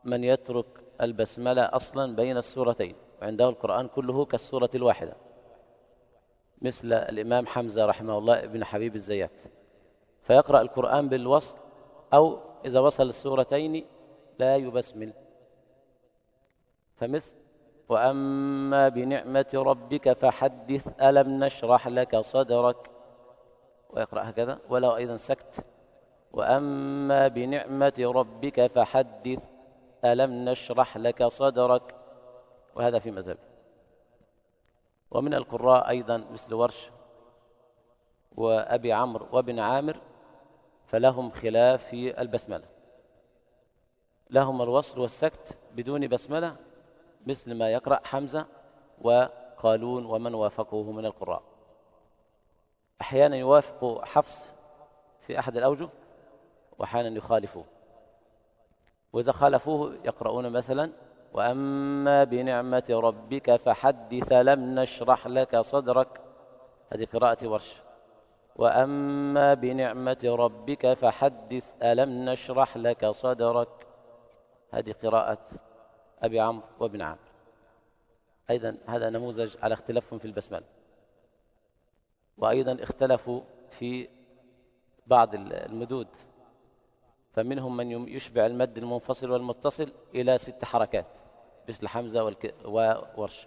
[0.04, 0.66] من يترك
[1.00, 5.16] البسملة أصلا بين السورتين وعنده القرآن كله كالسورة الواحدة
[6.62, 9.40] مثل الإمام حمزة رحمه الله ابن حبيب الزيات.
[10.22, 11.56] فيقرأ القرآن بالوصل
[12.14, 13.86] أو إذا وصل السورتين
[14.38, 15.12] لا يبسمل.
[16.96, 17.34] فمثل
[17.88, 22.90] وأما بنعمة ربك فحدث ألم نشرح لك صدرك.
[23.90, 25.64] ويقرأ هكذا ولو أيضا سكت.
[26.32, 29.42] وأما بنعمة ربك فحدث
[30.04, 31.94] ألم نشرح لك صدرك.
[32.74, 33.38] وهذا في مذهب.
[35.10, 36.90] ومن القراء أيضا مثل ورش
[38.36, 40.00] وأبي عمرو وابن عامر
[40.86, 42.64] فلهم خلاف في البسملة.
[44.30, 46.56] لهم الوصل والسكت بدون بسملة
[47.26, 48.46] مثل ما يقرأ حمزة
[49.00, 51.42] وقالون ومن وافقه من القراء.
[53.00, 54.48] أحيانا يوافق حفص
[55.20, 55.88] في أحد الأوجه
[56.78, 57.64] وأحيانا يخالفه
[59.12, 60.90] وإذا خالفوه يقرؤون مثلا
[61.32, 66.20] وأما بنعمة ربك فحدث لم نشرح لك صدرك.
[66.92, 67.80] هذه قراءة ورش.
[68.56, 73.86] وأما بنعمة ربك فحدث ألم نشرح لك صدرك.
[74.70, 75.44] هذه قراءة
[76.22, 77.18] أبي عمرو وابن عمرو
[78.50, 80.64] أيضا هذا نموذج على اختلافهم في البسملة.
[82.38, 84.08] وأيضا اختلفوا في
[85.06, 86.08] بعض المدود.
[87.32, 91.18] فمنهم من يشبع المد المنفصل والمتصل إلى ست حركات
[91.68, 92.34] مثل حمزة
[92.64, 93.46] وورش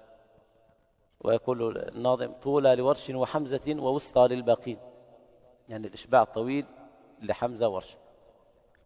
[1.20, 4.80] ويقول الناظم طولى لورش وحمزة ووسطى للباقين.
[5.70, 6.66] يعني الإشباع الطويل
[7.22, 7.98] لحمزة ورش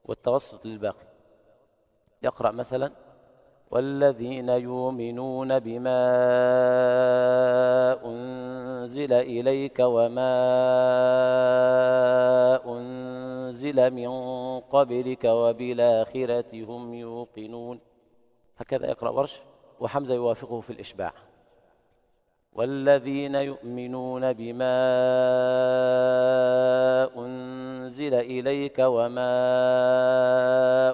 [0.05, 1.07] والتوسط للباقي.
[2.23, 2.91] يقرأ مثلا
[3.71, 6.03] والذين يؤمنون بما
[8.05, 10.35] أنزل إليك وما
[12.65, 14.09] أنزل من
[14.59, 17.79] قبلك وبالآخرة هم يوقنون.
[18.57, 19.41] هكذا يقرأ ورش
[19.79, 21.13] وحمزة يوافقه في الإشباع.
[22.53, 24.75] والذين يؤمنون بما
[27.17, 27.50] أنزل
[27.99, 29.29] إليك وما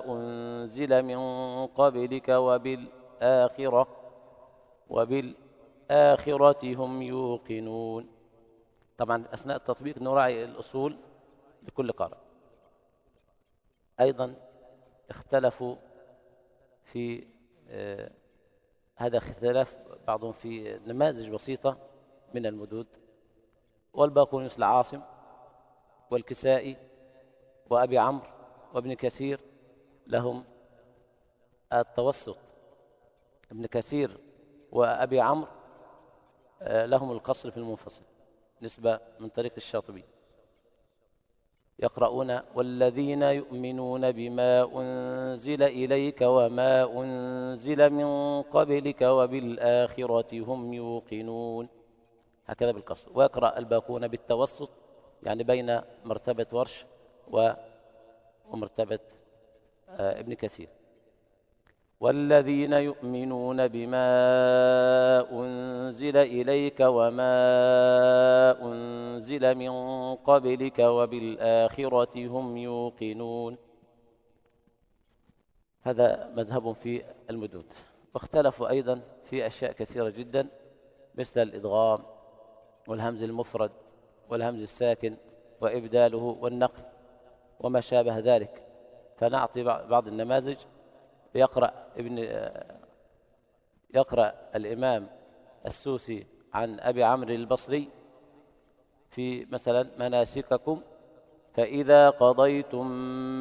[0.06, 1.20] أنزل من
[1.68, 3.88] قبلك وبالآخرة
[4.90, 8.10] وبالآخرة هم يوقنون.
[8.98, 10.98] طبعا أثناء التطبيق نراعي الأصول
[11.68, 12.18] لكل قارئ
[14.00, 14.36] أيضا
[15.10, 15.76] اختلفوا
[16.84, 17.28] في
[17.70, 18.12] آه
[18.96, 19.76] هذا اختلاف
[20.08, 21.78] بعضهم في نماذج بسيطة
[22.34, 22.88] من المدود.
[23.94, 25.02] والباقون مثل عاصم
[26.12, 26.78] والكسائي
[27.70, 28.28] وأبي عمرو
[28.74, 29.40] وابن كثير
[30.08, 30.44] لهم
[31.74, 32.38] التوسط.
[33.52, 34.18] ابن كثير
[34.72, 35.48] وأبي عمرو
[36.62, 38.04] آه، لهم القصر في المنفصل
[38.62, 40.04] نسبة من طريق الشاطبي.
[41.80, 51.68] يقرؤون والذين يؤمنون بما أنزل إليك وما أنزل من قبلك وبالآخرة هم يوقنون.
[52.46, 53.12] هكذا بالقصر.
[53.16, 54.70] ويقرأ الباقون بالتوسط
[55.24, 56.86] يعني بين مرتبة ورش
[57.32, 59.00] ومرتبة
[59.90, 60.70] آه، ابن كثير.
[62.00, 64.08] والذين يؤمنون بما
[65.32, 67.32] أنزل إليك وما
[68.62, 69.72] أنزل من
[70.16, 73.58] قبلك وبالآخرة هم يوقنون.
[75.82, 77.66] هذا مذهب في المدود.
[78.14, 80.48] واختلفوا أيضا في أشياء كثيرة جدا
[81.16, 82.00] مثل الإدغام
[82.88, 83.72] والهمز المفرد
[84.30, 85.18] والهمز الساكن
[85.62, 86.84] وإبداله والنقل.
[87.60, 88.64] وما شابه ذلك.
[89.18, 90.58] فنعطي بعض النماذج.
[91.36, 92.18] يقرأ ابن
[93.94, 95.08] يقرأ الإمام
[95.66, 97.90] السوسي عن أبي عمرو البصري
[99.10, 100.82] في مثلا مناسككم
[101.54, 102.88] فإذا قضيتم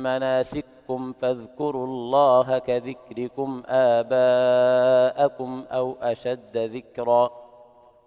[0.02, 7.30] مناسككم فاذكروا الله كذكركم آباءكم أو أشد ذكرا.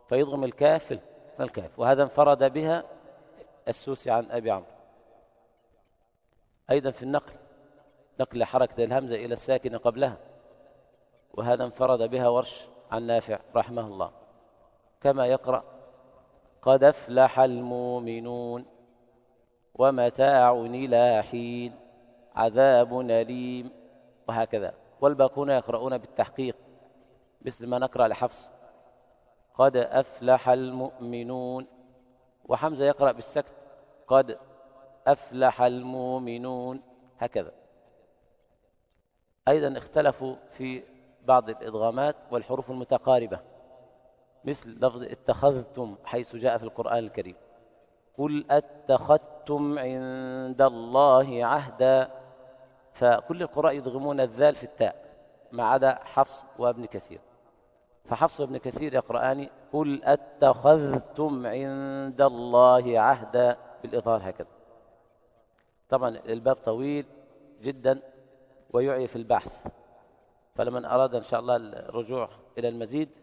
[0.10, 0.99] فيضغم الكاف
[1.40, 2.84] الكاف؟ وهذا انفرد بها
[3.68, 4.79] السوسي عن أبي عمرو.
[6.72, 7.34] أيضا في النقل
[8.20, 10.18] نقل حركة الهمزة إلى الساكن قبلها
[11.34, 14.12] وهذا انفرد بها ورش عن نافع رحمه الله.
[15.02, 15.64] كما يقرأ
[16.62, 18.66] قد أفلح المؤمنون
[19.76, 21.76] ومتاع إلى حين
[22.36, 23.72] عذاب أليم
[24.28, 24.74] وهكذا.
[25.02, 26.56] والباقون يقرؤون بالتحقيق
[27.41, 28.52] مثل ما نقرأ لحفص
[29.54, 31.68] قد أفلح المؤمنون
[32.46, 33.54] وحمزة يقرأ بالسكت
[34.08, 34.38] قد
[35.11, 36.81] أفلح المؤمنون.
[37.19, 37.52] هكذا.
[39.48, 40.84] أيضا اختلفوا في
[41.26, 43.40] بعض الإدغامات والحروف المتقاربة.
[44.45, 47.36] مثل لفظ اتخذتم حيث جاء في القرآن الكريم.
[48.18, 52.10] قل أتخذتم عند الله عهدا.
[52.94, 54.95] فكل القراء يدغمون الذال في التاء
[55.52, 57.19] ما عدا حفص وابن كثير.
[58.06, 63.57] فحفص وابن كثير يقرآن قل أتخذتم عند الله عهدا.
[63.84, 64.59] بالإظهار هكذا.
[65.90, 67.06] طبعا الباب طويل
[67.61, 68.02] جدا
[68.74, 69.68] ويعي في البحث.
[70.56, 73.18] فلمن أراد إن شاء الله الرجوع إلى المزيد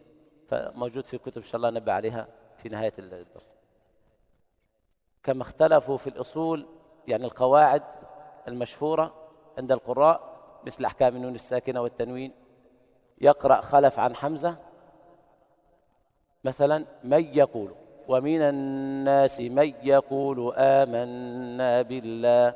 [0.47, 2.27] فموجود في كتب إن شاء الله نبع عليها
[2.57, 3.49] في نهاية الدرس.
[5.23, 6.65] كما اختلفوا في الأصول
[7.07, 7.83] يعني القواعد
[8.47, 9.13] المشهورة
[9.57, 12.31] عند القراء مثل أحكام النون الساكنة والتنوين.
[13.21, 14.57] يقرأ خلف عن حمزة
[16.43, 17.75] مثلا من يقول؟
[18.07, 22.55] ومن الناس من يقول آمنا بالله.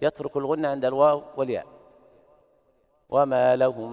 [0.00, 1.66] يترك الغنة عند الواو والياء.
[3.08, 3.92] وما لهم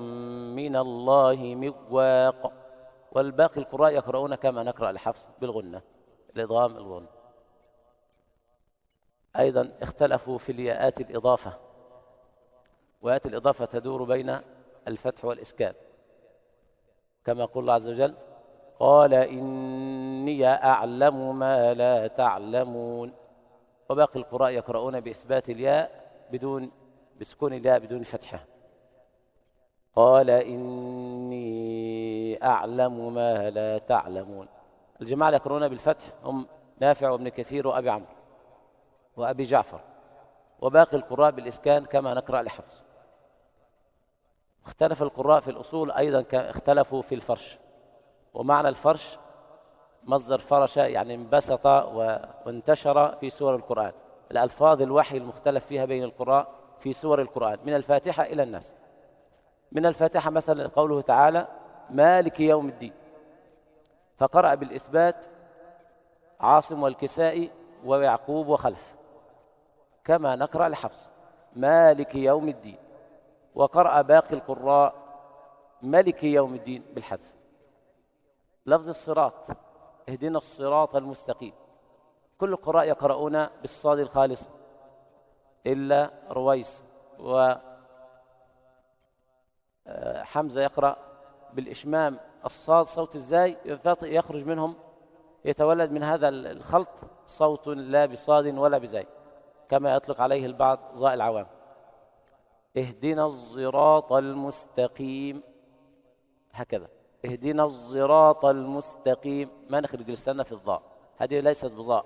[0.55, 2.51] من الله من واق.
[3.11, 5.81] والباقي القراء يقرؤون كما نقرأ الحفص بالغنة
[6.35, 7.07] الإضغام الغنة
[9.39, 11.53] أيضا اختلفوا في الياءات الإضافة.
[13.01, 14.37] وآيات الإضافة تدور بين
[14.87, 15.73] الفتح والإسكان.
[17.25, 18.15] كما يقول الله عز وجل
[18.79, 23.13] قال إني أعلم ما لا تعلمون.
[23.89, 26.71] وباقي القراء يقرؤون بإثبات الياء بدون
[27.21, 28.45] بسكون الياء بدون فتحة.
[29.95, 31.49] قال إني
[32.43, 34.47] أعلم ما لا تعلمون.
[35.01, 36.47] الجماعة يقرؤون بالفتح هم
[36.79, 38.15] نافع وابن كثير وأبي عمرو
[39.17, 39.81] وأبي جعفر.
[40.61, 42.83] وباقي القراء بالإسكان كما نقرأ لحفص
[44.65, 47.58] اختلف القراء في الأصول أيضا اختلفوا في الفرش.
[48.33, 49.17] ومعنى الفرش
[50.03, 51.65] مصدر فرش يعني انبسط
[52.45, 53.91] وانتشر في سور القرآن.
[54.31, 56.47] الألفاظ الوحي المختلف فيها بين القراء
[56.79, 57.59] في سور القرآن.
[57.65, 58.75] من الفاتحة إلى الناس.
[59.71, 61.47] من الفاتحة مثلا قوله تعالى
[61.89, 62.93] مالك يوم الدين.
[64.17, 65.25] فقرأ بالإثبات
[66.39, 67.51] عاصم والكسائي
[67.85, 68.95] ويعقوب وخلف.
[70.05, 71.09] كما نقرأ لحفص
[71.55, 72.77] مالك يوم الدين.
[73.55, 74.93] وقرأ باقي القراء
[75.81, 77.28] ملك يوم الدين بالحذف.
[78.69, 79.47] لفظ الصراط
[80.09, 81.53] اهدنا الصراط المستقيم.
[82.37, 84.49] كل القراء يقرؤون بالصاد الخالص
[85.67, 86.85] إلا رويس
[87.19, 87.53] و
[89.87, 90.97] آه، حمزة يقرأ
[91.53, 92.19] بالإشمام.
[92.45, 93.57] الصاد صوت الزاي
[94.01, 94.75] يخرج منهم
[95.45, 96.89] يتولد من هذا الخلط
[97.27, 99.07] صوت لا بصاد ولا بزاي
[99.69, 101.47] كما يطلق عليه البعض ظاء العوام.
[102.77, 105.43] اهدنا الصراط المستقيم.
[106.51, 106.98] هكذا.
[107.25, 109.49] اهدنا الصراط المستقيم.
[109.69, 110.81] ما نخرج لساننا في الضاء.
[111.17, 112.05] هذه ليست بضاء.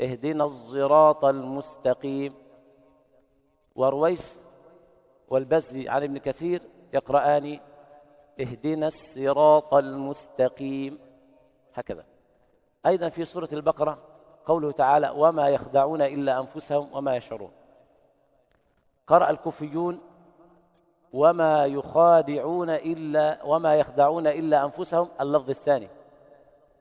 [0.00, 2.34] اهدنا الصراط المستقيم.
[3.74, 4.40] ورويس
[5.28, 6.62] والبزي عن ابن كثير
[6.92, 7.60] يقرآن
[8.40, 10.98] اهدنا الصراط المستقيم.
[11.74, 12.04] هكذا.
[12.86, 13.98] أيضا في سورة البقرة
[14.46, 17.50] قوله تعالى وما يخدعون إلا أنفسهم وما يشعرون.
[19.06, 20.00] قرأ الكوفيون
[21.12, 25.88] وما يخادعون إلا وما يخدعون إلا أنفسهم اللفظ الثاني.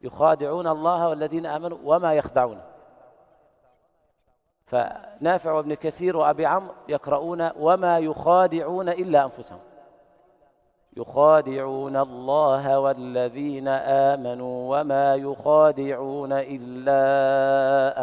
[0.01, 2.61] يخادعون الله والذين آمنوا وما يخدعون.
[4.65, 9.59] فنافع وابن كثير وأبي عمرو يقرؤون وما يخادعون إلا أنفسهم.
[10.97, 17.03] يخادعون الله والذين آمنوا وما يخادعون إلا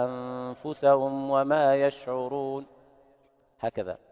[0.05, 2.67] أنفسهم وما يشعرون.
[3.61, 4.08] هكذا.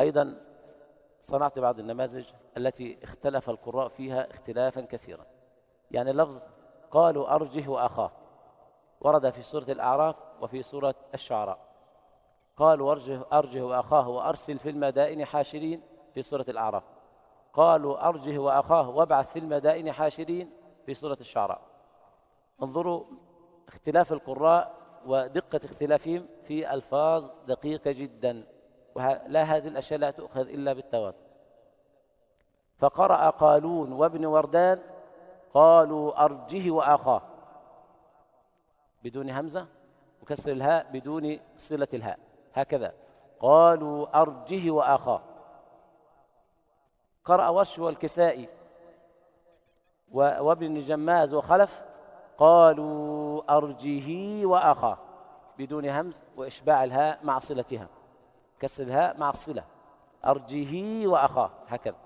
[0.00, 0.40] أيضا
[1.22, 2.24] صنعت بعض النماذج
[2.56, 5.26] التي اختلف القراء فيها اختلافا كثيرا.
[5.90, 6.42] يعني لفظ
[6.90, 8.10] قالوا أرجه وأخاه
[9.00, 11.58] ورد في سورة الأعراف وفي سورة الشعراء.
[12.56, 15.82] قالوا أرجه, أرجه وأخاه وأرسل في المدائن حاشرين
[16.14, 16.84] في سورة الأعراف.
[17.52, 20.50] قالوا أرجه وأخاه وابعث في المدائن حاشرين
[20.86, 21.60] في سورة الشعراء.
[22.62, 23.04] انظروا
[23.68, 24.74] اختلاف القراء
[25.06, 28.55] ودقة اختلافهم في ألفاظ دقيقة جدا.
[28.96, 31.18] ولا هذه الأشياء لا تؤخذ إلا بالتواتر.
[32.78, 34.78] فقرأ قالون وابن وردان
[35.54, 37.22] قالوا أرجه وأخاه.
[39.04, 39.66] بدون همزة
[40.22, 42.18] وكسر الهاء بدون صلة الهاء.
[42.54, 42.92] هكذا.
[43.40, 45.22] قالوا أرجه وأخاه.
[47.24, 48.48] قرأ وش والكسائي
[50.12, 51.82] وابن جماز وخلف
[52.38, 54.98] قالوا أرجه وأخاه.
[55.58, 57.88] بدون همز وإشباع الهاء مع صلتها.
[58.60, 59.64] كسر الهاء مع الصلة.
[60.24, 61.50] أرجه وأخاه.
[61.68, 61.96] هكذا.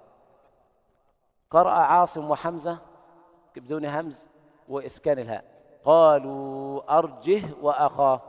[1.50, 2.78] قرأ عاصم وحمزة
[3.56, 4.28] بدون همز
[4.68, 5.44] وإسكان الهاء.
[5.84, 8.20] قالوا أرجه وأخاه.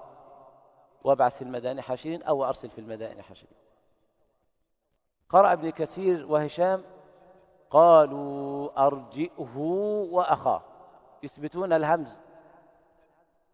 [1.03, 3.53] وابعث في المدائن حاشرين أو أرسل في المدائن حاشرين.
[5.29, 6.83] قرأ ابن كثير وهشام.
[7.69, 9.57] قالوا أرجئه
[10.11, 10.61] وأخاه.
[11.23, 12.19] يثبتون الهمز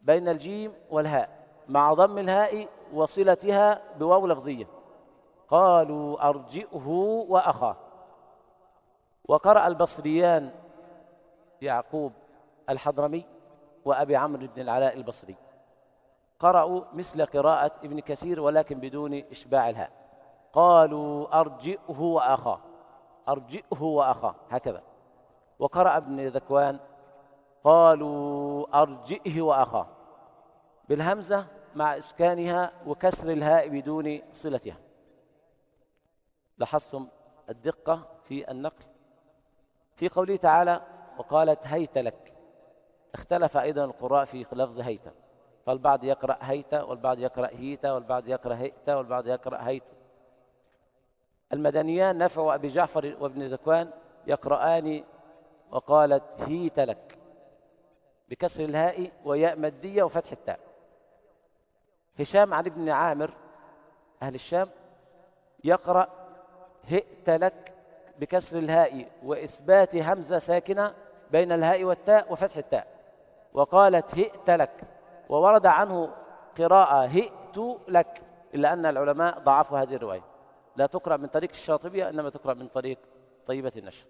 [0.01, 1.36] بين الجيم والهاء.
[1.69, 4.67] مع ضم الهاء وصلتها بواو لفظية
[5.49, 6.87] قالوا أرجئه
[7.29, 7.75] وأخاه.
[9.27, 10.51] وقرأ البصريان
[11.61, 12.13] يعقوب
[12.69, 13.25] الحضرمي
[13.85, 15.35] وأبي عمرو بن العلاء البصري.
[16.39, 19.91] قرأوا مثل قراءة ابن كثير ولكن بدون إشباع الهاء.
[20.53, 22.59] قالوا أرجئه وأخاه.
[23.29, 24.35] أرجئه وأخاه.
[24.49, 24.83] هكذا.
[25.59, 26.79] وقرأ ابن ذكوان
[27.63, 29.87] قالوا أرجئه وأخاه.
[30.89, 31.45] بالهمزة
[31.77, 34.77] مع إسكانها وكسر الهاء بدون صلتها.
[36.57, 37.07] لاحظتم
[37.49, 38.85] الدقة في النقل؟
[39.95, 40.81] في قوله تعالى
[41.17, 42.33] وقالت هيت لك
[43.13, 45.01] اختلف أيضا القراء في لفظ هيت.
[45.65, 49.83] فالبعض يقرأ هيت والبعض يقرأ هيت والبعض يقرأ هيت والبعض يقرأ هيت.
[51.53, 53.91] المدنيان نفع وأبي جعفر وابن زكوان
[54.27, 55.03] يقرآن
[55.71, 57.17] وقالت هيت لك
[58.29, 60.66] بكسر الهاء وياء مدية وفتح التاء.
[62.19, 63.33] هشام عن ابن عامر
[64.23, 64.69] أهل الشام
[65.63, 66.07] يقرأ
[66.87, 67.73] هئت لك
[68.19, 70.93] بكسر الهاء وإثبات همزة ساكنة
[71.31, 72.87] بين الهاء والتاء وفتح التاء
[73.53, 74.81] وقالت هئت لك
[75.29, 76.13] وورد عنه
[76.57, 78.21] قراءة هئت لك
[78.55, 80.23] إلا أن العلماء ضعفوا هذه الرواية.
[80.75, 82.97] لا تقرأ من طريق الشاطبية إنما تقرأ من طريق
[83.47, 84.05] طيبة النشر.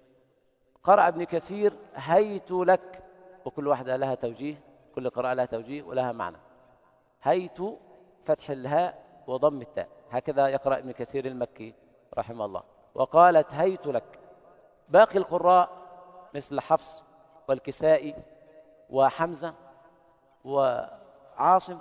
[0.83, 3.03] قرأ ابن كثير هيت لك
[3.45, 4.55] وكل واحدة لها توجيه
[4.95, 6.37] كل قراءة لها توجيه ولها معنى.
[7.23, 7.59] هيت
[8.27, 9.87] فتح الهاء وضم التاء.
[10.11, 11.73] هكذا يقرأ ابن كثير المكي
[12.17, 12.63] رحمه الله.
[12.95, 14.19] وقالت هيت لك.
[14.89, 15.69] باقي القراء
[16.35, 17.03] مثل حفص
[17.47, 18.15] والكسائي
[18.89, 19.53] وحمزة
[20.45, 21.77] وعاصم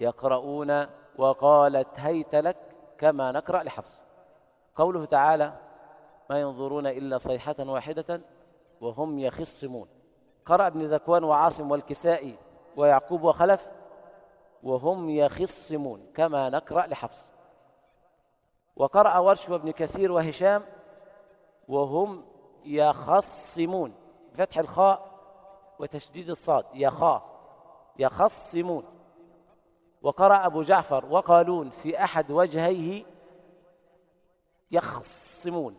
[0.00, 0.86] يقرؤون
[1.18, 2.56] وقالت هيت لك
[2.98, 4.02] كما نقرأ لحفص.
[4.76, 5.52] قوله تعالى
[6.30, 8.20] ما ينظرون إلا صيحة واحدة
[8.80, 9.88] وهم يخصمون
[10.46, 12.38] قرأ ابن ذكوان وعاصم والكسائي
[12.76, 13.68] ويعقوب وخلف
[14.62, 17.32] وهم يخصمون كما نقرأ لحفص.
[18.76, 20.64] وقرأ ورش وابن كثير وهشام
[21.68, 22.24] وهم
[22.64, 23.94] يخصمون.
[24.34, 25.18] فتح الخاء
[25.78, 27.22] وتشديد الصاد يخا
[27.98, 28.84] يخصمون.
[30.02, 33.04] وقرأ أبو جعفر وقالون في أحد وجهيه
[34.70, 35.78] يخصمون.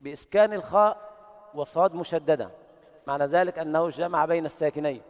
[0.00, 1.10] بإسكان الخاء
[1.54, 2.50] وصاد مشددة.
[3.06, 5.02] معنى ذلك أنه جمع بين الساكنين.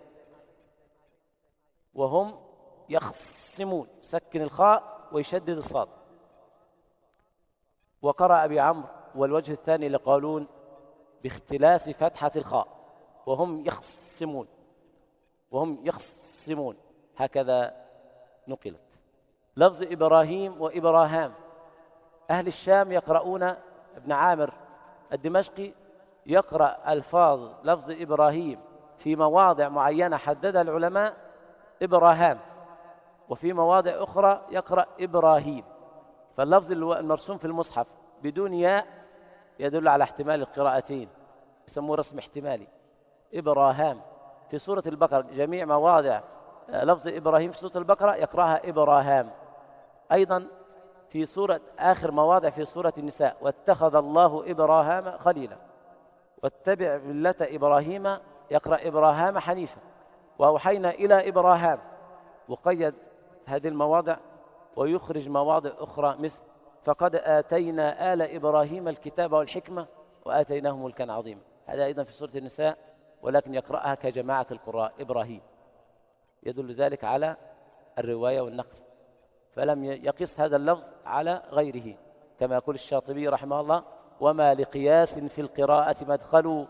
[1.94, 2.45] وهم
[2.89, 5.89] يخصمون سكن الخاء ويشدد الصاد.
[8.03, 10.47] وقرأ أبي عمرو والوجه الثاني لقالون
[11.23, 12.69] باختلاس فتحة الخاء
[13.27, 14.49] وهم يخصمون
[15.51, 16.77] وهم يخصمون.
[17.17, 17.87] هكذا
[18.49, 18.99] نقلت.
[19.57, 21.35] لفظ إبراهيم وإبراهام.
[22.31, 23.43] أهل الشام يقرؤون
[23.97, 24.53] ابن عامر
[25.13, 25.73] الدمشقي
[26.27, 28.61] يقرأ ألفاظ لفظ إبراهيم
[28.99, 31.17] في مواضع معينة حددها العلماء
[31.83, 32.39] إبراهام.
[33.28, 35.65] وفي مواضع أخرى يقرأ إبراهيم.
[36.36, 37.86] فاللفظ المرسوم في المصحف
[38.23, 38.86] بدون ياء
[39.59, 41.09] يدل على احتمال القراءتين
[41.69, 42.69] يسموه رسم احتمالي.
[43.35, 44.01] إبراهام
[44.51, 46.20] في سورة البقرة جميع مواضع
[46.70, 49.31] آه، لفظ إبراهيم في سورة البقرة يقرأها إبراهام.
[50.12, 50.47] أيضا
[51.11, 55.57] في سورة آخر مواضع في سورة النساء واتخذ الله إبراهام خليلا.
[56.43, 58.19] واتبع ملة إبراهيم
[58.51, 59.81] يقرأ إبراهام حنيفا.
[60.39, 61.78] وأوحينا إلى إبراهام
[62.48, 62.94] وقيد
[63.47, 64.16] هذه المواضع
[64.77, 66.43] ويخرج مواضع أخرى مثل
[66.85, 69.86] فقد آتينا آل إبراهيم الكتاب والحكمة
[70.24, 71.40] وآتيناهم ملكا عظيما.
[71.66, 72.78] هذا أيضا في سورة النساء
[73.23, 74.93] ولكن يقرأها كجماعة القراء.
[75.01, 75.40] إبراهيم
[76.43, 77.36] يدل ذلك على
[77.98, 78.78] الرواية والنقل.
[79.52, 81.94] فلم يقص هذا اللفظ على غيره
[82.40, 83.85] كما يقول الشاطبي رحمه الله
[84.20, 86.66] وما لقياس في القراءة مدخل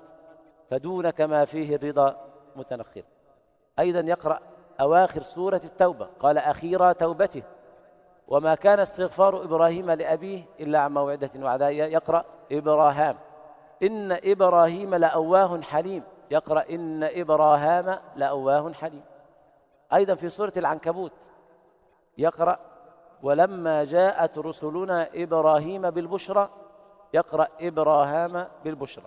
[0.71, 2.27] فدون كما فيه الرضا
[2.57, 3.05] متنخل.
[3.79, 4.41] أيضا يقرأ
[4.81, 6.09] أواخر سورة التوبة.
[6.21, 7.43] قال أخيرا توبته.
[8.29, 13.17] وما كان استغفار إبراهيم لأبيه إلا عن موعدة وعداء يقرأ إبراهام.
[13.83, 16.03] إن إبراهيم لأواه حليم.
[16.31, 19.05] يقرأ إن إبراهام لأواه حليم.
[19.95, 21.13] أيضا في سورة العنكبوت.
[22.19, 22.59] يقرأ
[23.23, 26.51] ولما جاءت رسلنا إبراهيم بالبشرى.
[27.15, 29.07] يقرأ إبراهام بالبشرى.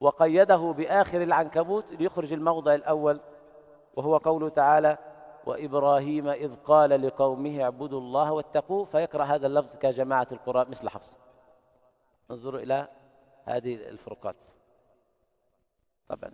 [0.00, 3.20] وقيده بآخر العنكبوت ليخرج الموضع الأول.
[3.96, 4.98] وهو قوله تعالى
[5.46, 11.18] وإبراهيم إذ قال لقومه اعبدوا الله واتقوه فيقرأ هذا اللفظ كجماعة القراء مثل حفص.
[12.30, 12.88] انظروا إلى
[13.44, 14.44] هذه الفروقات.
[16.08, 16.30] طبعا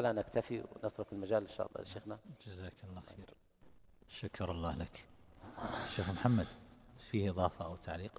[0.00, 2.18] لا نكتفي ونترك المجال إن شاء الله لشيخنا.
[2.46, 3.34] جزاك الله خير.
[4.08, 5.04] شكر الله لك.
[5.84, 6.46] الشيخ محمد
[6.98, 8.12] فيه إضافة أو تعليق؟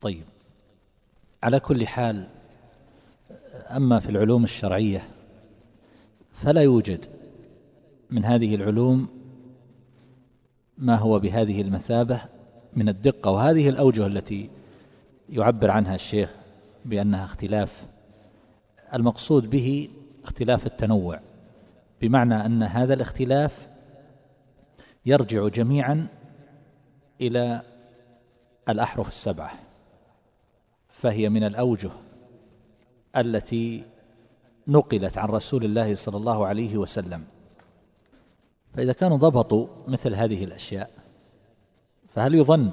[0.00, 0.24] طيب.
[1.42, 2.28] على كل حال
[3.70, 5.08] أما في العلوم الشرعية
[6.32, 7.15] فلا يوجد
[8.10, 9.08] من هذه العلوم
[10.78, 12.20] ما هو بهذه المثابة
[12.76, 14.50] من الدقة وهذه الأوجه التي
[15.28, 16.34] يعبر عنها الشيخ
[16.84, 17.86] بأنها اختلاف.
[18.94, 19.88] المقصود به
[20.24, 21.20] اختلاف التنوع
[22.00, 23.68] بمعنى أن هذا الاختلاف
[25.06, 26.06] يرجع جميعا
[27.20, 27.62] إلى
[28.68, 29.52] الأحرف السبعة
[30.88, 31.90] فهي من الأوجه
[33.16, 33.84] التي
[34.68, 37.24] نقلت عن رسول الله صلى الله عليه وسلم.
[38.76, 40.90] فإذا كانوا ضبطوا مثل هذه الأشياء
[42.14, 42.72] فهل يظن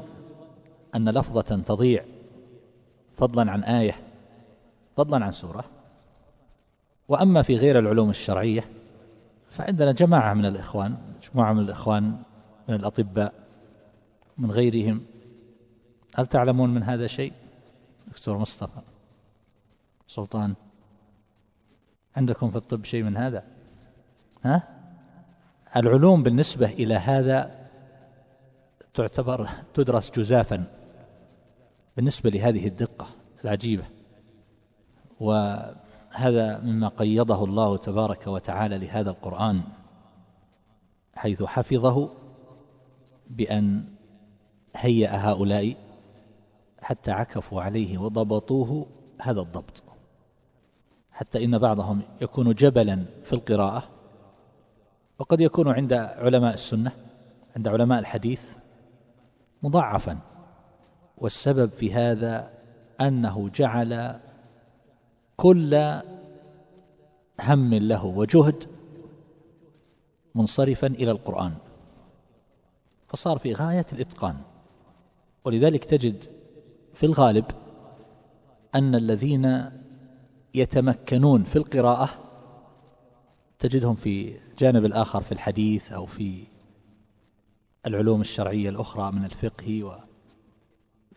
[0.96, 2.06] أن لفظة تضيع
[3.18, 3.96] فضلا عن آية
[4.98, 5.66] فضلا عن سورة؟
[7.08, 8.64] وأما في غير العلوم الشرعية
[9.52, 12.18] فعندنا جماعة من الإخوان مجموعة من الإخوان
[12.70, 13.34] من الأطباء
[14.38, 15.02] من غيرهم.
[16.16, 17.34] هل تعلمون من هذا شيء؟
[18.08, 18.82] دكتور مصطفى
[20.08, 20.54] سلطان
[22.16, 23.44] عندكم في الطب شيء من هذا؟
[24.44, 24.83] ها؟
[25.76, 27.52] العلوم بالنسبة إلى هذا
[28.94, 30.64] تعتبر تدرس جزافا
[31.96, 33.08] بالنسبة لهذه الدقة
[33.44, 33.84] العجيبة.
[35.20, 39.62] وهذا مما قيضه الله تبارك وتعالى لهذا القرآن
[41.16, 42.10] حيث حفظه
[43.30, 43.86] بأن
[44.76, 45.76] هيأ هؤلاء
[46.82, 48.88] حتى عكفوا عليه وضبطوه
[49.22, 49.84] هذا الضبط.
[51.12, 53.93] حتى إن بعضهم يكون جبلا في القراءة
[55.24, 56.92] وقد يكون عند علماء السنة
[57.56, 58.42] عند علماء الحديث
[59.64, 60.20] مضاعفا.
[61.18, 62.50] والسبب في هذا
[63.02, 64.20] أنه جعل
[65.38, 66.02] كل
[67.42, 68.64] هم له وجهد
[70.36, 71.54] منصرفا إلى القرآن.
[73.08, 74.36] فصار في غاية الإتقان.
[75.46, 76.24] ولذلك تجد
[76.94, 77.46] في الغالب
[78.76, 79.70] أن الذين
[80.54, 82.10] يتمكنون في القراءة
[83.60, 86.44] تجدهم في الجانب الآخر في الحديث أو في
[87.88, 89.96] العلوم الشرعية الأخرى من الفقه و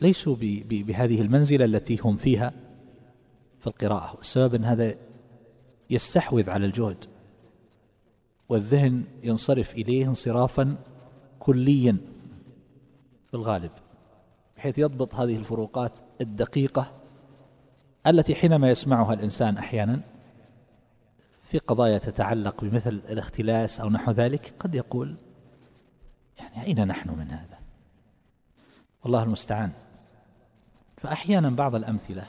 [0.00, 0.36] ليسوا
[0.70, 2.52] بهذه المنزلة التي هم فيها
[3.60, 4.16] في القراءة.
[4.16, 4.94] والسبب أن هذا
[5.90, 7.04] يستحوذ على الجهد
[8.48, 10.76] والذهن ينصرف إليه انصرافا
[11.38, 11.96] كليا
[13.24, 13.70] في الغالب
[14.56, 16.92] بحيث يضبط هذه الفروقات الدقيقة
[18.06, 20.00] التي حينما يسمعها الإنسان أحيانا
[21.46, 25.16] في قضايا تتعلق بمثل الاختلاس أو نحو ذلك قد يقول
[26.38, 27.58] يعني أين نحن من هذا؟
[29.04, 29.72] والله المستعان.
[30.96, 32.26] فأحيانا بعض الأمثلة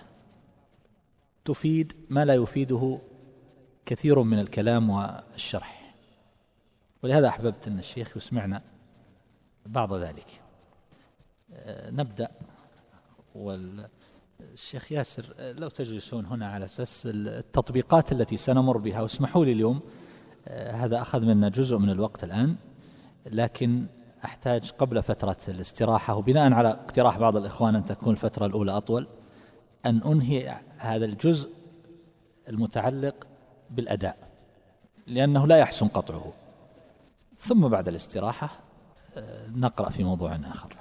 [1.46, 3.00] تفيد ما لا يفيده
[3.86, 5.94] كثير من الكلام والشرح.
[7.04, 8.62] ولهذا أحببت أن الشيخ يسمعنا
[9.66, 10.42] بعض ذلك.
[11.54, 12.32] آه، نبدأ
[14.58, 19.80] والشيخ ياسر لو تجلسون هنا على أساس التطبيقات التي سنمر بها واسمحوا لي اليوم
[20.48, 22.56] آه، هذا أخذ منا جزء من الوقت الآن
[23.26, 23.86] لكن
[24.26, 29.08] أحتاج قبل فترة الاستراحة وبناء على اقتراح بعض الإخوان أن تكون الفترة الأولى أطول
[29.86, 31.50] أن أنهي هذا الجزء
[32.50, 33.28] المتعلق
[33.70, 34.18] بالأداء
[35.08, 36.34] لأنه لا يحسن قطعه.
[37.38, 38.60] ثم بعد الاستراحة
[39.18, 40.77] آه، نقرأ في موضوع آخر.